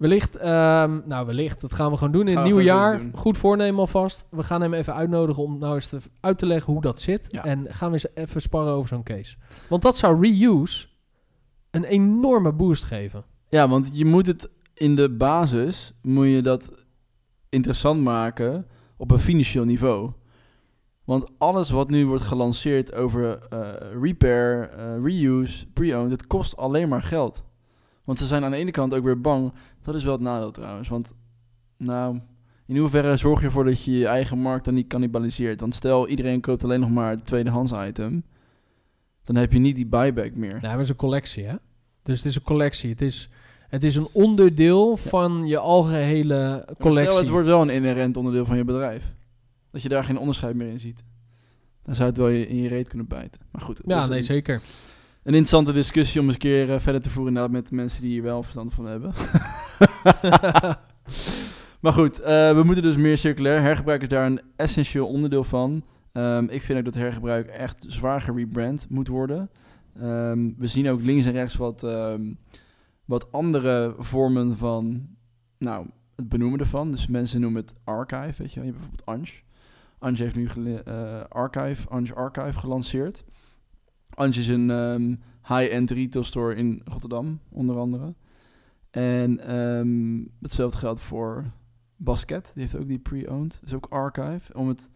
wellicht, 0.00 0.36
ehm, 0.36 1.00
nou 1.04 1.26
wellicht, 1.26 1.60
dat 1.60 1.74
gaan 1.74 1.90
we 1.90 1.96
gewoon 1.96 2.12
doen 2.12 2.28
in 2.28 2.34
het 2.34 2.38
we 2.38 2.44
nieuwe 2.44 2.62
jaar. 2.62 3.00
Goed 3.14 3.38
voornemen 3.38 3.80
alvast. 3.80 4.24
We 4.30 4.42
gaan 4.42 4.60
hem 4.60 4.74
even 4.74 4.94
uitnodigen 4.94 5.42
om 5.42 5.58
nou 5.58 5.74
eens 5.74 5.88
te, 5.88 5.98
uit 6.20 6.38
te 6.38 6.46
leggen 6.46 6.72
hoe 6.72 6.82
dat 6.82 7.00
zit. 7.00 7.26
Ja. 7.30 7.44
En 7.44 7.66
gaan 7.68 7.88
we 7.88 7.94
eens 7.94 8.06
even 8.14 8.42
sparren 8.42 8.72
over 8.72 8.88
zo'n 8.88 9.02
case. 9.02 9.36
Want 9.68 9.82
dat 9.82 9.96
zou 9.96 10.20
reuse 10.20 10.86
een 11.70 11.84
enorme 11.84 12.52
boost 12.52 12.84
geven. 12.84 13.24
Ja, 13.48 13.68
want 13.68 13.90
je 13.92 14.04
moet 14.04 14.26
het 14.26 14.48
in 14.74 14.94
de 14.94 15.10
basis, 15.10 15.92
moet 16.02 16.26
je 16.26 16.42
dat 16.42 16.72
interessant 17.48 18.02
maken 18.02 18.66
op 18.96 19.10
een 19.10 19.18
financieel 19.18 19.64
niveau. 19.64 20.10
Want 21.04 21.30
alles 21.38 21.70
wat 21.70 21.90
nu 21.90 22.06
wordt 22.06 22.22
gelanceerd 22.22 22.94
over 22.94 23.38
eh, 23.38 23.68
repair, 24.00 24.68
eh, 24.68 25.02
reuse, 25.02 25.66
pre-owned, 25.66 26.10
het 26.10 26.26
kost 26.26 26.56
alleen 26.56 26.88
maar 26.88 27.02
geld. 27.02 27.44
Want 28.10 28.22
ze 28.22 28.28
zijn 28.28 28.44
aan 28.44 28.50
de 28.50 28.56
ene 28.56 28.70
kant 28.70 28.94
ook 28.94 29.04
weer 29.04 29.20
bang. 29.20 29.52
Dat 29.82 29.94
is 29.94 30.04
wel 30.04 30.12
het 30.12 30.22
nadeel 30.22 30.50
trouwens. 30.50 30.88
Want 30.88 31.14
nou, 31.76 32.20
in 32.66 32.76
hoeverre 32.76 33.16
zorg 33.16 33.40
je 33.40 33.46
ervoor 33.46 33.64
dat 33.64 33.84
je 33.84 33.92
je 33.92 34.06
eigen 34.06 34.38
markt 34.38 34.64
dan 34.64 34.74
niet 34.74 34.86
cannibaliseert? 34.86 35.60
Want 35.60 35.74
stel, 35.74 36.08
iedereen 36.08 36.40
koopt 36.40 36.64
alleen 36.64 36.80
nog 36.80 36.90
maar 36.90 37.10
het 37.10 37.26
tweedehands 37.26 37.72
item. 37.72 38.24
Dan 39.24 39.36
heb 39.36 39.52
je 39.52 39.58
niet 39.58 39.76
die 39.76 39.86
buyback 39.86 40.34
meer. 40.34 40.58
Nou, 40.60 40.72
het 40.72 40.80
is 40.80 40.88
een 40.88 40.96
collectie, 40.96 41.44
hè? 41.44 41.54
Dus 42.02 42.16
het 42.16 42.26
is 42.26 42.36
een 42.36 42.42
collectie. 42.42 42.90
Het 42.90 43.00
is, 43.00 43.28
het 43.68 43.84
is 43.84 43.96
een 43.96 44.08
onderdeel 44.12 44.96
van 44.96 45.46
je 45.46 45.58
algehele 45.58 46.68
collectie. 46.78 47.10
Stel, 47.10 47.20
het 47.20 47.28
wordt 47.28 47.46
wel 47.46 47.62
een 47.62 47.70
inherent 47.70 48.16
onderdeel 48.16 48.44
van 48.44 48.56
je 48.56 48.64
bedrijf. 48.64 49.14
Dat 49.70 49.82
je 49.82 49.88
daar 49.88 50.04
geen 50.04 50.18
onderscheid 50.18 50.54
meer 50.54 50.68
in 50.68 50.80
ziet. 50.80 51.04
Dan 51.82 51.94
zou 51.94 52.08
het 52.08 52.18
wel 52.18 52.28
je, 52.28 52.46
in 52.46 52.56
je 52.56 52.68
reet 52.68 52.88
kunnen 52.88 53.06
bijten. 53.08 53.40
Maar 53.50 53.62
goed, 53.62 53.80
ja, 53.86 54.06
nee, 54.06 54.18
een, 54.18 54.24
zeker. 54.24 54.60
Een 55.30 55.36
interessante 55.36 55.72
discussie 55.72 56.20
om 56.20 56.26
eens 56.26 56.34
een 56.34 56.40
keer 56.40 56.72
eh, 56.72 56.80
verder 56.80 57.00
te 57.00 57.10
voeren 57.10 57.50
met 57.50 57.68
de 57.68 57.74
mensen 57.74 58.02
die 58.02 58.10
hier 58.10 58.22
wel 58.22 58.42
verstand 58.42 58.74
van 58.74 58.84
hebben. 58.84 59.12
maar 61.82 61.92
goed, 61.92 62.20
eh, 62.20 62.54
we 62.54 62.62
moeten 62.64 62.82
dus 62.82 62.96
meer 62.96 63.18
circulair. 63.18 63.60
Hergebruik 63.60 64.02
is 64.02 64.08
daar 64.08 64.26
een 64.26 64.40
essentieel 64.56 65.06
onderdeel 65.06 65.44
van. 65.44 65.84
Ehm, 66.12 66.44
ik 66.44 66.62
vind 66.62 66.78
ook 66.78 66.84
dat 66.84 66.94
hergebruik 66.94 67.46
echt 67.46 67.84
zwaar 67.88 68.20
gerebrand 68.20 68.86
moet 68.88 69.08
worden. 69.08 69.50
Ehm, 69.94 70.50
we 70.56 70.66
zien 70.66 70.88
ook 70.88 71.02
links 71.02 71.26
en 71.26 71.32
rechts 71.32 71.56
wat, 71.56 71.82
ehm, 71.82 72.32
wat 73.04 73.32
andere 73.32 73.94
vormen 73.98 74.56
van, 74.56 75.08
nou, 75.58 75.86
het 76.16 76.28
benoemen 76.28 76.60
ervan. 76.60 76.90
Dus 76.90 77.06
mensen 77.06 77.40
noemen 77.40 77.62
het 77.62 77.74
archive, 77.84 78.42
weet 78.42 78.52
je. 78.52 78.60
Je 78.60 78.66
hebt 78.66 78.78
bijvoorbeeld 78.78 79.06
Ange. 79.06 79.32
Ange 79.98 80.16
heeft 80.16 80.56
nu 80.56 80.74
eh, 80.74 81.20
archive, 81.28 81.88
Ange 81.88 82.14
Archive 82.14 82.58
gelanceerd. 82.58 83.24
Ange 84.14 84.38
is 84.38 84.48
een 84.48 84.70
ehm, 84.70 85.14
high-end 85.54 85.90
retail 85.90 86.24
store 86.24 86.54
in 86.54 86.80
Rotterdam, 86.84 87.40
onder 87.48 87.76
andere. 87.78 88.14
En 88.90 89.40
ehm, 89.40 90.24
hetzelfde 90.42 90.78
geldt 90.78 91.00
voor 91.00 91.44
Basket. 91.96 92.50
Die 92.54 92.62
heeft 92.62 92.76
ook 92.76 92.88
die 92.88 92.98
pre-owned. 92.98 93.50
Dat 93.60 93.68
is 93.68 93.74
ook 93.74 93.86
archive. 93.90 94.54
Om 94.54 94.68
het 94.68 94.88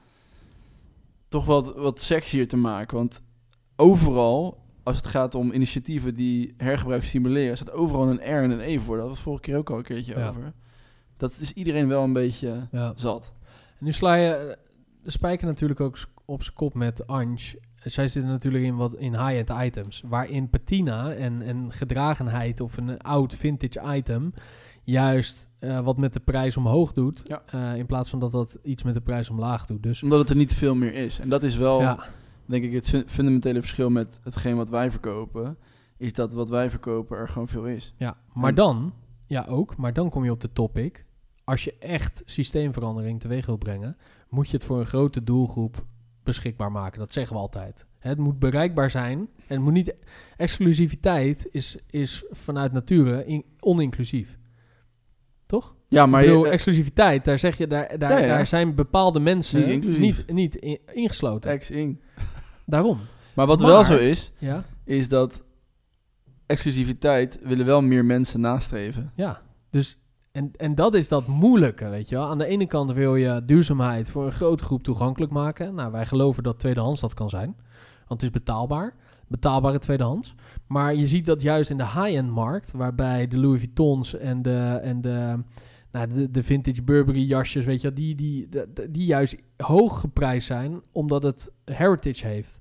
toch 1.29 1.45
wat, 1.47 1.75
wat 1.77 2.01
sexier 2.01 2.49
te 2.49 2.57
maken. 2.57 2.97
Want 2.97 3.21
overal, 3.77 4.59
als 4.83 4.97
het 4.97 5.07
gaat 5.07 5.35
om 5.35 5.53
initiatieven 5.53 6.15
die 6.15 6.55
hergebruik 6.57 7.05
stimuleren, 7.05 7.57
staat 7.57 7.71
overal 7.73 8.09
een 8.11 8.17
R 8.39 8.43
en 8.43 8.51
een 8.51 8.61
E 8.61 8.79
voor. 8.79 8.97
Dat 8.97 9.09
was 9.09 9.21
vorige 9.21 9.43
keer 9.43 9.57
ook 9.57 9.71
al 9.71 9.77
een 9.77 9.83
keertje 9.83 10.19
Ja. 10.19 10.29
over. 10.29 10.53
Dat 11.17 11.39
is 11.41 11.53
iedereen 11.53 11.89
wel 11.89 12.03
een 12.03 12.13
beetje 12.13 12.69
Ja. 12.73 12.93
zat. 12.97 13.33
En 13.79 13.85
nu 13.85 13.93
sla 13.93 14.15
je 14.15 14.35
eh, 14.35 14.57
de 15.03 15.11
spijker 15.11 15.47
natuurlijk 15.47 15.81
ook 15.81 15.99
op 16.25 16.43
zijn 16.43 16.55
kop 16.57 16.75
met 16.75 17.07
Ange. 17.07 17.61
Zij 17.85 18.09
zitten 18.09 18.31
natuurlijk 18.33 18.65
in 18.65 18.77
wat 18.77 18.95
in 18.97 19.13
high-end 19.27 19.51
items. 19.67 20.03
Waarin 20.07 20.51
patina 20.51 21.13
en, 21.13 21.43
en 21.43 21.73
gedragenheid 21.73 22.61
of 22.61 22.77
een 22.77 22.99
oud 23.01 23.35
vintage 23.35 23.97
item 23.97 24.33
juist 24.83 25.49
eh, 25.59 25.81
wat 25.81 25.97
met 25.97 26.13
de 26.13 26.21
prijs 26.21 26.57
omhoog 26.57 26.93
doet. 26.93 27.21
Ja. 27.25 27.43
eh, 27.47 27.77
in 27.79 27.87
plaats 27.87 28.11
van 28.11 28.19
dat 28.19 28.33
dat 28.33 28.59
iets 28.63 28.83
met 28.83 28.95
de 28.95 29.01
prijs 29.01 29.31
omlaag 29.31 29.67
doet. 29.67 29.83
Dus 29.83 30.03
Omdat 30.03 30.19
het 30.19 30.31
er 30.31 30.37
niet 30.37 30.55
veel 30.55 30.75
meer 30.75 30.95
is. 30.95 31.19
En 31.19 31.29
dat 31.29 31.43
is 31.43 31.57
wel, 31.57 31.81
ja, 31.81 32.05
denk 32.47 32.65
ik, 32.65 32.73
het 32.73 32.89
fun- 32.89 33.05
fundamentele 33.09 33.61
verschil 33.61 33.91
met 33.91 34.21
hetgeen 34.23 34.57
wat 34.57 34.69
wij 34.69 34.91
verkopen. 34.91 35.57
Is 35.97 36.13
dat 36.13 36.33
wat 36.33 36.49
wij 36.49 36.71
verkopen 36.71 37.17
er 37.19 37.29
gewoon 37.29 37.49
veel 37.49 37.67
is. 37.67 37.95
ja, 37.97 38.17
maar 38.33 38.49
En- 38.49 38.55
dan, 38.55 38.93
ja 39.27 39.45
ook, 39.49 39.77
maar 39.77 39.93
dan 39.93 40.11
kom 40.11 40.25
je 40.25 40.31
op 40.31 40.41
de 40.41 40.53
topic. 40.53 41.05
Als 41.45 41.65
je 41.65 41.75
echt 41.79 42.23
systeemverandering 42.25 43.21
teweeg 43.21 43.47
wil 43.47 43.57
brengen, 43.57 43.97
moet 44.29 44.47
je 44.49 44.57
het 44.57 44.65
voor 44.67 44.79
een 44.79 44.87
grote 44.87 45.25
doelgroep 45.25 45.85
beschikbaar 46.25 46.73
maken. 46.73 46.99
Dat 46.99 47.13
zeggen 47.13 47.37
we 47.37 47.43
altijd. 47.43 47.87
Het 47.99 48.19
moet 48.19 48.39
bereikbaar 48.39 48.91
zijn. 48.91 49.19
En 49.19 49.29
het 49.55 49.61
moet 49.61 49.73
niet. 49.73 49.95
Exclusiviteit 50.37 51.49
is, 51.51 51.77
is 51.91 52.25
vanuit 52.31 52.73
nature 52.73 53.25
in- 53.27 53.45
oninclusief. 53.61 54.39
Toch? 55.47 55.75
Ja, 55.89 56.07
maar 56.07 56.23
ik 56.23 56.29
bedoel, 56.29 56.45
je, 56.45 56.51
exclusiviteit, 56.51 57.25
daar 57.25 57.39
zeg 57.39 57.57
je, 57.59 57.67
daar, 57.67 57.99
daar, 57.99 58.11
Ja, 58.11 58.19
ja. 58.19 58.27
daar 58.27 58.47
zijn 58.47 58.75
bepaalde 58.75 59.21
mensen 59.21 59.61
Niet 59.61 59.69
inclusief. 59.69 60.01
niet, 60.27 60.33
niet 60.33 60.55
in- 60.55 60.79
ingesloten. 60.93 61.51
ex-ing. 61.51 62.01
Daarom. 62.67 63.01
Maar 63.35 63.47
wat 63.47 63.61
Maar- 63.61 63.69
wel 63.71 63.85
zo 63.85 63.97
is, 63.97 64.33
Ja, 64.39 64.65
is 64.85 65.09
dat 65.09 65.43
exclusiviteit 66.47 67.39
willen 67.43 67.67
wel 67.67 67.81
meer 67.83 68.05
mensen 68.05 68.41
nastreven. 68.41 69.13
ja. 69.15 69.43
Dus, 69.71 69.99
en, 70.35 70.51
en 70.57 70.75
dat 70.75 70.95
is 70.95 71.09
dat 71.09 71.27
moeilijke, 71.27 71.89
weet 71.89 72.09
je 72.09 72.15
wel. 72.15 72.29
Aan 72.29 72.39
de 72.39 72.47
ene 72.47 72.67
kant 72.67 72.93
wil 72.93 73.17
je 73.17 73.43
duurzaamheid 73.45 74.11
voor 74.11 74.27
een 74.27 74.33
grote 74.33 74.63
groep 74.63 74.83
toegankelijk 74.83 75.33
maken. 75.33 75.75
Nou, 75.75 75.93
wij 75.93 76.07
geloven 76.07 76.43
dat 76.43 76.59
tweedehands 76.59 77.01
dat 77.01 77.15
kan 77.15 77.31
zijn. 77.31 77.57
Want 78.09 78.21
het 78.21 78.23
is 78.23 78.31
betaalbaar. 78.31 78.95
Betaalbare 79.29 79.79
tweedehands. 79.79 80.35
Maar 80.67 80.95
je 80.95 81.07
ziet 81.07 81.27
dat 81.27 81.43
juist 81.43 81.71
in 81.71 81.77
de 81.77 81.87
high-end 81.87 82.31
markt, 82.31 82.73
waarbij 82.73 83.29
de 83.29 83.39
Louis 83.39 83.61
Vuittons 83.61 84.15
en 84.15 84.43
de, 84.43 84.79
en 84.83 85.01
de, 85.01 85.43
nou, 85.91 86.09
de, 86.13 86.31
de 86.31 86.43
vintage 86.43 86.83
Burberry 86.83 87.27
jasjes, 87.27 87.65
weet 87.65 87.81
je, 87.81 87.87
wel, 87.87 87.97
die, 87.97 88.15
die, 88.15 88.49
die, 88.49 88.91
die 88.91 89.05
juist 89.05 89.37
hoog 89.57 90.01
geprijsd 90.01 90.47
zijn, 90.47 90.83
omdat 90.93 91.23
het 91.23 91.53
heritage 91.65 92.27
heeft. 92.27 92.59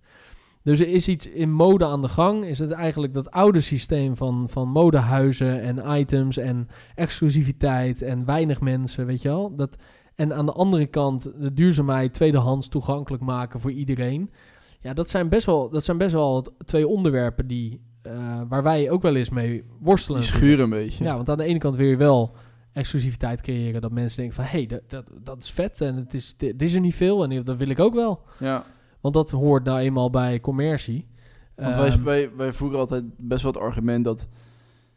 Dus 0.64 0.80
er 0.80 0.88
is 0.88 1.08
iets 1.08 1.28
in 1.28 1.52
mode 1.52 1.86
aan 1.86 2.02
de 2.02 2.08
gang. 2.08 2.46
Is 2.46 2.60
het 2.60 2.72
eigenlijk 2.72 3.14
dat 3.14 3.32
oude 3.32 3.62
systeem 3.62 4.18
van, 4.18 4.50
van 4.50 4.70
modehuizen 4.70 5.62
en 5.62 6.00
items 6.00 6.38
en 6.38 6.68
exclusiviteit 6.96 8.02
en 8.02 8.26
weinig 8.26 8.62
mensen, 8.62 9.06
weet 9.06 9.22
je 9.22 9.28
wel. 9.28 9.56
Dat, 9.56 9.76
en 10.16 10.36
aan 10.36 10.46
de 10.46 10.52
andere 10.52 10.86
kant 10.86 11.32
de 11.40 11.54
duurzaamheid 11.54 12.14
tweedehands 12.14 12.68
toegankelijk 12.68 13.24
maken 13.24 13.60
voor 13.60 13.72
iedereen. 13.72 14.32
Ja, 14.80 14.94
dat 14.94 15.10
zijn 15.10 15.30
best 15.30 15.46
wel, 15.46 15.70
dat 15.70 15.84
zijn 15.84 15.98
best 15.98 16.14
wel 16.14 16.48
twee 16.66 16.88
onderwerpen 16.88 17.48
die, 17.48 17.82
eh, 18.02 18.42
waar 18.48 18.64
wij 18.64 18.90
ook 18.90 19.02
wel 19.02 19.16
eens 19.16 19.30
mee 19.30 19.64
worstelen. 19.80 20.20
Die 20.20 20.30
schuren 20.30 20.64
een 20.64 20.70
beetje. 20.70 21.04
Ja, 21.04 21.16
want 21.16 21.30
aan 21.30 21.38
de 21.38 21.44
ene 21.44 21.60
kant 21.60 21.76
wil 21.76 21.88
je 21.88 21.98
wel 21.98 22.36
exclusiviteit 22.74 23.42
creëren. 23.42 23.82
Dat 23.82 23.92
mensen 23.92 24.20
denken 24.20 24.36
van, 24.36 24.46
hé, 24.46 24.58
hey, 24.58 24.66
dat, 24.66 24.82
dat, 24.88 25.12
dat 25.24 25.44
is 25.44 25.52
vet 25.52 25.82
en 25.82 25.96
het 25.96 26.14
is, 26.14 26.38
dit 26.38 26.62
is 26.62 26.74
er 26.76 26.82
niet 26.82 26.96
veel 26.96 27.24
en 27.24 27.44
dat 27.44 27.58
wil 27.58 27.70
ik 27.70 27.80
ook 27.80 27.94
wel. 27.94 28.22
Ja, 28.40 28.66
Want 29.04 29.16
dat 29.16 29.32
hoort 29.32 29.64
nou 29.64 29.80
eenmaal 29.80 30.10
bij 30.10 30.40
commercie. 30.40 31.08
want 31.56 31.76
wij, 31.76 31.90
Ehm, 31.90 32.04
wij, 32.04 32.36
wij 32.36 32.54
voeren 32.54 32.80
altijd 32.80 33.04
best 33.18 33.44
wel 33.44 33.52
het 33.52 33.62
argument 33.62 34.04
dat... 34.04 34.28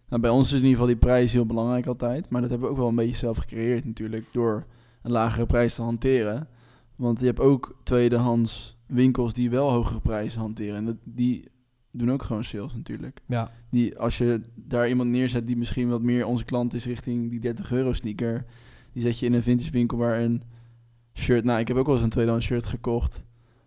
Nou, 0.08 0.22
bij 0.22 0.30
ons 0.30 0.46
is 0.46 0.52
in 0.52 0.56
ieder 0.56 0.70
geval 0.70 0.86
die 0.86 0.96
prijs 0.96 1.32
heel 1.32 1.46
belangrijk 1.46 1.86
altijd. 1.86 2.30
Maar 2.30 2.40
dat 2.40 2.50
hebben 2.50 2.68
we 2.68 2.74
ook 2.74 2.80
wel 2.80 2.88
een 2.88 2.94
beetje 2.94 3.16
zelf 3.16 3.36
gecreëerd 3.36 3.84
natuurlijk. 3.84 4.26
Door 4.32 4.64
een 5.02 5.10
lagere 5.10 5.46
prijs 5.46 5.74
te 5.74 5.82
hanteren. 5.82 6.48
Want 6.96 7.20
je 7.20 7.26
hebt 7.26 7.40
ook 7.40 7.76
tweedehands 7.82 8.76
winkels 8.86 9.32
die 9.32 9.50
wel 9.50 9.70
hogere 9.70 10.00
prijzen 10.00 10.40
hanteren. 10.40 10.76
En 10.76 10.84
dat, 10.84 10.96
die 11.04 11.48
doen 11.90 12.12
ook 12.12 12.22
gewoon 12.22 12.44
sales 12.44 12.74
natuurlijk. 12.74 13.20
ja, 13.26 13.50
Die, 13.70 13.98
als 13.98 14.18
je 14.18 14.40
daar 14.54 14.88
iemand 14.88 15.10
neerzet 15.10 15.46
die 15.46 15.56
misschien 15.56 15.88
wat 15.88 16.02
meer 16.02 16.26
onze 16.26 16.44
klant 16.44 16.74
is 16.74 16.86
richting 16.86 17.30
die 17.30 17.40
30 17.40 17.72
euro 17.72 17.92
sneaker. 17.92 18.44
Die 18.92 19.02
zet 19.02 19.18
je 19.18 19.26
in 19.26 19.32
een 19.32 19.42
vintage 19.42 19.70
winkel 19.70 19.98
waar 19.98 20.20
een 20.20 20.42
shirt... 21.14 21.44
Nou, 21.44 21.58
ik 21.58 21.68
heb 21.68 21.76
ook 21.76 21.86
wel 21.86 21.94
eens 21.94 22.04
een 22.04 22.10
tweedehands 22.10 22.46
shirt 22.46 22.66
gekocht. 22.66 23.24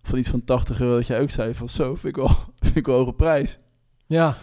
Van 0.09 0.17
iets 0.17 0.29
van 0.29 0.43
80 0.43 0.81
euro 0.81 0.95
dat 0.95 1.07
jij 1.07 1.21
ook 1.21 1.29
zei 1.29 1.53
van 1.53 1.69
zo, 1.69 1.95
vind 1.95 2.17
ik 2.17 2.23
wel, 2.23 2.35
vind 2.59 2.75
ik 2.75 2.85
wel 2.85 2.95
een 2.95 3.01
hoge 3.03 3.15
prijs. 3.15 3.59
ja, 4.05 4.37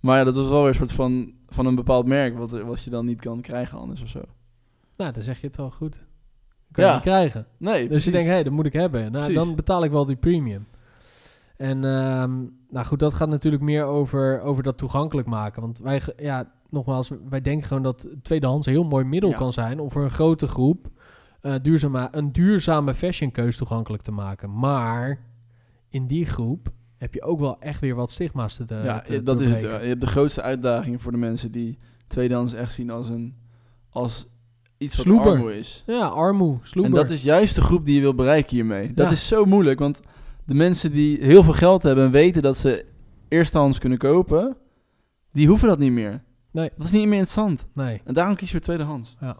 Maar 0.00 0.18
ja, 0.18 0.24
dat 0.24 0.34
was 0.36 0.48
wel 0.48 0.58
weer 0.60 0.68
een 0.68 0.74
soort 0.74 0.92
van, 0.92 1.32
van 1.48 1.66
een 1.66 1.74
bepaald 1.74 2.06
merk 2.06 2.38
wat, 2.38 2.50
wat 2.50 2.82
je 2.82 2.90
dan 2.90 3.06
niet 3.06 3.20
kan 3.20 3.40
krijgen 3.40 3.78
anders 3.78 4.02
of 4.02 4.08
zo. 4.08 4.22
nou, 4.96 5.12
dan 5.12 5.22
zeg 5.22 5.40
je 5.40 5.46
het 5.46 5.56
wel 5.56 5.70
goed. 5.70 6.00
Kan 6.72 6.84
Ja. 6.84 6.88
je 6.90 6.94
niet 6.94 7.04
krijgen. 7.04 7.46
Nee, 7.56 7.78
Dus 7.78 7.86
precies. 7.88 8.04
je 8.04 8.10
denkt, 8.10 8.26
hé, 8.28 8.42
dat 8.42 8.52
moet 8.52 8.66
ik 8.66 8.72
hebben. 8.72 9.00
Nou, 9.00 9.24
Precies. 9.24 9.44
dan 9.46 9.54
betaal 9.56 9.84
ik 9.84 9.90
wel 9.90 10.04
die 10.06 10.16
premium. 10.16 10.66
En 11.56 11.84
ehm, 11.84 12.32
nou 12.70 12.86
goed, 12.86 12.98
dat 12.98 13.14
gaat 13.14 13.28
natuurlijk 13.28 13.62
meer 13.62 13.84
over, 13.84 14.40
over 14.40 14.62
dat 14.62 14.78
toegankelijk 14.78 15.28
maken. 15.28 15.62
Want 15.62 15.78
wij, 15.78 16.00
ja, 16.16 16.52
nogmaals, 16.68 17.10
wij 17.28 17.40
denken 17.40 17.66
gewoon 17.68 17.82
dat 17.82 18.08
tweedehands 18.22 18.66
een 18.66 18.72
heel 18.72 18.84
mooi 18.84 19.04
middel 19.04 19.30
Ja. 19.30 19.36
kan 19.36 19.52
zijn 19.52 19.80
om 19.80 19.90
voor 19.90 20.02
een 20.02 20.10
grote 20.10 20.46
groep 20.46 20.86
eh, 21.44 21.54
duurzame, 21.62 22.08
een 22.10 22.32
duurzame 22.32 22.94
fashionkeus 22.94 23.56
toegankelijk 23.56 24.02
te 24.02 24.10
maken. 24.12 24.58
Maar 24.58 25.18
in 25.88 26.06
die 26.06 26.26
groep 26.26 26.68
heb 26.96 27.14
je 27.14 27.22
ook 27.22 27.40
wel 27.40 27.60
echt 27.60 27.80
weer 27.80 27.94
wat 27.94 28.10
stigma's 28.10 28.56
te, 28.56 28.64
ja, 28.84 29.00
te 29.00 29.22
dat 29.22 29.40
is 29.40 29.50
het. 29.50 29.60
ja. 29.60 29.80
Je 29.80 29.88
hebt 29.88 30.00
de 30.00 30.06
grootste 30.06 30.42
uitdaging 30.42 31.02
voor 31.02 31.12
de 31.12 31.18
mensen 31.18 31.52
die 31.52 31.76
tweedehands 32.06 32.52
echt 32.52 32.72
zien 32.72 32.90
als, 32.90 33.08
een, 33.08 33.34
als 33.90 34.26
iets 34.78 34.96
wat 34.96 35.04
Sloeber. 35.06 35.32
armoe 35.32 35.58
is. 35.58 35.82
Ja, 35.86 36.06
armoe, 36.06 36.58
sloeber. 36.62 36.92
En 36.94 36.98
dat 37.06 37.10
is 37.10 37.22
juist 37.22 37.54
de 37.54 37.62
groep 37.62 37.84
die 37.84 37.94
je 37.94 38.00
wil 38.00 38.14
bereiken 38.14 38.54
hiermee. 38.56 38.92
Dat 38.94 39.06
Ja. 39.06 39.12
is 39.12 39.26
zo 39.26 39.44
moeilijk, 39.44 39.78
want 39.78 40.00
de 40.44 40.54
mensen 40.54 40.92
die 40.92 41.18
heel 41.24 41.42
veel 41.42 41.52
geld 41.52 41.82
hebben 41.82 42.04
en 42.04 42.10
weten 42.10 42.42
dat 42.42 42.56
ze 42.56 42.84
eerstehands 43.28 43.78
kunnen 43.78 43.98
kopen, 43.98 44.56
die 45.32 45.46
hoeven 45.48 45.68
dat 45.68 45.78
niet 45.78 45.92
meer. 45.92 46.22
Nee. 46.50 46.70
Dat 46.76 46.86
is 46.86 46.92
niet 46.92 47.02
meer 47.02 47.18
interessant. 47.18 47.66
Nee. 47.74 48.00
En 48.04 48.14
daarom 48.14 48.34
kies 48.36 48.46
je 48.50 48.54
voor 48.56 48.64
tweedehands. 48.64 49.16
Ja, 49.20 49.36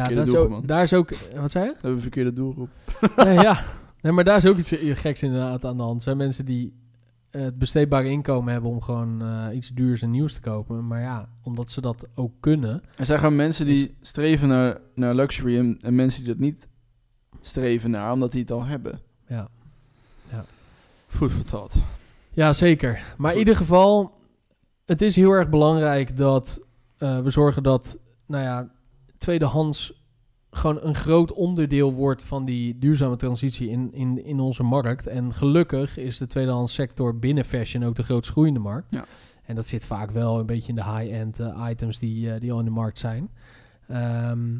Verkeerde 0.00 0.14
daar 0.14 0.34
is, 0.34 0.40
ook, 0.40 0.48
man. 0.50 0.62
daar 0.66 0.82
is 0.82 0.92
ook... 0.92 1.10
Wat 1.40 1.50
zei 1.50 1.64
je? 1.64 1.70
We 1.70 1.76
hebben 1.76 1.90
een 1.90 2.00
verkeerde 2.00 2.32
doelgroep. 2.32 2.68
nee, 3.16 3.38
ja. 3.38 3.60
Nee, 4.00 4.12
maar 4.12 4.24
daar 4.24 4.36
is 4.36 4.46
ook 4.46 4.56
iets 4.56 4.72
geks 5.00 5.22
inderdaad 5.22 5.64
aan 5.64 5.76
de 5.76 5.82
hand. 5.82 5.96
Er 5.96 6.02
zijn 6.02 6.16
mensen 6.16 6.44
die 6.44 6.74
het 7.30 7.58
besteedbare 7.58 8.08
inkomen 8.08 8.52
hebben 8.52 8.70
om 8.70 8.80
gewoon 8.80 9.22
eh, 9.22 9.56
iets 9.56 9.68
duurs 9.68 10.02
en 10.02 10.10
nieuws 10.10 10.32
te 10.32 10.40
kopen. 10.40 10.86
Maar 10.86 11.00
ja, 11.00 11.28
omdat 11.42 11.70
ze 11.70 11.80
dat 11.80 12.08
ook 12.14 12.32
kunnen. 12.40 12.82
Er 12.96 13.06
zijn 13.06 13.18
gewoon 13.18 13.36
mensen 13.36 13.66
die 13.66 13.96
streven 14.00 14.48
naar, 14.48 14.78
naar 14.94 15.14
luxury 15.14 15.58
en, 15.58 15.78
en 15.80 15.94
mensen 15.94 16.24
die 16.24 16.32
dat 16.32 16.42
niet 16.42 16.68
streven 17.40 17.90
naar, 17.90 18.12
omdat 18.12 18.32
die 18.32 18.40
het 18.40 18.50
al 18.50 18.64
hebben. 18.64 19.00
Ja, 19.28 19.48
Food 21.06 21.32
for 21.32 21.44
thought. 21.44 21.74
ja 22.30 22.52
zeker. 22.52 23.14
Maar 23.16 23.32
in 23.32 23.38
ieder 23.38 23.56
geval, 23.56 24.20
het 24.84 25.02
is 25.02 25.16
heel 25.16 25.30
erg 25.30 25.48
belangrijk 25.48 26.16
dat 26.16 26.60
eh, 26.96 27.20
we 27.20 27.30
zorgen 27.30 27.62
dat, 27.62 27.98
nou 28.26 28.42
ja, 28.42 28.70
tweedehands 29.24 30.02
gewoon 30.50 30.78
een 30.80 30.94
groot 30.94 31.32
onderdeel 31.32 31.92
wordt 31.92 32.22
van 32.22 32.44
die 32.44 32.78
duurzame 32.78 33.16
transitie 33.16 33.68
in, 33.68 33.92
in, 33.92 34.24
in 34.24 34.40
onze 34.40 34.62
markt. 34.62 35.06
En 35.06 35.34
gelukkig 35.34 35.96
is 35.96 36.18
de 36.18 36.26
tweedehands 36.26 36.74
sector 36.74 37.18
binnen 37.18 37.44
fashion 37.44 37.84
ook 37.84 37.94
de 37.94 38.02
grootst 38.02 38.30
groeiende 38.30 38.60
markt. 38.60 38.86
Ja. 38.90 39.04
En 39.42 39.54
dat 39.54 39.66
zit 39.66 39.84
vaak 39.84 40.10
wel 40.10 40.38
een 40.38 40.46
beetje 40.46 40.68
in 40.68 40.74
de 40.74 40.84
high-end 40.84 41.40
eh, 41.40 41.66
items 41.70 41.98
die, 41.98 42.32
eh, 42.32 42.40
die 42.40 42.52
al 42.52 42.58
in 42.58 42.64
de 42.64 42.70
markt 42.70 42.98
zijn. 42.98 43.30
Ehm, 43.88 44.56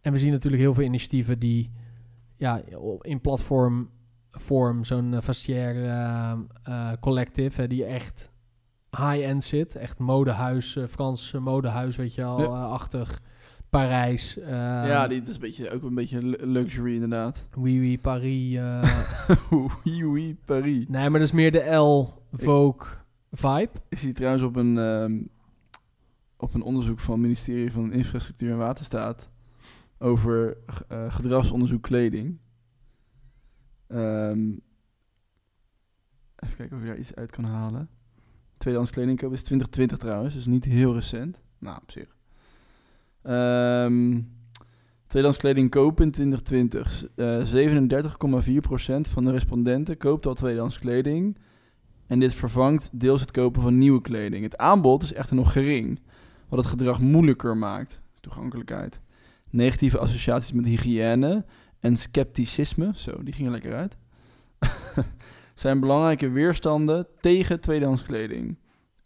en 0.00 0.12
we 0.12 0.18
zien 0.18 0.30
natuurlijk 0.30 0.62
heel 0.62 0.74
veel 0.74 0.84
initiatieven 0.84 1.38
die 1.38 1.70
ja, 2.36 2.62
in 3.00 3.20
platformvorm, 3.20 4.84
zo'n 4.84 5.20
uh, 6.68 6.92
Collective, 7.00 7.60
hè, 7.60 7.66
die 7.66 7.84
echt 7.84 8.29
high-end 8.96 9.44
zit. 9.44 9.74
Echt 9.76 9.98
modehuis, 9.98 10.76
eh, 10.76 10.86
Frans 10.86 11.32
eh, 11.34 11.40
modehuis, 11.40 11.96
weet 11.96 12.14
je 12.14 12.24
al, 12.24 12.38
Ja. 12.40 12.46
eh, 12.46 12.70
achtig. 12.70 13.20
Parijs. 13.70 14.34
ja, 14.44 15.06
die, 15.08 15.18
dat 15.18 15.28
is 15.28 15.34
een 15.34 15.40
beetje, 15.40 15.70
ook 15.70 15.82
een 15.82 15.94
beetje 15.94 16.22
lu- 16.22 16.36
luxury 16.46 16.94
inderdaad. 16.94 17.46
Oui, 17.58 17.78
oui, 17.78 17.98
Paris. 17.98 18.58
oui, 19.84 20.04
oui, 20.04 20.36
Paris. 20.44 20.84
nee, 20.88 21.10
maar 21.10 21.20
dat 21.20 21.28
is 21.28 21.32
meer 21.34 21.52
de 21.52 21.64
L, 21.74 22.14
Vogue 22.32 22.88
vibe. 23.30 23.70
Ik 23.88 23.98
zie 23.98 24.12
trouwens 24.12 24.42
op 24.42 24.56
een, 24.56 24.78
ehm, 24.78 25.22
op 26.36 26.54
een 26.54 26.62
onderzoek 26.62 26.98
van 27.00 27.12
het 27.12 27.22
ministerie 27.22 27.72
van 27.72 27.92
Infrastructuur 27.92 28.50
en 28.50 28.58
Waterstaat 28.58 29.28
over 29.98 30.56
gedragsonderzoek 31.08 31.82
kleding. 31.82 32.38
Ehm, 33.86 34.48
even 36.36 36.56
kijken 36.56 36.76
of 36.76 36.82
ik 36.82 36.88
daar 36.88 36.98
iets 36.98 37.14
uit 37.14 37.30
kan 37.30 37.44
halen. 37.44 37.88
Tweedehands 38.60 38.90
kleding 38.90 39.18
kopen 39.18 39.36
is 39.36 39.42
2020 39.42 39.98
trouwens, 39.98 40.34
dus 40.34 40.46
niet 40.46 40.64
heel 40.64 40.94
recent. 40.94 41.40
Nou, 41.58 41.78
op 41.82 41.90
zich. 41.90 42.16
Ehm 43.22 44.20
tweedehands 45.06 45.40
kleding 45.40 45.70
kopen 45.70 46.04
in 46.04 46.10
2020. 46.10 47.06
Eh 47.16 47.44
37,4% 49.04 49.10
van 49.10 49.24
de 49.24 49.30
respondenten 49.30 49.96
koopt 49.96 50.26
al 50.26 50.34
tweedehands 50.34 50.78
kleding. 50.78 51.38
En 52.06 52.20
dit 52.20 52.34
vervangt 52.34 52.90
deels 52.92 53.20
het 53.20 53.30
kopen 53.30 53.62
van 53.62 53.78
nieuwe 53.78 54.00
kleding. 54.00 54.42
Het 54.42 54.56
aanbod 54.56 55.02
is 55.02 55.12
echter 55.12 55.36
nog 55.36 55.52
gering, 55.52 56.00
wat 56.48 56.58
het 56.58 56.68
gedrag 56.68 57.00
moeilijker 57.00 57.56
maakt. 57.56 58.00
Toegankelijkheid. 58.20 59.00
Negatieve 59.50 59.98
associaties 59.98 60.52
met 60.52 60.64
hygiëne 60.64 61.44
en 61.78 61.96
scepticisme, 61.96 62.92
zo, 62.94 63.22
die 63.22 63.34
gingen 63.34 63.52
lekker 63.52 63.74
uit, 63.74 63.96
zijn 65.60 65.80
belangrijke 65.80 66.28
weerstanden 66.28 67.06
tegen 67.20 67.60
tweedehands 67.60 68.02
kleding. 68.02 68.58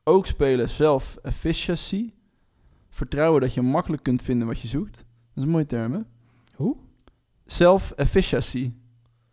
Ook 0.05 0.26
spelen 0.26 0.68
self-efficacy, 0.68 2.12
vertrouwen 2.88 3.40
dat 3.40 3.55
je 3.55 3.62
makkelijk 3.62 4.02
kunt 4.02 4.22
vinden 4.22 4.46
wat 4.46 4.61
je 4.61 4.68
zoekt. 4.68 4.96
Dat 4.96 5.05
is 5.34 5.42
een 5.42 5.48
mooie 5.48 5.66
term, 5.66 5.92
hè? 5.92 6.00
Hoe? 6.57 6.76
Self-efficacy. 7.46 8.72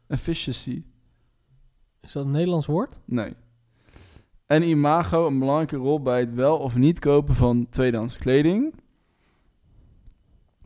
Efficiency. 0.07 0.84
Is 2.01 2.11
dat 2.11 2.26
een 2.26 2.32
Nederlands 2.32 2.65
woord? 2.65 2.99
Nee. 3.05 3.34
En 4.45 4.63
imago 4.63 5.28
een 5.28 5.39
belangrijke 5.39 5.78
rol 5.78 6.01
bij 6.01 6.19
het 6.19 6.34
wel 6.34 6.57
of 6.57 6.76
niet 6.76 6.99
kopen 6.99 7.36
van 7.36 7.69
tweedehands 7.69 8.17
kleding. 8.17 8.74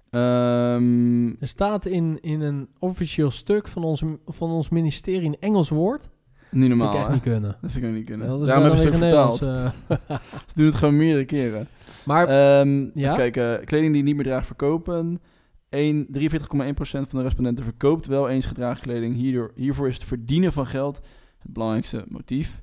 Ehm, 0.10 1.28
Er 1.28 1.48
staat 1.48 1.86
in, 1.86 2.20
in 2.22 2.42
een 2.42 2.70
officieel 2.80 3.32
stuk 3.32 3.68
van 3.68 3.84
ons, 3.84 4.04
van 4.26 4.50
ons 4.50 4.70
ministerie 4.70 5.28
een 5.28 5.40
Engels 5.40 5.70
woord. 5.70 6.10
Niet 6.56 6.70
Dat 6.70 6.78
normaal, 6.78 6.94
vind 6.94 6.94
ik 6.94 7.00
echt 7.00 7.08
hè? 7.08 7.14
niet 7.14 7.24
kunnen. 7.24 7.58
Dat 7.62 7.72
vind 7.72 7.84
ik 7.84 7.90
ook 7.90 7.96
niet 7.96 8.06
kunnen. 8.06 8.28
Dat 8.28 8.42
is 8.42 8.48
Daarom 8.48 8.64
hebben 8.64 8.82
ze 8.82 8.90
het 8.90 8.98
vertaald. 8.98 9.42
Nederlands, 9.42 9.74
eh. 9.88 10.18
Ze 10.48 10.54
doen 10.56 10.66
het 10.66 10.76
gewoon 10.76 10.98
meerdere 10.98 11.26
keren. 11.26 11.68
maar 12.06 12.28
Ehm 12.28 12.80
Ja? 12.80 12.90
Even 12.94 13.16
kijken. 13.16 13.66
Kleding 13.66 13.92
die 13.92 14.02
je 14.02 14.08
niet 14.08 14.16
meer 14.16 14.26
draagt 14.26 14.46
verkopen. 14.46 15.22
1 15.70 16.08
43,1% 16.20 16.30
van 16.78 17.06
de 17.10 17.22
respondenten 17.22 17.64
verkoopt 17.64 18.06
wel 18.06 18.30
eens 18.30 18.46
gedragen 18.46 18.82
kleding. 18.82 19.16
Hierdoor, 19.16 19.52
hiervoor 19.56 19.88
is 19.88 19.96
het 19.96 20.04
verdienen 20.04 20.54
van 20.54 20.68
geld 20.68 21.02
het 21.46 21.54
belangrijkste 21.54 22.06
motief. 22.08 22.62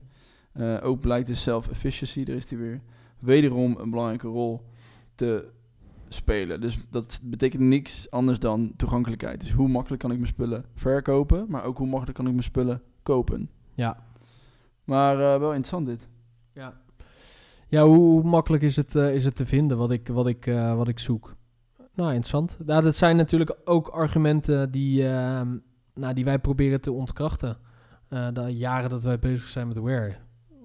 Eh, 0.53 0.77
ook 0.83 1.01
blijkt 1.01 1.27
de 1.27 1.35
self-efficiency, 1.35 2.25
daar 2.25 2.37
is 2.37 2.47
die 2.47 2.59
weer, 2.59 2.81
wederom 3.19 3.77
een 3.79 3.91
belangrijke 3.91 4.29
rol 4.29 4.61
te 5.15 5.49
spelen. 6.09 6.61
Dus 6.61 6.79
dat 6.91 7.21
betekent 7.23 7.63
niks 7.63 8.11
anders 8.11 8.39
dan 8.39 8.73
toegankelijkheid. 8.77 9.41
Dus 9.41 9.53
hoe 9.53 9.69
makkelijk 9.69 10.03
kan 10.03 10.11
ik 10.11 10.17
mijn 10.17 10.29
spullen 10.29 10.65
verkopen, 10.75 11.47
maar 11.49 11.65
ook 11.65 11.79
hoe 11.79 11.87
makkelijk 11.87 12.17
kan 12.17 12.27
ik 12.27 12.33
mijn 12.33 12.45
spullen 12.45 12.83
kopen. 13.03 13.51
Ja. 13.75 13.97
Maar 14.85 15.15
eh, 15.15 15.39
wel 15.39 15.49
interessant 15.49 15.87
dit. 15.87 16.09
Ja, 16.53 16.73
ja 17.69 17.85
hoe, 17.85 17.97
hoe 17.97 18.23
makkelijk 18.23 18.63
is 18.63 18.77
het, 18.77 18.95
eh, 18.95 19.15
is 19.15 19.25
het 19.25 19.37
te 19.37 19.47
vinden 19.47 19.77
wat 19.77 19.91
ik, 19.91 20.09
wat 20.09 20.27
ik, 20.27 20.47
eh, 20.47 20.77
wat 20.77 20.89
ik 20.89 20.99
zoek? 20.99 21.35
Nou, 21.95 22.09
interessant. 22.09 22.59
Nou, 22.67 22.83
dat 22.83 22.97
zijn 22.97 23.17
natuurlijk 23.17 23.57
ook 23.65 23.89
argumenten 23.89 24.71
die, 24.71 25.09
ehm, 25.09 25.57
nou, 25.95 26.15
die 26.15 26.25
wij 26.25 26.39
proberen 26.39 26.81
te 26.81 26.93
ontkrachten. 26.93 27.57
De 28.33 28.57
jaren 28.57 28.91
dat 28.91 29.03
wij 29.03 29.19
bezig 29.19 29.49
zijn 29.49 29.69
met 29.69 29.79
wear. 29.81 30.19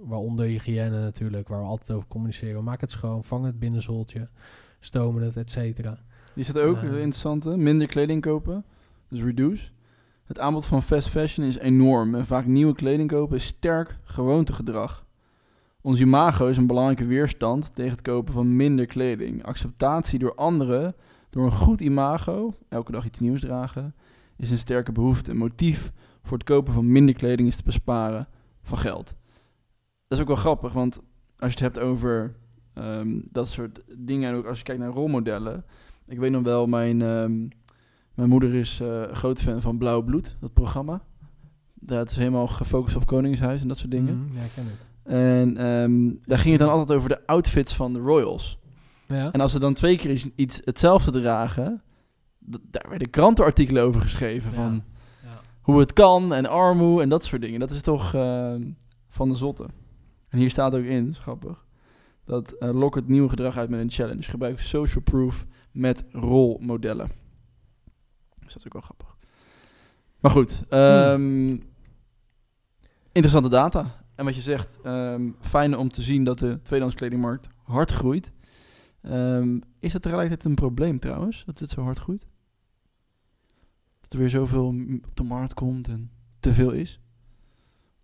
Waaronder 0.04 0.46
hygiëne 0.46 1.00
natuurlijk, 1.00 1.48
waar 1.48 1.60
we 1.60 1.66
altijd 1.66 1.92
over 1.98 2.08
communiceren. 2.08 2.64
Maak 2.64 2.82
het 2.82 2.92
schoon, 2.92 3.24
vang 3.24 3.46
het 3.46 3.60
binnenzoltje, 3.60 4.30
stomen 4.80 5.24
het, 5.24 5.38
et 5.38 5.52
cetera. 5.52 6.00
Die 6.34 6.44
staat 6.44 6.58
ook, 6.58 6.82
een 6.82 6.88
interessante. 6.88 7.58
Minder 7.58 7.88
kleding 7.88 8.22
kopen, 8.22 8.66
dus 9.08 9.22
reduce. 9.22 9.70
Het 10.28 10.40
aanbod 10.40 10.66
van 10.66 10.84
fast 10.84 11.08
fashion 11.08 11.46
is 11.46 11.58
enorm 11.58 12.16
en 12.16 12.26
vaak 12.26 12.46
nieuwe 12.46 12.76
kleding 12.76 13.10
kopen 13.10 13.36
is 13.36 13.46
sterk 13.46 13.98
gewoontegedrag. 14.04 15.06
Ons 15.82 16.00
imago 16.00 16.48
is 16.48 16.58
een 16.58 16.68
belangrijke 16.68 17.06
weerstand 17.06 17.76
tegen 17.76 17.92
het 17.92 18.02
kopen 18.02 18.34
van 18.34 18.56
minder 18.56 18.86
kleding. 18.86 19.44
Acceptatie 19.44 20.20
door 20.20 20.36
anderen, 20.36 20.96
door 21.30 21.46
een 21.46 21.52
goed 21.52 21.82
imago, 21.82 22.54
elke 22.70 22.92
dag 22.92 23.06
iets 23.06 23.20
nieuws 23.20 23.40
dragen, 23.40 23.96
is 24.38 24.52
een 24.52 24.58
sterke 24.58 24.92
behoefte. 24.92 25.32
Een 25.32 25.38
motief 25.38 25.92
voor 26.24 26.38
het 26.38 26.48
kopen 26.48 26.74
van 26.74 26.92
minder 26.92 27.16
kleding 27.16 27.48
is 27.48 27.56
te 27.56 27.64
besparen 27.64 28.28
van 28.62 28.78
geld. 28.78 29.16
Dat 30.08 30.18
is 30.18 30.20
ook 30.20 30.28
wel 30.28 30.36
grappig, 30.36 30.74
want 30.74 31.00
als 31.40 31.54
je 31.54 31.64
het 31.64 31.74
hebt 31.74 31.80
over 31.80 32.36
ehm, 32.74 33.20
dat 33.32 33.48
soort 33.48 33.82
dingen 33.98 34.30
en 34.30 34.36
ook 34.36 34.46
als 34.46 34.58
je 34.58 34.64
kijkt 34.64 34.82
naar 34.82 34.92
rolmodellen, 34.92 35.66
ik 36.08 36.20
weet 36.20 36.32
nog 36.32 36.44
wel, 36.44 36.68
mijn, 36.68 37.02
ehm, 37.02 37.48
mijn 38.18 38.30
moeder 38.30 38.54
is 38.54 38.80
een 38.80 39.16
groot 39.16 39.42
fan 39.42 39.62
van 39.62 39.78
Blauw 39.78 40.02
Bloed, 40.02 40.36
dat 40.40 40.54
programma. 40.54 41.02
Dat 41.74 42.10
is 42.10 42.16
helemaal 42.18 42.48
gefocust 42.48 42.96
op 42.96 43.06
Koningshuis 43.06 43.62
en 43.62 43.68
dat 43.68 43.78
soort 43.78 43.92
dingen. 43.92 44.18
Mhm, 44.18 44.38
ja, 44.38 44.42
ik 44.44 44.52
ken 44.56 44.66
het. 44.66 44.86
En 45.04 45.58
ehm, 45.58 46.14
daar 46.26 46.38
ging 46.38 46.52
het 46.58 46.60
dan 46.60 46.70
altijd 46.74 46.98
over 46.98 47.10
de 47.10 47.26
outfits 47.26 47.76
van 47.76 47.94
de 47.94 48.00
royals. 48.00 48.60
Ja. 49.08 49.32
En 49.32 49.42
als 49.42 49.52
ze 49.52 49.60
dan 49.60 49.74
twee 49.74 49.98
keer 49.98 50.12
iets, 50.12 50.28
iets 50.36 50.62
hetzelfde 50.64 51.12
dragen, 51.22 51.82
daar 52.40 52.86
werden 52.90 53.10
krantenartikelen 53.10 53.84
over 53.84 54.02
geschreven. 54.02 54.50
Ja. 54.52 54.56
Van 54.56 54.84
Ja. 55.24 55.30
hoe 55.62 55.80
het 55.80 55.94
kan 55.94 56.34
en 56.34 56.46
armoe 56.46 57.02
en 57.02 57.10
dat 57.10 57.24
soort 57.24 57.42
dingen. 57.42 57.60
Dat 57.60 57.72
is 57.72 57.82
toch 57.82 58.14
ehm, 58.14 58.62
van 59.10 59.30
de 59.30 59.36
zotte. 59.36 59.66
En 60.30 60.38
hier 60.38 60.50
staat 60.50 60.76
ook 60.76 60.84
in, 60.84 61.14
grappig, 61.14 61.66
dat 62.26 62.52
eh, 62.52 62.74
lok 62.74 62.96
het 62.96 63.08
nieuwe 63.08 63.30
gedrag 63.30 63.58
uit 63.58 63.70
met 63.70 63.80
een 63.80 63.92
challenge. 63.92 64.22
Gebruik 64.24 64.60
social 64.60 65.04
proof 65.04 65.46
met 65.72 66.04
rolmodellen. 66.12 67.10
Dus 68.48 68.54
dat 68.54 68.66
is 68.66 68.66
ook 68.66 68.74
wel 68.74 68.82
grappig. 68.82 69.18
Maar 70.20 70.32
goed, 70.32 70.64
ehm, 70.70 71.58
interessante 73.12 73.50
data. 73.50 74.06
En 74.16 74.26
wat 74.26 74.36
je 74.36 74.42
zegt, 74.42 74.78
ehm, 74.84 75.30
fijn 75.42 75.78
om 75.78 75.90
te 75.90 76.02
zien 76.02 76.24
dat 76.24 76.40
de 76.40 76.60
tweedehands 76.62 76.96
kledingmarkt 76.96 77.48
hard 77.64 77.92
groeit. 77.92 78.34
Ehm, 79.02 79.60
is 79.80 79.92
dat 79.94 80.02
tegelijkertijd 80.02 80.46
een 80.50 80.56
probleem 80.56 81.00
trouwens, 81.00 81.44
dat 81.46 81.60
het 81.60 81.70
zo 81.70 81.82
hard 81.82 82.00
groeit? 82.00 82.28
Dat 84.02 84.14
er 84.14 84.20
weer 84.20 84.30
zoveel 84.30 84.66
op 85.06 85.16
de 85.16 85.24
markt 85.24 85.54
komt 85.54 85.88
en 85.88 86.12
te 86.40 86.54
veel 86.54 86.72
is? 86.72 87.00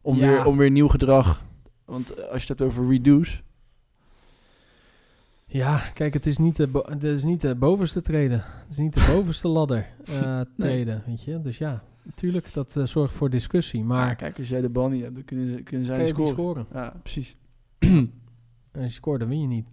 Om, 0.01 0.15
Ja. 0.17 0.27
weer, 0.27 0.45
om 0.45 0.57
weer 0.57 0.71
nieuw 0.71 0.87
gedrag. 0.87 1.43
Want 1.85 2.13
eh, 2.13 2.23
als 2.23 2.43
je 2.43 2.49
het 2.49 2.59
hebt 2.59 2.61
over 2.71 2.87
reduce. 2.87 3.41
Ja, 5.53 5.77
kijk, 5.93 6.13
het 6.13 6.25
is 6.25 6.37
niet 6.37 6.55
de, 6.55 6.69
het 6.85 7.03
is 7.03 7.23
niet 7.23 7.41
de 7.41 7.55
bovenste 7.55 8.01
treden. 8.01 8.37
Het 8.37 8.69
is 8.69 8.77
niet 8.77 8.93
de 8.93 9.11
bovenste 9.13 9.47
ladder 9.47 9.87
eh, 10.05 10.41
treden, 10.57 11.03
weet 11.05 11.23
je. 11.23 11.41
Dus 11.41 11.57
ja, 11.57 11.83
natuurlijk, 12.03 12.53
dat 12.53 12.75
eh, 12.75 12.85
zorgt 12.85 13.13
voor 13.13 13.29
discussie. 13.29 13.83
Maar 13.83 14.15
kijk, 14.15 14.37
als 14.39 14.49
jij 14.49 14.61
de 14.61 14.69
bal 14.69 14.89
niet 14.89 15.01
hebt, 15.01 15.13
dan 15.13 15.25
kunnen, 15.25 15.63
kunnen 15.63 15.85
zij 15.85 16.07
scoren. 16.07 16.33
scoren? 16.33 16.65
Ja, 16.73 16.93
precies. 17.01 17.35
En 17.79 18.11
als 18.81 18.83
je 18.83 18.89
scoort, 18.89 19.19
dan 19.19 19.29
win 19.29 19.41
je 19.41 19.47
niet. 19.47 19.67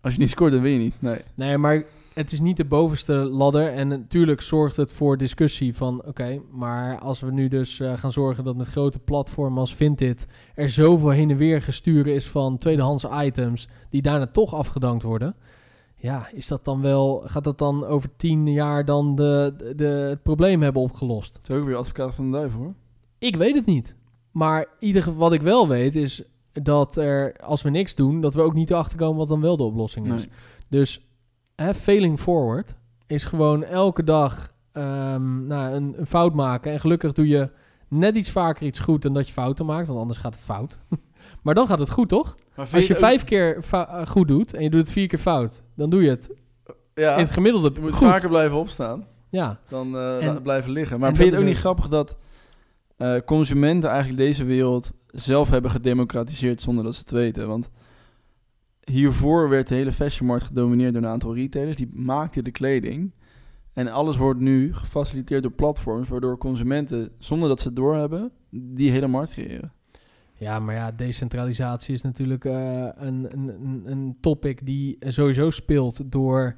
als 0.00 0.14
je 0.14 0.20
niet 0.20 0.30
scoort, 0.30 0.52
dan 0.52 0.62
win 0.62 0.72
je 0.72 0.78
niet. 0.78 1.00
Nee. 1.00 1.20
Nee, 1.34 1.58
maar 1.58 1.84
het 2.14 2.32
is 2.32 2.40
niet 2.40 2.56
de 2.56 2.64
bovenste 2.64 3.12
ladder. 3.14 3.68
En 3.72 3.88
natuurlijk 3.88 4.40
zorgt 4.40 4.76
het 4.76 4.92
voor 4.92 5.16
discussie 5.16 5.74
van... 5.76 6.02
oké, 6.06 6.40
maar 6.50 6.98
als 6.98 7.20
we 7.20 7.32
nu 7.32 7.48
dus 7.48 7.80
eh, 7.80 7.96
gaan 7.96 8.12
zorgen 8.12 8.44
dat 8.44 8.56
met 8.56 8.66
grote 8.66 8.98
platformen 8.98 9.58
als 9.58 9.74
Vinted... 9.74 10.26
er 10.54 10.68
zoveel 10.68 11.08
heen 11.08 11.30
en 11.30 11.36
weer 11.36 11.62
gesturen 11.62 12.14
is 12.14 12.28
van 12.28 12.56
tweedehands 12.56 13.04
items... 13.22 13.68
die 13.90 14.02
daarna 14.02 14.26
toch 14.26 14.54
afgedankt 14.54 15.02
worden... 15.02 15.34
ja, 15.96 16.28
is 16.32 16.46
dat 16.46 16.64
dan 16.64 16.80
wel... 16.80 17.22
gaat 17.26 17.44
dat 17.44 17.58
dan 17.58 17.84
over 17.84 18.08
tien 18.16 18.46
jaar 18.52 18.84
dan 18.84 19.14
de, 19.14 19.54
de, 19.56 19.74
de- 19.74 19.84
het 19.84 20.22
probleem 20.22 20.62
hebben 20.62 20.82
opgelost? 20.82 21.34
Het 21.36 21.48
is 21.48 21.56
ook 21.56 21.66
weer 21.66 21.76
advocaat 21.76 22.14
van 22.14 22.30
de 22.30 22.38
duivel 22.38 22.60
hoor. 22.60 22.74
Ik 23.18 23.36
weet 23.36 23.54
het 23.54 23.66
niet. 23.66 23.96
Maar 24.30 24.66
ieder, 24.78 25.02
geval- 25.02 25.18
wat 25.20 25.32
ik 25.32 25.42
wel 25.42 25.68
weet 25.68 25.96
is 25.96 26.22
dat 26.52 26.96
er, 26.96 27.36
als 27.36 27.62
we 27.62 27.70
niks 27.70 27.94
doen... 27.94 28.20
dat 28.20 28.34
we 28.34 28.42
ook 28.42 28.54
niet 28.54 28.70
erachter 28.70 28.98
komen 28.98 29.16
wat 29.16 29.28
dan 29.28 29.40
wel 29.40 29.56
de 29.56 29.62
oplossing 29.62 30.06
is. 30.06 30.12
Nee. 30.12 30.28
Dus 30.68 31.06
hè, 31.62 31.74
failing 31.74 32.20
forward 32.20 32.74
is 33.06 33.24
gewoon 33.24 33.64
elke 33.64 34.04
dag 34.04 34.52
ehm, 34.72 35.46
nou, 35.46 35.72
een, 35.74 35.94
een 35.98 36.06
fout 36.06 36.34
maken. 36.34 36.72
En 36.72 36.80
gelukkig 36.80 37.12
doe 37.12 37.28
je 37.28 37.50
net 37.88 38.16
iets 38.16 38.30
vaker 38.30 38.66
iets 38.66 38.78
goed 38.78 39.02
dan 39.02 39.14
dat 39.14 39.26
je 39.26 39.32
fouten 39.32 39.66
maakt, 39.66 39.86
want 39.86 39.98
anders 39.98 40.18
gaat 40.18 40.34
het 40.34 40.44
fout. 40.44 40.78
maar 41.42 41.54
dan 41.54 41.66
gaat 41.66 41.78
het 41.78 41.90
goed, 41.90 42.08
toch? 42.08 42.34
Als 42.72 42.86
je 42.86 42.94
vijf 42.96 43.24
keer 43.24 43.64
eh, 43.70 44.06
goed 44.06 44.28
doet 44.28 44.54
en 44.54 44.62
je 44.62 44.70
doet 44.70 44.80
het 44.80 44.92
vier 44.92 45.06
keer 45.06 45.18
fout, 45.18 45.62
dan 45.74 45.90
doe 45.90 46.02
je 46.02 46.10
het 46.10 46.30
ja, 46.94 47.12
in 47.14 47.22
het 47.22 47.30
gemiddelde 47.30 47.70
je 47.74 47.80
moet 47.80 47.92
goed. 47.92 48.08
vaker 48.08 48.28
blijven 48.28 48.56
opstaan. 48.56 49.06
Ja, 49.28 49.58
dan 49.68 49.96
eh, 49.96 50.26
En- 50.26 50.42
blijven 50.42 50.70
liggen. 50.70 51.00
Maar 51.00 51.14
vind 51.14 51.24
je 51.28 51.34
het 51.34 51.40
ook 51.42 51.48
niet 51.48 51.58
grappig 51.58 51.88
dat 51.88 52.16
eh, 52.96 53.16
consumenten 53.26 53.90
eigenlijk 53.90 54.18
deze 54.18 54.44
wereld 54.44 54.92
zelf 55.06 55.50
hebben 55.50 55.70
gedemocratiseerd 55.70 56.60
zonder 56.60 56.84
dat 56.84 56.94
ze 56.94 57.00
het 57.00 57.10
weten? 57.10 57.48
Want 57.48 57.70
hiervoor 58.90 59.48
werd 59.48 59.68
de 59.68 59.74
hele 59.74 59.92
fashionmarkt 59.92 60.44
gedomineerd 60.44 60.92
door 60.92 61.02
een 61.02 61.08
aantal 61.08 61.34
retailers. 61.34 61.76
Die 61.76 61.90
maakten 61.92 62.44
de 62.44 62.50
kleding. 62.50 63.12
En 63.72 63.88
alles 63.88 64.16
wordt 64.16 64.40
nu 64.40 64.74
gefaciliteerd 64.74 65.42
door 65.42 65.52
platforms, 65.52 66.08
waardoor 66.08 66.38
consumenten, 66.38 67.10
zonder 67.18 67.48
dat 67.48 67.60
ze 67.60 67.66
het 67.66 67.76
doorhebben, 67.76 68.30
die 68.50 68.90
hele 68.90 69.06
markt 69.06 69.32
creëren. 69.32 69.72
Ja, 70.42 70.58
maar 70.58 70.74
ja, 70.74 70.92
decentralisatie 70.92 71.94
is 71.94 72.02
natuurlijk 72.02 72.44
eh, 72.44 72.88
een, 72.94 73.28
een, 73.32 73.82
een, 73.84 74.16
topic 74.20 74.66
die 74.66 74.96
sowieso 75.00 75.50
speelt 75.50 76.12
door 76.12 76.56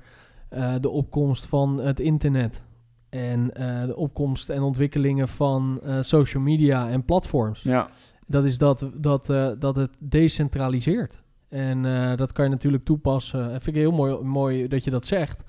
eh, 0.49 0.75
de 0.81 0.89
opkomst 0.89 1.47
van 1.47 1.79
het 1.79 2.01
internet. 2.01 2.63
En 3.11 3.55
eh, 3.55 3.85
de 3.87 3.97
opkomst 3.97 4.49
en 4.49 4.63
ontwikkelingen 4.63 5.29
van 5.29 5.81
social 6.01 6.43
media 6.43 6.89
en 6.89 7.05
platforms. 7.05 7.63
Ja, 7.63 7.89
Dat 8.27 8.45
is 8.45 8.59
dat, 8.59 8.91
dat, 8.95 9.27
dat 9.59 9.77
het 9.77 9.91
decentraliseert. 9.99 11.24
En 11.55 11.85
eh, 11.85 12.17
dat 12.17 12.33
kan 12.33 12.45
je 12.45 12.51
natuurlijk 12.51 12.85
toepassen. 12.85 13.43
En 13.43 13.61
vind 13.61 13.77
ik 13.77 13.83
heel 13.83 13.93
mooi, 13.93 14.23
mooi 14.23 14.69
dat 14.69 14.85
je 14.85 14.91
dat 14.91 15.07
zegt. 15.07 15.45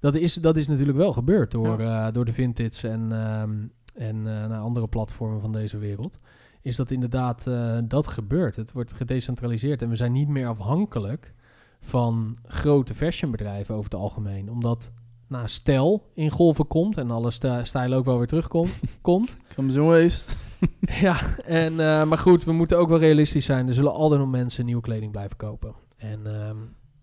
Dat 0.00 0.14
is, 0.14 0.34
dat 0.34 0.56
is 0.56 0.68
natuurlijk 0.68 0.98
wel 0.98 1.12
gebeurd 1.12 1.50
door, 1.50 1.80
eh, 1.80 2.06
door 2.12 2.24
de 2.24 2.32
Vintage 2.32 2.88
en, 2.88 3.12
ehm, 3.12 3.56
en 3.94 4.50
eh, 4.50 4.62
andere 4.62 4.88
platformen 4.88 5.40
van 5.40 5.52
deze 5.52 5.78
wereld. 5.78 6.18
Is 6.62 6.76
dat 6.76 6.90
inderdaad 6.90 7.50
dat 7.84 8.06
gebeurt. 8.06 8.56
Het 8.56 8.72
wordt 8.72 8.92
gedecentraliseerd 8.92 9.82
en 9.82 9.88
we 9.88 9.96
zijn 9.96 10.12
niet 10.12 10.28
meer 10.28 10.46
afhankelijk 10.46 11.34
van 11.80 12.38
grote 12.44 12.94
fashionbedrijven 12.94 13.74
over 13.74 13.90
het 13.90 14.00
algemeen. 14.00 14.50
Omdat 14.50 14.92
nou, 15.26 15.48
stijl 15.48 16.10
in 16.14 16.30
golven 16.30 16.66
komt 16.66 16.96
en 16.96 17.10
alle 17.10 17.30
stijl 17.62 17.92
ook 17.92 18.04
wel 18.04 18.18
weer 18.18 18.26
terugkomt. 18.26 18.78
komt. 19.00 19.36
Kamzoen 19.54 19.94
heeft. 19.94 20.36
Ja, 21.00 21.16
en, 21.44 21.72
eh, 21.80 22.04
maar 22.04 22.18
goed, 22.18 22.44
we 22.44 22.52
moeten 22.52 22.78
ook 22.78 22.88
wel 22.88 22.98
realistisch 22.98 23.44
zijn. 23.44 23.68
Er 23.68 23.74
zullen 23.74 23.92
altijd 23.92 24.20
nog 24.20 24.30
mensen 24.30 24.64
nieuwe 24.64 24.82
kleding 24.82 25.12
blijven 25.12 25.36
kopen. 25.36 25.74
En 25.96 26.20
ehm, 26.40 26.56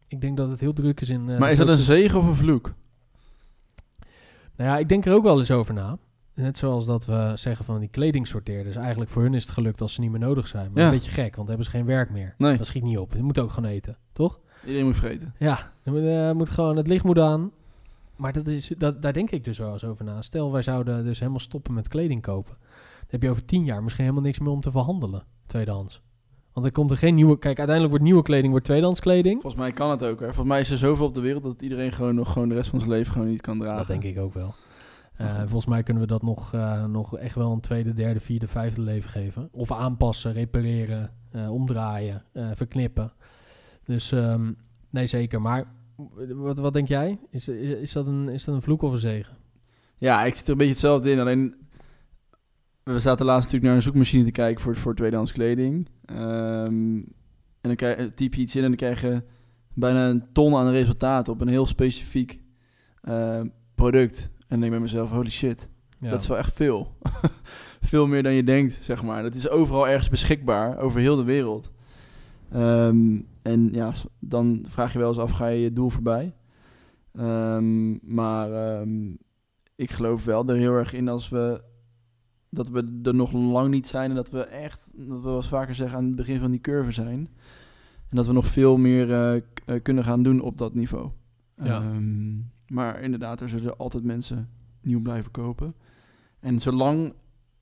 ik 0.08 0.22
denk 0.22 0.38
dat 0.38 0.50
het 0.50 0.60
heel 0.60 0.74
druk 0.74 1.02
is 1.02 1.10
in... 1.10 1.30
eh, 1.30 1.38
maar 1.38 1.52
is 1.52 1.58
dat 1.58 1.68
een 1.70 1.78
zegen 1.78 2.20
of 2.20 2.26
een 2.28 2.36
vloek? 2.36 2.74
Nou 4.56 4.70
ja, 4.70 4.78
ik 4.78 4.90
denk 4.90 5.06
er 5.06 5.14
ook 5.14 5.24
wel 5.24 5.40
eens 5.40 5.52
over 5.52 5.74
na. 5.74 5.98
Net 6.34 6.58
zoals 6.58 6.86
dat 6.86 7.06
we 7.06 7.32
zeggen 7.36 7.66
van 7.66 7.80
die 7.80 7.90
kledingsorteerders. 7.90 8.76
Eigenlijk 8.76 9.12
voor 9.12 9.22
hun 9.22 9.34
is 9.34 9.44
het 9.44 9.54
gelukt 9.54 9.82
als 9.82 9.94
ze 9.94 10.02
niet 10.02 10.12
meer 10.12 10.20
nodig 10.20 10.48
zijn. 10.48 10.72
Maar 10.74 10.82
Ja. 10.82 10.88
een 10.90 10.94
beetje 10.96 11.12
gek, 11.12 11.36
want 11.36 11.36
dan 11.36 11.48
hebben 11.48 11.66
ze 11.66 11.72
geen 11.72 11.86
werk 11.86 12.10
meer. 12.10 12.34
Nee, 12.38 12.58
Dat 12.58 12.66
schiet 12.66 12.84
niet 12.84 12.98
op. 12.98 13.14
Je 13.14 13.24
moet 13.24 13.40
ook 13.40 13.52
gewoon 13.52 13.70
eten, 13.70 13.98
toch? 14.14 14.40
iedereen 14.66 14.86
moet 14.86 14.96
vreten. 14.96 15.34
Ja, 15.38 15.72
moet, 15.84 16.04
eh, 16.04 16.32
moet 16.32 16.50
gewoon, 16.50 16.78
het 16.78 16.88
licht 16.88 17.04
moet 17.04 17.20
aan. 17.20 17.52
Maar 18.16 18.34
dat 18.34 18.48
is, 18.48 18.72
dat, 18.78 19.02
daar 19.02 19.14
denk 19.14 19.32
ik 19.32 19.44
dus 19.44 19.58
wel 19.58 19.74
eens 19.74 19.84
over 19.84 20.06
na. 20.06 20.22
Stel, 20.22 20.52
wij 20.52 20.62
zouden 20.62 21.04
dus 21.04 21.20
helemaal 21.20 21.40
stoppen 21.40 21.74
met 21.74 21.88
kleding 21.88 22.22
kopen. 22.22 22.58
Heb 23.16 23.24
je 23.24 23.30
over 23.30 23.46
tien 23.46 23.64
jaar 23.64 23.84
misschien 23.84 24.04
helemaal 24.04 24.26
niks 24.26 24.40
meer 24.40 24.52
om 24.52 24.62
te 24.62 24.72
verhandelen, 24.72 25.24
tweedehands. 25.46 26.02
Want 26.54 26.66
er 26.66 26.72
komt 26.72 26.92
er 26.92 26.98
geen 26.98 27.16
nieuwe... 27.16 27.34
Kijk, 27.34 27.58
uiteindelijk 27.58 27.90
wordt 27.90 28.04
nieuwe 28.04 28.22
kleding 28.22 28.50
wordt 28.50 28.66
tweedehands 28.66 29.00
kleding. 29.00 29.42
Volgens 29.42 29.62
mij 29.62 29.72
kan 29.72 29.90
het 29.90 30.04
ook. 30.04 30.20
Hè. 30.20 30.26
Volgens 30.26 30.48
mij 30.48 30.60
is 30.60 30.70
er 30.70 30.78
zoveel 30.78 31.06
op 31.06 31.14
de 31.14 31.20
wereld 31.20 31.44
dat 31.44 31.62
iedereen 31.62 31.92
gewoon 31.92 32.16
nog 32.16 32.32
gewoon 32.32 32.50
de 32.50 32.56
rest 32.56 32.70
van 32.70 32.80
zijn 32.80 32.92
leven 32.92 33.14
gewoon 33.14 33.28
niet 33.28 33.42
kan 33.42 33.60
dragen. 33.60 33.78
Dat 33.78 33.88
denk 33.88 34.04
ik 34.04 34.20
ook 34.20 34.34
wel. 34.34 34.54
Eh, 35.16 35.38
volgens 35.38 35.66
mij 35.66 35.84
kunnen 35.84 36.04
we 36.04 36.10
dat 36.10 36.22
nog, 36.22 36.54
eh, 36.54 36.86
nog 36.86 37.18
echt 37.18 37.36
wel 37.36 37.52
een 37.52 37.60
tweede, 37.60 37.94
derde, 37.94 38.20
vierde, 38.20 38.48
vijfde 38.48 38.82
leven 38.82 39.10
geven. 39.10 39.50
Of 39.52 39.72
aanpassen, 39.72 40.34
repareren, 40.34 41.12
eh, 41.32 41.52
omdraaien, 41.52 42.24
verknippen. 42.54 43.14
Dus 43.84 44.12
ehm, 44.12 44.52
nee, 44.90 45.06
zeker. 45.06 45.42
Maar 45.42 45.66
wat, 46.34 46.58
wat 46.58 46.74
denk 46.74 46.88
jij? 46.88 47.20
Is, 47.30 47.48
is, 47.48 47.92
dat 47.92 48.08
een, 48.08 48.30
is 48.30 48.44
dat 48.44 48.56
een 48.56 48.62
vloek 48.62 48.82
of 48.82 48.92
een 48.92 48.98
zegen? 48.98 49.38
Ja, 49.98 50.24
ik 50.24 50.36
zit 50.36 50.46
er 50.46 50.52
een 50.52 50.58
beetje 50.58 50.74
hetzelfde 50.74 51.12
in. 51.12 51.20
Alleen, 51.20 51.56
we 52.94 53.00
zaten 53.00 53.26
laatst 53.26 53.44
natuurlijk 53.44 53.64
naar 53.66 53.76
een 53.76 53.82
zoekmachine 53.82 54.24
te 54.24 54.32
kijken 54.32 54.62
voor, 54.62 54.76
voor 54.76 54.96
tweedehands 54.96 55.32
kleding. 55.32 55.88
Ehm, 56.06 56.96
en 57.62 57.72
dan 57.72 57.76
krijg, 57.76 58.14
typ 58.14 58.34
je 58.34 58.42
iets 58.42 58.56
in 58.56 58.62
en 58.62 58.68
dan 58.68 58.78
krijg 58.78 59.02
je 59.02 59.24
bijna 59.74 60.10
een 60.10 60.24
ton 60.32 60.56
aan 60.56 60.70
resultaten 60.70 61.34
op 61.34 61.42
een 61.42 61.48
heel 61.48 61.66
specifiek 61.66 62.42
eh, 63.02 63.42
product. 63.76 64.18
En 64.22 64.30
dan 64.48 64.60
denk 64.60 64.64
ik 64.64 64.70
bij 64.70 64.80
mezelf, 64.80 65.10
holy 65.10 65.30
shit, 65.30 65.70
Ja. 66.00 66.10
dat 66.10 66.22
is 66.22 66.28
wel 66.28 66.38
echt 66.38 66.56
veel. 66.56 66.98
veel 67.92 68.08
meer 68.08 68.24
dan 68.24 68.34
je 68.34 68.44
denkt, 68.44 68.74
zeg 68.82 69.04
maar. 69.04 69.24
Dat 69.24 69.36
is 69.36 69.50
overal 69.50 69.88
ergens 69.88 70.10
beschikbaar, 70.10 70.78
over 70.78 71.00
heel 71.00 71.16
de 71.16 71.24
wereld. 71.24 71.72
Ehm, 72.52 73.22
en 73.42 73.70
ja, 73.72 73.94
dan 74.20 74.66
vraag 74.70 74.94
je 74.94 75.00
wel 75.00 75.08
eens 75.08 75.18
af, 75.18 75.32
ga 75.32 75.48
je 75.48 75.60
je 75.62 75.74
doel 75.74 75.90
voorbij? 75.90 76.36
Ehm, 77.14 78.14
maar 78.16 78.50
ik 79.76 79.92
geloof 79.92 80.26
wel 80.26 80.48
er 80.48 80.56
heel 80.56 80.74
erg 80.74 80.94
in 80.94 81.08
als 81.08 81.30
we 81.30 81.62
dat 82.50 82.70
we 82.70 83.00
er 83.04 83.16
nog 83.16 83.32
lang 83.32 83.70
niet 83.70 83.88
zijn 83.88 84.10
en 84.10 84.16
dat 84.16 84.30
we 84.30 84.44
echt, 84.44 84.90
dat 84.94 85.22
we 85.22 85.30
eens 85.30 85.48
vaker 85.48 85.76
zeggen, 85.76 85.98
aan 85.98 86.06
het 86.06 86.16
begin 86.16 86.40
van 86.40 86.52
die 86.52 86.62
curve 86.62 86.92
zijn. 86.92 87.30
En 88.10 88.16
dat 88.16 88.28
we 88.28 88.34
nog 88.34 88.46
veel 88.46 88.78
meer 88.78 89.14
eh, 89.14 89.36
eh, 89.66 89.84
kunnen 89.84 90.04
gaan 90.04 90.24
doen 90.24 90.42
op 90.42 90.58
dat 90.58 90.74
niveau. 90.74 91.10
Ja. 91.64 91.82
Ehm, 91.82 92.38
maar 92.68 93.02
inderdaad, 93.02 93.42
er 93.42 93.50
zullen 93.50 93.78
altijd 93.78 94.04
mensen 94.04 94.50
nieuw 94.82 95.02
blijven 95.02 95.32
kopen. 95.32 95.76
En 96.40 96.60
zolang, 96.60 97.14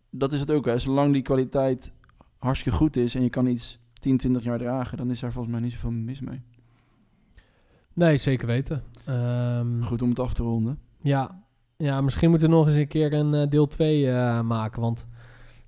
dat 0.10 0.34
is 0.34 0.40
het 0.40 0.52
ook, 0.52 0.66
hè, 0.66 0.78
zolang 0.78 1.14
die 1.14 1.22
kwaliteit 1.22 1.92
hartstikke 2.38 2.78
goed 2.78 2.98
is 2.98 3.16
en 3.16 3.24
je 3.24 3.30
kan 3.30 3.46
iets 3.48 3.80
10, 3.94 4.18
20 4.18 4.44
jaar 4.44 4.58
dragen, 4.58 4.98
dan 4.98 5.10
is 5.10 5.20
daar 5.20 5.32
volgens 5.32 5.54
mij 5.54 5.64
niet 5.64 5.72
zoveel 5.72 5.92
mis 5.92 6.22
mee. 6.22 6.42
Nee, 7.94 8.18
zeker 8.18 8.48
weten. 8.48 8.84
Ehm, 9.06 9.82
Goed 9.82 10.02
om 10.02 10.10
het 10.10 10.20
af 10.20 10.34
te 10.34 10.44
ronden. 10.44 10.80
Ja, 11.00 11.43
ja, 11.84 12.02
misschien 12.02 12.30
moeten 12.30 12.50
we 12.50 12.56
nog 12.56 12.68
eens 12.68 12.76
een 12.76 12.88
keer 12.88 13.14
een 13.14 13.34
eh, 13.34 13.50
deel 13.50 13.68
2 13.68 14.12
eh, 14.12 14.42
maken. 14.42 14.82
Want 14.82 15.08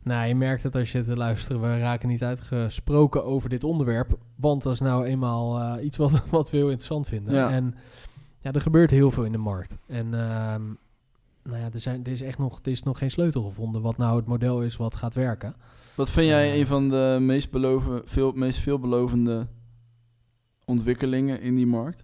nou, 0.03 0.27
je 0.27 0.35
merkt 0.35 0.63
het 0.63 0.75
als 0.75 0.91
je 0.91 1.03
te 1.03 1.15
luisteren. 1.15 1.61
We 1.61 1.79
raken 1.79 2.09
niet 2.09 2.23
uitgesproken 2.23 3.25
over 3.25 3.49
dit 3.49 3.63
onderwerp. 3.63 4.17
Want 4.35 4.63
dat 4.63 4.73
is 4.73 4.79
nou 4.79 5.05
eenmaal 5.05 5.59
eh, 5.59 5.85
iets 5.85 5.97
wat, 5.97 6.11
wat 6.29 6.49
we 6.49 6.57
heel 6.57 6.69
interessant 6.69 7.07
vinden. 7.07 7.33
Ja. 7.33 7.49
En 7.49 7.75
ja, 8.39 8.51
er 8.51 8.61
gebeurt 8.61 8.91
heel 8.91 9.11
veel 9.11 9.23
in 9.23 9.31
de 9.31 9.37
markt. 9.37 9.77
En 9.87 10.13
ehm, 10.13 10.63
nou 11.43 11.59
ja, 11.59 11.69
er, 11.73 11.79
zijn, 11.79 12.03
er, 12.03 12.11
is 12.11 12.21
echt 12.21 12.37
nog, 12.37 12.59
er 12.63 12.71
is 12.71 12.83
nog 12.83 12.97
geen 12.97 13.11
sleutel 13.11 13.43
gevonden 13.43 13.81
wat 13.81 13.97
nou 13.97 14.17
het 14.17 14.25
model 14.25 14.61
is 14.61 14.77
wat 14.77 14.95
gaat 14.95 15.13
werken. 15.13 15.55
Wat 15.95 16.11
vind 16.11 16.27
jij 16.27 16.59
een 16.59 16.67
van 16.67 16.89
de 16.89 17.17
meest, 17.21 17.51
beloven, 17.51 18.01
veel, 18.05 18.31
meest 18.31 18.59
veelbelovende 18.59 19.47
ontwikkelingen 20.65 21.41
in 21.41 21.55
die 21.55 21.67
markt? 21.67 22.03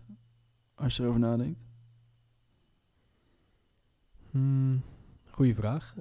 Als 0.76 0.95
je 0.95 1.03
erover 1.03 1.20
nadenkt. 1.20 1.59
Goeie 5.42 5.56
vraag. 5.56 5.96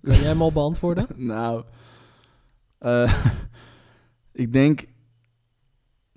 Kan 0.00 0.14
jij 0.14 0.24
hem 0.24 0.42
al 0.42 0.52
beantwoorden? 0.52 1.06
nou, 1.34 1.64
eh, 2.78 3.24
ik 4.44 4.52
denk 4.52 4.84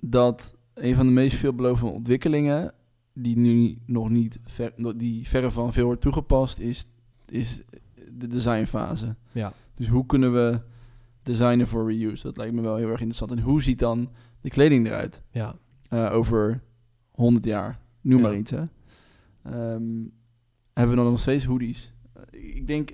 dat 0.00 0.56
een 0.74 0.94
van 0.94 1.06
de 1.06 1.12
meest 1.12 1.36
veelbelovende 1.36 1.92
ontwikkelingen, 1.92 2.74
die 3.12 3.36
nu 3.36 3.78
nog 3.86 4.10
niet, 4.10 4.40
ver, 4.44 4.72
die 4.96 5.28
verre 5.28 5.50
van 5.50 5.72
veel 5.72 5.84
wordt 5.84 6.00
toegepast, 6.00 6.58
is, 6.58 6.86
is 7.28 7.62
de 8.12 8.26
designfase. 8.26 9.16
Ja. 9.32 9.52
Dus 9.74 9.88
hoe 9.88 10.06
kunnen 10.06 10.32
we 10.32 10.60
designen 11.22 11.66
voor 11.66 11.92
reuse? 11.92 12.22
Dat 12.26 12.36
lijkt 12.36 12.54
me 12.54 12.60
wel 12.60 12.76
heel 12.76 12.90
erg 12.90 13.00
interessant. 13.00 13.30
En 13.30 13.40
hoe 13.40 13.62
ziet 13.62 13.78
dan 13.78 14.10
de 14.40 14.50
kleding 14.50 14.86
eruit 14.86 15.22
Ja, 15.30 15.56
eh, 15.88 16.12
over 16.12 16.62
100 17.10 17.44
jaar? 17.44 17.80
Noem 18.00 18.20
Ja. 18.20 18.28
maar 18.28 18.36
iets, 18.36 18.50
hè. 18.50 18.64
Ehm, 19.42 20.06
hebben 20.72 20.96
we 20.96 21.02
dan 21.02 21.10
nog 21.10 21.20
steeds 21.20 21.44
hoodies? 21.44 21.92
Eh, 22.30 22.56
ik 22.56 22.66
denk, 22.66 22.90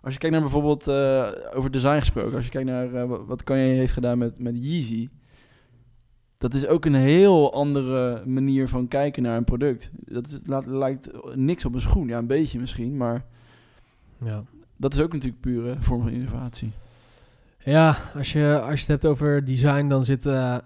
als 0.00 0.12
je 0.12 0.18
kijkt 0.18 0.34
naar 0.34 0.44
bijvoorbeeld, 0.44 0.86
eh, 0.86 1.30
over 1.54 1.70
design 1.70 1.98
gesproken, 1.98 2.34
als 2.36 2.44
je 2.44 2.50
kijkt 2.50 2.68
naar 2.68 2.94
eh, 2.94 3.18
wat- 3.26 3.42
Kanye 3.42 3.62
heeft 3.74 3.92
gedaan 3.92 4.18
met, 4.18 4.38
met 4.38 4.54
Yeezy, 4.56 5.08
dat 6.38 6.54
is 6.54 6.66
ook 6.66 6.84
een 6.84 6.94
heel 6.94 7.52
andere 7.52 8.26
manier 8.26 8.68
van 8.68 8.88
kijken 8.88 9.22
naar 9.22 9.36
een 9.36 9.44
product. 9.44 9.90
Dat 9.94 10.26
is, 10.26 10.40
laat, 10.46 10.66
lijkt 10.66 11.10
niks 11.34 11.64
op 11.64 11.74
een 11.74 11.80
schoen. 11.80 12.08
Ja, 12.08 12.18
een 12.18 12.26
beetje 12.26 12.58
misschien, 12.60 12.96
maar 12.96 13.24
ja. 14.24 14.44
dat 14.76 14.92
is 14.92 15.00
ook 15.00 15.12
natuurlijk 15.12 15.40
pure 15.40 15.76
vorm 15.80 16.02
van 16.02 16.10
innovatie. 16.10 16.72
Ja, 17.58 17.96
als 18.14 18.32
je, 18.32 18.60
als 18.60 18.72
je 18.72 18.78
het 18.80 18.88
hebt 19.02 19.06
over 19.06 19.44
design, 19.44 19.88
dan 19.88 20.04
zitten 20.04 20.64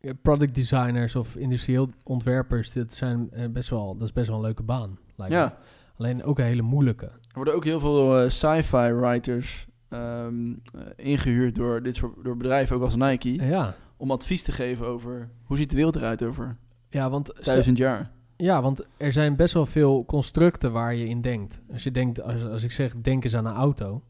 eh, 0.00 0.10
product 0.22 0.54
designers 0.54 1.16
of 1.16 1.36
industrieel 1.36 1.90
ontwerpers. 2.02 2.70
Dit 2.70 2.94
zijn 2.94 3.30
best 3.52 3.70
wel, 3.70 3.96
dat 3.96 4.06
is 4.06 4.12
best 4.12 4.26
wel 4.28 4.36
een 4.36 4.42
leuke 4.42 4.62
baan. 4.62 4.98
Lijkt 5.16 5.34
me. 5.34 5.50
Alleen 5.98 6.24
ook 6.24 6.38
een 6.38 6.44
hele 6.44 6.62
moeilijke. 6.62 7.04
er 7.06 7.12
worden 7.32 7.54
ook 7.54 7.64
heel 7.64 7.80
veel 7.80 8.18
eh, 8.22 8.28
sci-fi 8.28 8.92
writers 8.92 9.66
ehm, 9.88 10.50
eh, 10.74 10.80
ingehuurd 10.96 11.54
door 11.54 11.82
dit 11.82 11.94
soort 11.96 12.24
door 12.24 12.36
bedrijven, 12.36 12.76
ook 12.76 12.82
als 12.82 12.96
Nike, 12.96 13.44
Ja, 13.44 13.74
om 13.96 14.10
advies 14.10 14.42
te 14.42 14.52
geven 14.52 14.86
over 14.86 15.30
hoe 15.44 15.56
ziet 15.56 15.70
de 15.70 15.76
wereld 15.76 15.96
eruit 15.96 16.22
over 16.24 16.56
ja 16.88 17.10
want, 17.10 17.44
duizend 17.44 17.78
jaar. 17.78 18.10
ja, 18.36 18.62
want 18.62 18.86
er 18.96 19.12
zijn 19.12 19.36
best 19.36 19.54
wel 19.54 19.66
veel 19.66 20.04
constructen 20.04 20.72
waar 20.72 20.94
je 20.94 21.04
in 21.08 21.20
denkt. 21.20 21.62
Als 21.72 21.82
je 21.82 21.90
denkt, 21.90 22.22
als, 22.22 22.42
als 22.44 22.62
ik 22.62 22.72
zeg, 22.72 22.94
denk 23.02 23.24
eens 23.24 23.34
aan 23.36 23.46
een 23.46 23.54
auto. 23.54 24.02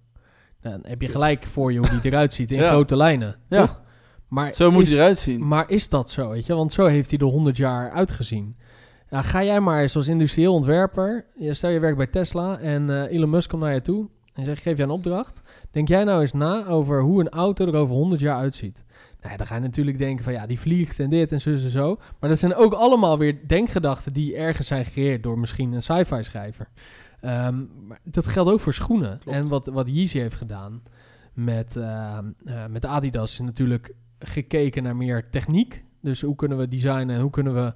Dan 0.61 0.79
heb 0.83 1.01
je 1.03 1.09
gelijk 1.09 1.45
voor 1.45 1.73
je 1.73 1.79
hoe 1.79 1.89
die 2.01 2.11
eruit 2.13 2.33
ziet 2.33 2.51
in 2.53 2.59
Ja. 2.59 2.69
grote 2.69 2.97
lijnen, 2.97 3.37
Ja. 3.49 3.61
toch? 3.67 3.83
Maar 4.29 4.55
Zo 4.55 4.71
moet 4.71 4.83
is- 4.83 4.89
hij 4.91 4.99
eruit 4.99 5.19
zien. 5.19 5.47
Maar 5.49 5.71
is 5.71 5.89
dat 5.89 6.11
zo, 6.11 6.29
weet 6.31 6.47
je? 6.47 6.55
Want 6.55 6.73
zo 6.73 6.87
heeft 6.87 7.11
hij 7.11 7.19
er 7.19 7.25
100 7.27 7.57
jaar 7.57 7.91
uitgezien. 7.91 8.57
Ja, 9.11 9.23
ga 9.23 9.45
jij 9.45 9.61
maar 9.61 9.81
eens 9.81 9.97
als 9.97 10.09
industrieel 10.09 10.55
ontwerper... 10.55 11.25
Stel 11.51 11.71
je 11.71 11.81
werkt 11.81 11.97
bij 11.97 12.07
Tesla 12.07 12.59
en 12.59 12.91
eh, 12.91 13.17
Elon 13.17 13.31
Musk 13.31 13.51
komt 13.51 13.63
naar 13.63 13.75
je 13.75 13.81
toe... 13.81 14.09
en 14.35 14.45
zegt, 14.45 14.63
geef 14.63 14.77
je 14.77 14.83
een 14.83 14.91
opdracht. 14.91 15.43
Denk 15.71 15.89
jij 15.89 16.05
nou 16.05 16.21
eens 16.21 16.33
na 16.33 16.67
over 16.67 17.03
hoe 17.03 17.21
een 17.21 17.29
auto 17.29 17.67
er 17.67 17.75
over 17.75 17.95
100 17.95 18.21
jaar 18.21 18.39
uitziet. 18.39 18.85
Nou 19.21 19.31
ja, 19.31 19.37
dan 19.37 19.47
ga 19.47 19.55
je 19.55 19.61
natuurlijk 19.61 19.99
denken 19.99 20.25
van... 20.25 20.33
ja, 20.33 20.47
die 20.47 20.61
vliegt 20.61 21.01
en 21.01 21.11
dit 21.11 21.33
en 21.33 21.41
zo 21.41 21.51
en 21.51 21.71
zo. 21.71 21.99
Maar 22.21 22.31
dat 22.31 22.39
zijn 22.39 22.55
ook 22.55 22.73
allemaal 22.73 23.19
weer 23.19 23.39
denkgedachten... 23.47 24.13
die 24.13 24.37
ergens 24.37 24.67
zijn 24.67 24.85
gecreëerd 24.85 25.23
door 25.23 25.39
misschien 25.39 25.73
een 25.73 25.83
sci-fi 25.83 26.23
schrijver. 26.23 26.69
Ehm, 27.21 27.57
maar 27.87 27.99
dat 28.05 28.27
geldt 28.27 28.51
ook 28.51 28.61
voor 28.61 28.75
schoenen. 28.75 29.19
Klopt. 29.19 29.39
En 29.39 29.49
wat, 29.49 29.67
wat 29.67 29.89
Yeezy 29.89 30.19
heeft 30.19 30.35
gedaan 30.35 30.83
met, 31.33 31.77
eh, 31.77 32.19
eh, 32.45 32.67
met 32.71 32.85
Adidas... 32.85 33.33
is 33.33 33.39
natuurlijk 33.39 33.95
gekeken 34.19 34.83
naar 34.83 34.97
meer 34.97 35.31
techniek. 35.31 35.85
Dus 36.01 36.21
hoe 36.21 36.35
kunnen 36.35 36.59
we 36.59 36.69
designen 36.69 37.17
en 37.17 37.21
hoe 37.21 37.31
kunnen 37.31 37.55
we... 37.55 37.75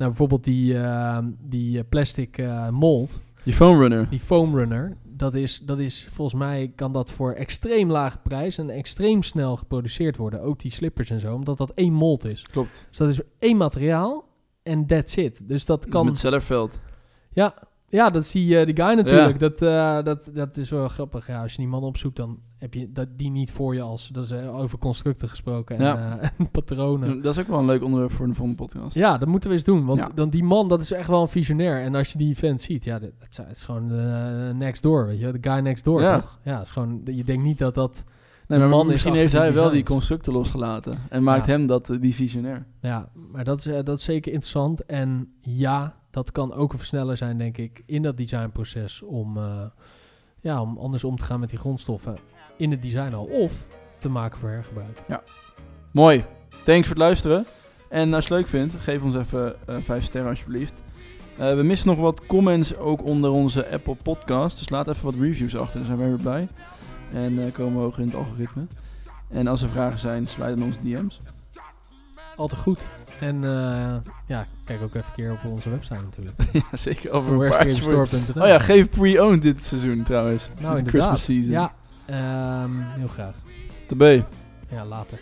Nou, 0.00 0.12
bijvoorbeeld 0.12 0.44
die, 0.44 0.78
eh, 0.78 1.18
die 1.40 1.78
eh, 1.78 1.84
plastic 1.88 2.38
eh, 2.38 2.68
mold. 2.68 3.20
Die 3.44 3.52
phone 3.52 3.78
runner. 3.78 4.08
Die 4.10 4.20
foam 4.20 4.56
runner, 4.56 4.96
dat 5.02 5.34
is, 5.34 5.58
dat 5.58 5.78
is 5.78 6.06
volgens 6.10 6.38
mij 6.38 6.72
kan 6.74 6.92
dat 6.92 7.10
voor 7.10 7.32
extreem 7.32 7.90
lage 7.90 8.18
prijs 8.18 8.58
en 8.58 8.70
extreem 8.70 9.22
snel 9.22 9.56
geproduceerd 9.56 10.16
worden. 10.16 10.42
Ook 10.42 10.58
die 10.58 10.70
slippers 10.70 11.10
en 11.10 11.20
zo, 11.20 11.34
omdat 11.34 11.58
dat 11.58 11.70
één 11.70 11.92
mold 11.92 12.28
is. 12.28 12.42
Klopt. 12.42 12.86
Dus 12.88 12.98
dat 12.98 13.08
is 13.08 13.20
één 13.38 13.56
materiaal 13.56 14.24
en 14.62 14.86
that's 14.86 15.16
it. 15.16 15.48
Dus 15.48 15.64
dat 15.64 15.82
Dus 15.82 15.92
kan... 15.92 16.04
met 16.04 16.18
Zellerveld. 16.18 16.80
Ja, 17.32 17.54
ja, 17.88 18.10
dat 18.10 18.22
is 18.22 18.30
die, 18.30 18.58
eh, 18.58 18.66
die 18.66 18.84
guy 18.84 18.94
natuurlijk. 18.94 19.38
Dat, 19.38 19.58
dat, 20.04 20.30
dat 20.32 20.56
is 20.56 20.70
wel 20.70 20.88
grappig. 20.88 21.26
Ja, 21.26 21.42
als 21.42 21.52
je 21.52 21.58
die 21.58 21.68
man 21.68 21.82
opzoekt, 21.82 22.16
dan 22.16 22.38
heb 22.60 22.74
je 22.74 22.92
dat, 22.92 23.08
die 23.16 23.30
niet 23.30 23.50
voor 23.52 23.74
je 23.74 23.80
als... 23.82 24.08
Dat 24.08 24.24
is 24.24 24.30
eh, 24.30 24.56
over 24.56 24.78
constructen 24.78 25.28
gesproken 25.28 25.76
en, 25.76 25.84
Ja. 25.84 26.18
eh, 26.20 26.28
en 26.38 26.50
patronen. 26.50 27.22
Dat 27.22 27.32
is 27.36 27.40
ook 27.40 27.48
wel 27.48 27.58
een 27.58 27.64
leuk 27.64 27.82
onderwerp 27.84 28.12
voor 28.12 28.26
de 28.26 28.34
volgende 28.34 28.62
podcast. 28.64 28.94
Ja, 28.94 29.18
dat 29.18 29.28
moeten 29.28 29.48
we 29.48 29.54
eens 29.54 29.64
doen. 29.64 29.84
Want 29.86 29.98
Ja. 30.00 30.08
dan 30.14 30.30
die 30.30 30.44
man, 30.44 30.68
dat 30.68 30.80
is 30.80 30.90
echt 30.90 31.08
wel 31.08 31.22
een 31.22 31.28
visionair. 31.28 31.82
En 31.82 31.94
als 31.94 32.12
je 32.12 32.18
die 32.18 32.36
vent 32.36 32.60
ziet, 32.60 32.84
ja, 32.84 32.98
dat, 32.98 33.10
dat 33.36 33.46
is 33.50 33.62
gewoon 33.62 33.92
eh, 33.92 34.50
next 34.50 34.82
door, 34.82 35.06
weet 35.06 35.18
je. 35.20 35.32
De 35.40 35.50
guy 35.50 35.58
next 35.60 35.84
door, 35.84 36.00
Ja. 36.00 36.20
toch? 36.20 36.38
Ja, 36.42 36.60
is 36.60 36.70
gewoon... 36.70 37.00
Je 37.04 37.24
denkt 37.24 37.42
niet 37.44 37.58
dat 37.58 37.74
dat... 37.74 38.04
Nee, 38.46 38.58
De 38.58 38.64
maar 38.64 38.74
man 38.76 38.86
is 38.86 38.92
misschien 38.92 39.14
heeft 39.14 39.32
hij 39.32 39.54
wel 39.54 39.70
die 39.70 39.82
constructen 39.84 40.32
losgelaten. 40.32 40.98
En 41.08 41.22
maakt 41.22 41.46
Ja. 41.46 41.52
hem 41.52 41.66
dat 41.66 41.96
die 42.00 42.14
visionair. 42.14 42.66
Ja, 42.80 43.08
maar 43.32 43.44
dat 43.44 43.66
is, 43.66 43.84
dat 43.84 43.98
is 43.98 44.04
zeker 44.04 44.32
interessant. 44.32 44.84
En 44.86 45.32
ja, 45.40 45.94
dat 46.10 46.32
kan 46.32 46.52
ook 46.54 46.72
een 46.72 46.78
versneller 46.78 47.16
zijn, 47.16 47.38
denk 47.38 47.56
ik, 47.58 47.82
in 47.86 48.02
dat 48.02 48.16
designproces. 48.16 49.02
Om, 49.02 49.38
ja, 50.40 50.62
om 50.62 50.78
anders 50.78 51.04
om 51.04 51.16
te 51.16 51.24
gaan 51.24 51.40
met 51.40 51.48
die 51.48 51.58
grondstoffen 51.58 52.16
in 52.60 52.70
het 52.70 52.82
design 52.82 53.12
al. 53.14 53.24
Of 53.24 53.52
te 53.98 54.08
maken 54.08 54.38
voor 54.38 54.48
hergebruik. 54.48 54.98
Mooi. 55.90 56.24
Thanks 56.64 56.86
voor 56.86 56.96
het 56.96 57.04
luisteren. 57.04 57.46
En 57.88 58.14
als 58.14 58.26
je 58.26 58.34
het 58.34 58.42
leuk 58.42 58.48
vindt, 58.48 58.74
geef 58.74 59.02
ons 59.02 59.16
even 59.16 59.54
eh 59.66 59.76
5 59.80 60.04
sterren 60.04 60.30
alsjeblieft. 60.30 60.80
Eh, 61.38 61.54
we 61.54 61.62
missen 61.62 61.88
nog 61.88 61.98
wat 61.98 62.26
comments 62.26 62.76
ook 62.76 63.04
onder 63.04 63.30
onze 63.30 63.70
Apple 63.70 63.94
podcast. 64.02 64.58
Dus 64.58 64.68
laat 64.68 64.88
even 64.88 65.04
wat 65.04 65.14
reviews 65.14 65.56
achter, 65.56 65.76
dan 65.76 65.86
zijn 65.86 65.98
wij 65.98 66.08
weer 66.08 66.18
blij. 66.18 66.48
En 67.12 67.46
eh, 67.46 67.52
komen 67.52 67.74
we 67.74 67.80
hoger 67.80 68.00
in 68.00 68.06
het 68.06 68.16
algoritme. 68.16 68.66
En 69.28 69.46
als 69.46 69.62
er 69.62 69.68
vragen 69.68 69.98
zijn, 69.98 70.26
sluit 70.26 70.56
in 70.56 70.62
onze 70.62 70.80
DM's. 70.80 71.20
Altijd 72.36 72.60
goed. 72.60 72.86
En 73.20 73.42
ja, 74.26 74.46
kijk 74.64 74.82
ook 74.82 74.94
even 74.94 75.06
een 75.06 75.14
keer 75.14 75.32
op 75.32 75.44
onze 75.44 75.70
website 75.70 76.00
natuurlijk. 76.02 76.36
ja, 76.52 76.76
zeker. 76.76 77.10
Over 77.10 77.38
Oh 78.36 78.46
ja, 78.46 78.58
geef 78.58 78.88
pre-owned 78.88 79.42
dit 79.42 79.64
seizoen 79.64 80.02
trouwens. 80.02 80.48
Nou, 80.60 80.74
Met 80.74 80.84
de. 80.84 80.90
Christmas 80.90 81.24
season. 81.24 81.50
Ja, 81.50 81.72
ehm, 82.10 82.70
heel 82.98 83.08
graag. 83.08 83.34
Tabé. 83.86 84.24
Ja, 84.70 84.84
later. 84.84 85.20